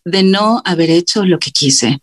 [0.04, 2.00] de no haber hecho lo que quise.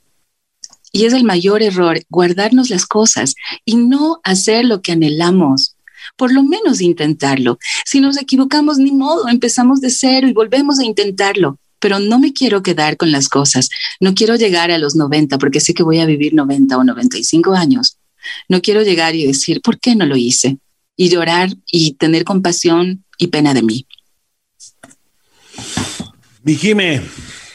[0.92, 5.76] Y es el mayor error, guardarnos las cosas y no hacer lo que anhelamos.
[6.16, 7.60] Por lo menos intentarlo.
[7.86, 12.34] Si nos equivocamos, ni modo, empezamos de cero y volvemos a intentarlo pero no me
[12.34, 13.70] quiero quedar con las cosas.
[14.00, 17.54] No quiero llegar a los 90 porque sé que voy a vivir 90 o 95
[17.54, 17.98] años.
[18.50, 20.58] No quiero llegar y decir, ¿por qué no lo hice?
[20.96, 23.86] Y llorar y tener compasión y pena de mí.
[26.48, 27.02] Mi Jime,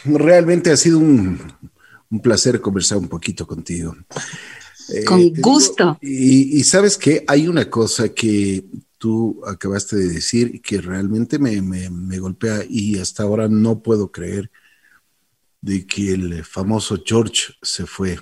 [0.04, 1.40] realmente ha sido un,
[2.22, 3.96] placer conversar un poquito contigo.
[5.06, 5.96] Con eh, gusto.
[6.02, 8.66] y, y, sabes que hay una cosa que
[8.98, 14.50] tú acabaste de decir que realmente me, golpea y hasta ahora no puedo creer
[15.62, 18.18] de que el famoso George se fue.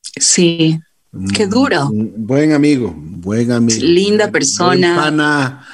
[0.00, 0.80] Sí,
[1.32, 1.88] qué duro.
[1.92, 3.80] buen amigo, buen amigo.
[3.80, 5.64] Linda persona.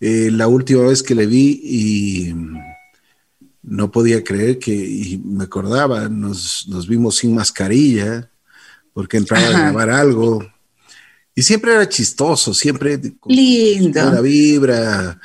[0.00, 2.34] Eh, la última vez que le vi y
[3.66, 8.30] no podía creer que, y me acordaba, nos, vimos sin mascarilla
[8.92, 10.46] porque entraba a grabar algo
[11.34, 14.02] y siempre era chistoso, siempre lindo.
[14.02, 15.20] Buena vibra.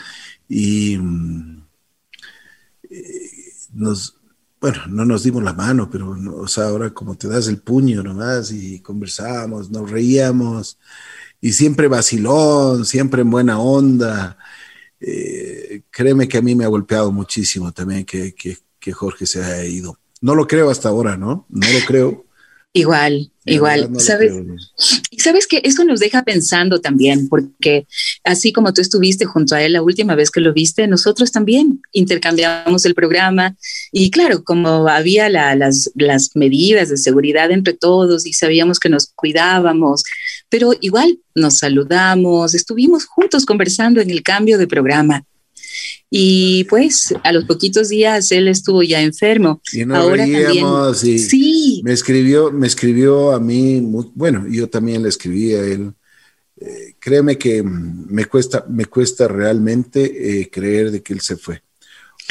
[0.50, 1.64] Y mm,
[2.90, 3.30] eh,
[3.74, 4.18] nos,
[4.60, 8.04] bueno, no nos dimos la mano, pero o sea, ahora como te das el puño
[8.04, 10.78] nomás y conversamos, nos reíamos
[11.40, 14.38] y siempre vacilón, siempre en buena onda.
[15.02, 19.44] Eh, créeme que a mí me ha golpeado muchísimo también que, que, que Jorge se
[19.44, 19.98] haya ido.
[20.22, 21.48] No lo creo hasta ahora, ¿no?
[21.50, 22.26] No lo creo.
[22.74, 23.90] Igual, igual.
[24.00, 24.34] ¿Sabes?
[25.10, 27.86] Y sabes que eso nos deja pensando también, porque
[28.24, 31.82] así como tú estuviste junto a él la última vez que lo viste, nosotros también
[31.92, 33.58] intercambiamos el programa
[33.92, 39.08] y claro, como había las, las medidas de seguridad entre todos y sabíamos que nos
[39.08, 40.04] cuidábamos,
[40.48, 45.26] pero igual nos saludamos, estuvimos juntos conversando en el cambio de programa.
[46.10, 49.62] Y pues a los poquitos días él estuvo ya enfermo.
[49.72, 50.66] Y Ahora también.
[50.94, 51.82] sí.
[51.86, 53.80] Me escribió, me escribió a mí,
[54.14, 55.94] bueno, yo también le escribí a él.
[56.60, 61.64] Eh, créeme que me cuesta, me cuesta realmente eh, creer de que él se fue.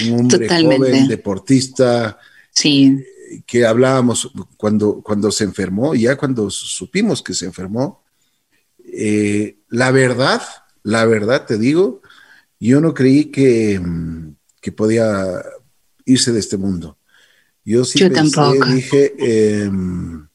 [0.06, 2.16] Un hombre joven, deportista.
[2.52, 2.96] Sí.
[3.30, 8.04] Eh, que hablábamos cuando, cuando se enfermó, ya cuando supimos que se enfermó,
[9.68, 10.42] la verdad,
[10.82, 12.02] la verdad te digo,
[12.68, 13.80] yo no creí que,
[14.60, 15.42] que podía
[16.04, 16.98] irse de este mundo.
[17.64, 18.40] Yo sí pensé,
[18.74, 19.14] dije,
[19.64, 20.26] em,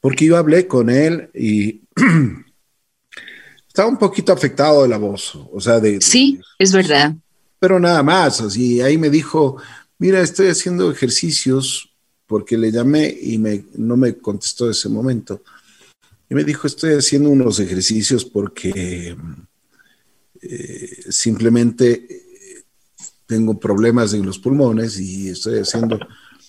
[0.00, 1.82] porque yo hablé con él y
[3.66, 6.00] estaba un poquito afectado de la voz, o sea, de...
[6.00, 7.14] Sí, es verdad.
[7.58, 9.56] Pero nada más, así, ahí me dijo,
[9.98, 11.90] mira, estoy haciendo ejercicios
[12.26, 15.42] porque le llamé y me, no me contestó ese momento.
[16.28, 19.16] Y me dijo, estoy haciendo unos ejercicios porque
[20.46, 22.64] eh, simplemente eh,
[23.26, 25.98] tengo problemas en los pulmones y estoy haciendo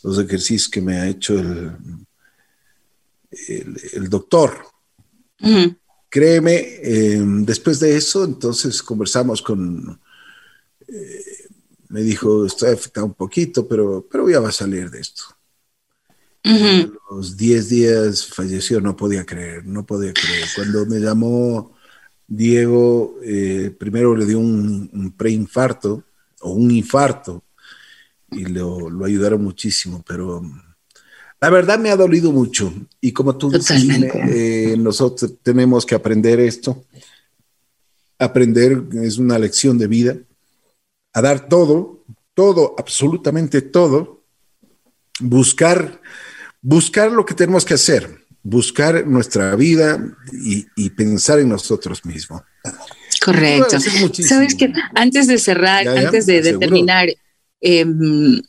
[0.03, 1.97] los ejercicios que me ha hecho el,
[3.93, 4.65] el, doctor.
[6.09, 9.99] Créeme, em, después de eso, entonces conversamos con,
[10.88, 11.47] eh,
[11.89, 15.23] me dijo, estoy afectado un poquito, pero, pero ya va a salir de esto.
[17.09, 20.47] los 10 días falleció, no podía creer, no podía creer.
[20.53, 21.74] Cuando me llamó
[22.27, 26.03] Diego eh, primero le dio un, preinfarto
[26.41, 27.43] o un infarto
[28.31, 30.41] y lo, ayudaron muchísimo, pero
[31.39, 32.73] La verdad me ha dolido mucho.
[32.99, 33.84] Y como tú dices,
[34.30, 36.85] eh, nosotros tenemos que aprender esto.
[38.18, 40.18] Aprender es una lección de vida,
[41.14, 42.03] a dar todo,
[42.34, 44.23] todo, absolutamente todo,
[45.19, 46.02] buscar,
[46.61, 49.99] buscar lo que tenemos que hacer, buscar nuestra vida
[50.31, 52.43] y, pensar en nosotros mismos.
[53.23, 53.77] Correcto.
[54.22, 57.09] Sabes que antes de cerrar, antes de, terminar,
[57.59, 58.39] em,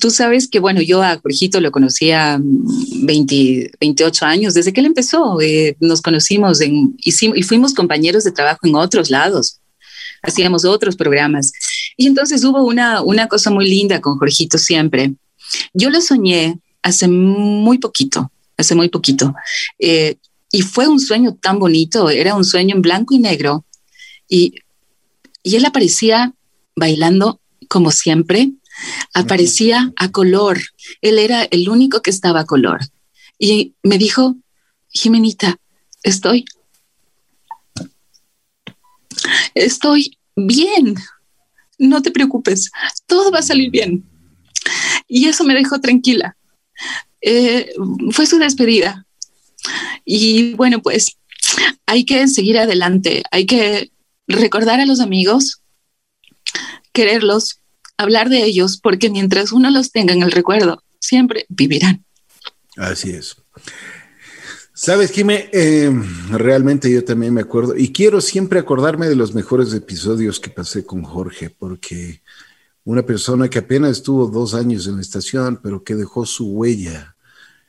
[0.00, 4.86] tú sabes que, bueno, yo a Jorgito lo conocía 20, 28 años, desde que él
[4.86, 9.60] empezó, eh, nos conocimos en, y fuimos compañeros de trabajo en otros lados,
[10.22, 11.52] hacíamos otros programas.
[11.96, 15.14] Y entonces hubo una, una cosa muy linda con Jorgito siempre.
[15.72, 19.34] Yo lo soñé hace muy poquito, hace muy poquito.
[19.78, 20.16] Eh,
[20.50, 23.64] y fue un sueño tan bonito, era un sueño en blanco y negro.
[24.28, 24.54] Y,
[25.42, 26.34] y él aparecía
[26.74, 28.52] bailando como siempre,
[29.14, 30.60] aparecía a color.
[31.00, 32.80] Él era el único que estaba a color.
[33.38, 34.36] Y me dijo,
[34.88, 35.58] Jimenita,
[36.02, 36.44] estoy,
[39.54, 40.96] estoy bien,
[41.78, 42.70] no te preocupes,
[43.06, 44.04] todo va a salir bien.
[45.08, 46.36] Y eso me dejó tranquila.
[47.28, 47.72] Eh,
[48.12, 49.04] fue su despedida.
[50.04, 51.16] Y bueno, pues
[51.84, 53.90] hay que seguir adelante, hay que
[54.28, 55.60] recordar a los amigos,
[56.92, 57.58] quererlos,
[57.96, 62.04] hablar de ellos, porque mientras uno los tenga en el recuerdo, siempre vivirán.
[62.76, 63.36] Así es.
[64.72, 65.90] Sabes, Jimé, eh,
[66.30, 70.86] realmente yo también me acuerdo y quiero siempre acordarme de los mejores episodios que pasé
[70.86, 72.22] con Jorge, porque
[72.84, 77.15] una persona que apenas estuvo dos años en la estación, pero que dejó su huella.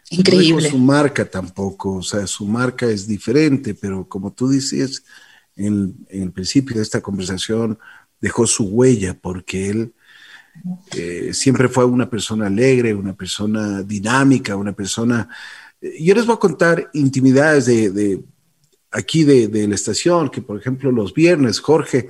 [0.10, 0.64] Increíble.
[0.64, 5.04] No su marca tampoco, o sea, su marca es diferente, pero como tú dices
[5.56, 7.78] en, en el principio de esta conversación,
[8.22, 9.94] dejó su huella porque él
[10.96, 15.30] eh, siempre fue una persona alegre, una persona dinámica, una persona
[15.82, 18.22] yo les voy a contar intimidades de,
[18.92, 22.08] aquí de, la estación, que por ejemplo los viernes Jorge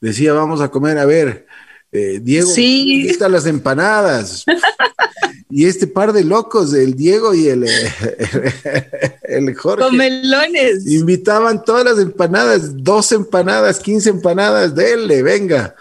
[0.00, 1.46] decía, vamos a comer, a ver,
[1.92, 3.06] eh, Diego, sí.
[3.08, 4.44] están las empanadas.
[5.48, 7.64] y este par de locos, el Diego y el,
[9.22, 9.84] el Jorge.
[9.84, 10.86] Con melones.
[10.86, 15.74] Invitaban todas las empanadas, dos empanadas, quince empanadas, dele, venga.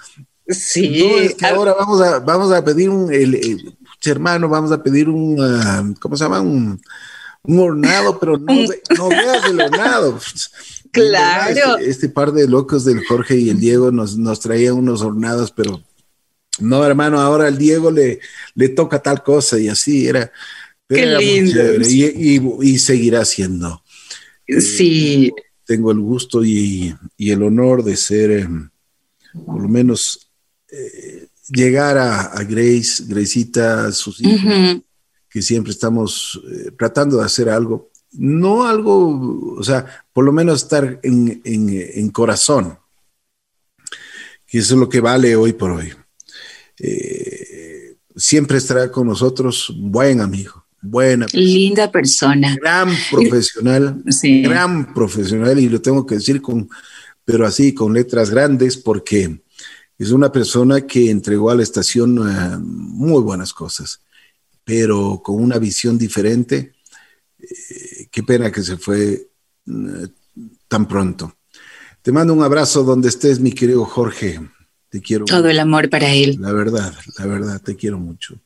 [0.47, 1.35] Sí.
[1.41, 3.11] ahora vamos a, vamos a pedir un,
[4.03, 6.41] hermano, vamos a pedir un, ah, ¿cómo se llama?
[6.41, 6.79] Un,
[7.43, 8.53] un hornado, pero no,
[8.97, 10.19] no veas el hornado.
[10.91, 11.75] Claro.
[11.77, 15.51] Este, este, par de locos del Jorge y el Diego nos, nos traían unos hornados,
[15.51, 15.81] pero
[16.59, 18.19] no, hermano, ahora al Diego le,
[18.53, 20.31] le toca tal cosa y así era.
[20.87, 21.81] Qué lindo.
[21.81, 23.81] Y, y, seguirá siendo.
[24.47, 25.33] Sí.
[25.35, 28.47] Eh, tengo el gusto y, y, el honor de ser, eh,
[29.45, 30.29] por lo menos,
[30.71, 34.81] eh, llegar a, a, Grace, Gracita, sus hijos
[35.29, 36.41] que siempre estamos
[36.77, 42.77] tratando de hacer algo, no algo, o sea, por lo menos estar en, en, corazón,
[44.47, 45.91] que eso es lo que vale hoy por hoy.
[46.79, 55.69] Eh, siempre estará con nosotros buen amigo, buena linda persona, gran profesional, gran profesional y
[55.69, 56.69] lo tengo que decir con,
[57.23, 59.41] pero así con letras grandes porque
[59.97, 64.01] es una persona que entregó a la estación eh, muy buenas cosas
[64.65, 66.73] pero con una visión diferente.
[67.39, 69.29] Eh, qué pena que se fue
[70.67, 71.37] tan pronto.
[72.01, 74.41] Te mando un abrazo donde estés, mi querido Jorge.
[74.89, 75.25] Te quiero.
[75.25, 76.37] Todo el amor para él.
[76.39, 78.39] La verdad, la verdad, te quiero mucho.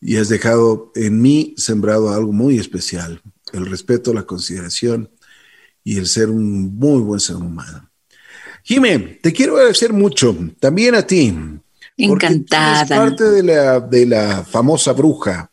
[0.00, 3.20] Y has dejado en mí sembrado algo muy especial,
[3.52, 5.10] el respeto, la consideración
[5.84, 7.90] y el ser un muy buen ser humano.
[8.62, 11.34] Jimé, te quiero agradecer mucho, también a ti,
[11.96, 12.82] Encantada.
[12.82, 15.50] Es parte de la, de la famosa bruja,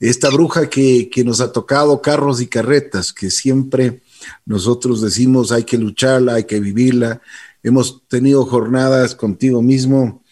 [0.00, 4.00] esta bruja que, que, nos ha tocado carros y carretas, que siempre
[4.46, 7.20] nosotros decimos hay que lucharla, hay que vivirla.
[7.62, 10.22] Hemos tenido jornadas contigo mismo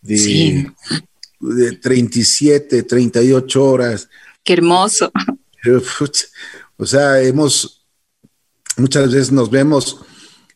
[0.00, 0.70] de,
[1.40, 4.08] de 37, 38 horas.
[4.44, 5.12] Qué hermoso.
[6.76, 7.84] O sea, hemos,
[8.76, 10.00] muchas veces nos vemos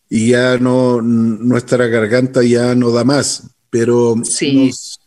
[0.08, 4.14] y ya no, nuestra garganta ya no da más pero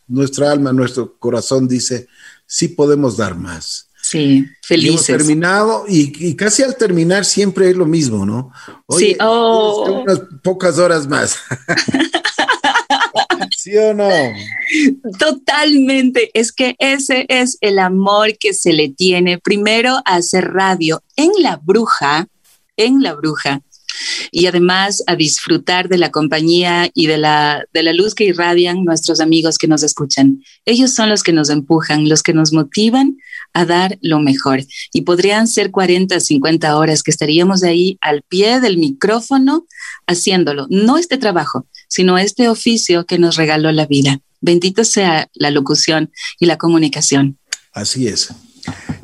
[0.06, 2.06] nuestra alma, nuestro corazón dice,
[2.46, 3.89] sí podemos dar más.
[4.10, 5.08] Sí, felices.
[5.08, 8.50] hemos terminado y, casi al terminar siempre es lo mismo, ¿no?
[8.88, 10.02] sí, oh.
[10.02, 11.36] unas pocas horas más.
[13.56, 14.08] ¿Sí o no?
[15.16, 16.32] Totalmente.
[16.34, 21.30] Es que ese es el amor que se le tiene primero a hacer radio en
[21.38, 22.26] La Bruja,
[22.76, 23.62] en La Bruja.
[24.30, 28.84] Y además a disfrutar de la compañía y de la, de la luz que irradian
[28.84, 30.42] nuestros amigos que nos escuchan.
[30.64, 33.16] Ellos son los que nos empujan, los que nos motivan
[33.52, 34.64] a dar lo mejor.
[34.92, 39.66] Y podrían ser 40, 50 horas que estaríamos ahí al pie del micrófono
[40.06, 40.66] haciéndolo.
[40.70, 44.20] No este trabajo, sino este oficio que nos regaló la vida.
[44.40, 47.38] Bendito sea la locución y la comunicación.
[47.72, 48.30] Así es.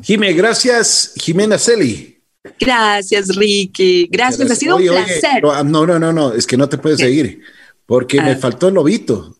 [0.01, 2.16] Jimé, gracias, Jimena Celi.
[2.59, 4.07] Gracias, Ricky.
[4.11, 5.41] Gracias, ha sido un placer.
[5.41, 7.41] No, no, no, no, es que no te puedes seguir
[7.85, 8.37] porque me ah.
[8.37, 9.37] faltó el lobito.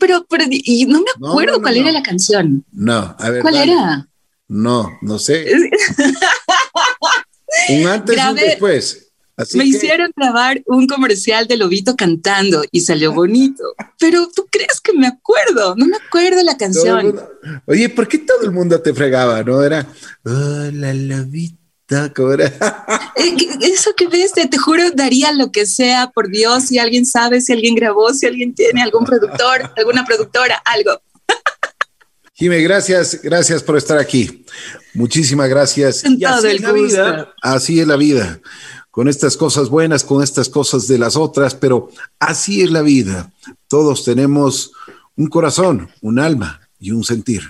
[0.00, 2.64] pero, pero y no me acuerdo cuál era la canción.
[2.72, 3.42] No, a ver.
[3.42, 4.08] ¿Cuál era?
[4.48, 5.46] No, no sé.
[7.68, 9.06] un antes y un después
[9.54, 13.64] me hicieron grabar un comercial de Lobito cantando y salió bonito.
[13.98, 17.20] Pero tú crees que me acuerdo, no me acuerdo la canción.
[17.66, 19.42] Oye, ¿por qué todo el mundo te fregaba?
[19.42, 19.62] ¿No?
[19.62, 19.86] Era,
[20.24, 21.58] hola Lobito,
[22.14, 22.46] ¿cómo era?
[23.16, 27.40] Eh, eso que ves, te juro, daría lo que sea, por Dios, si alguien sabe,
[27.40, 31.00] si alguien grabó, si alguien tiene algún productor, alguna productora, algo.
[32.34, 34.44] Jimé, gracias, gracias por estar aquí.
[34.92, 36.04] Muchísimas gracias.
[36.04, 37.28] En todo el gusto.
[37.40, 38.40] así es la vida
[38.96, 43.30] con estas cosas buenas, con estas cosas de las otras, pero así es la vida.
[43.68, 44.72] Todos tenemos
[45.16, 47.42] un corazón, un alma y un sentir.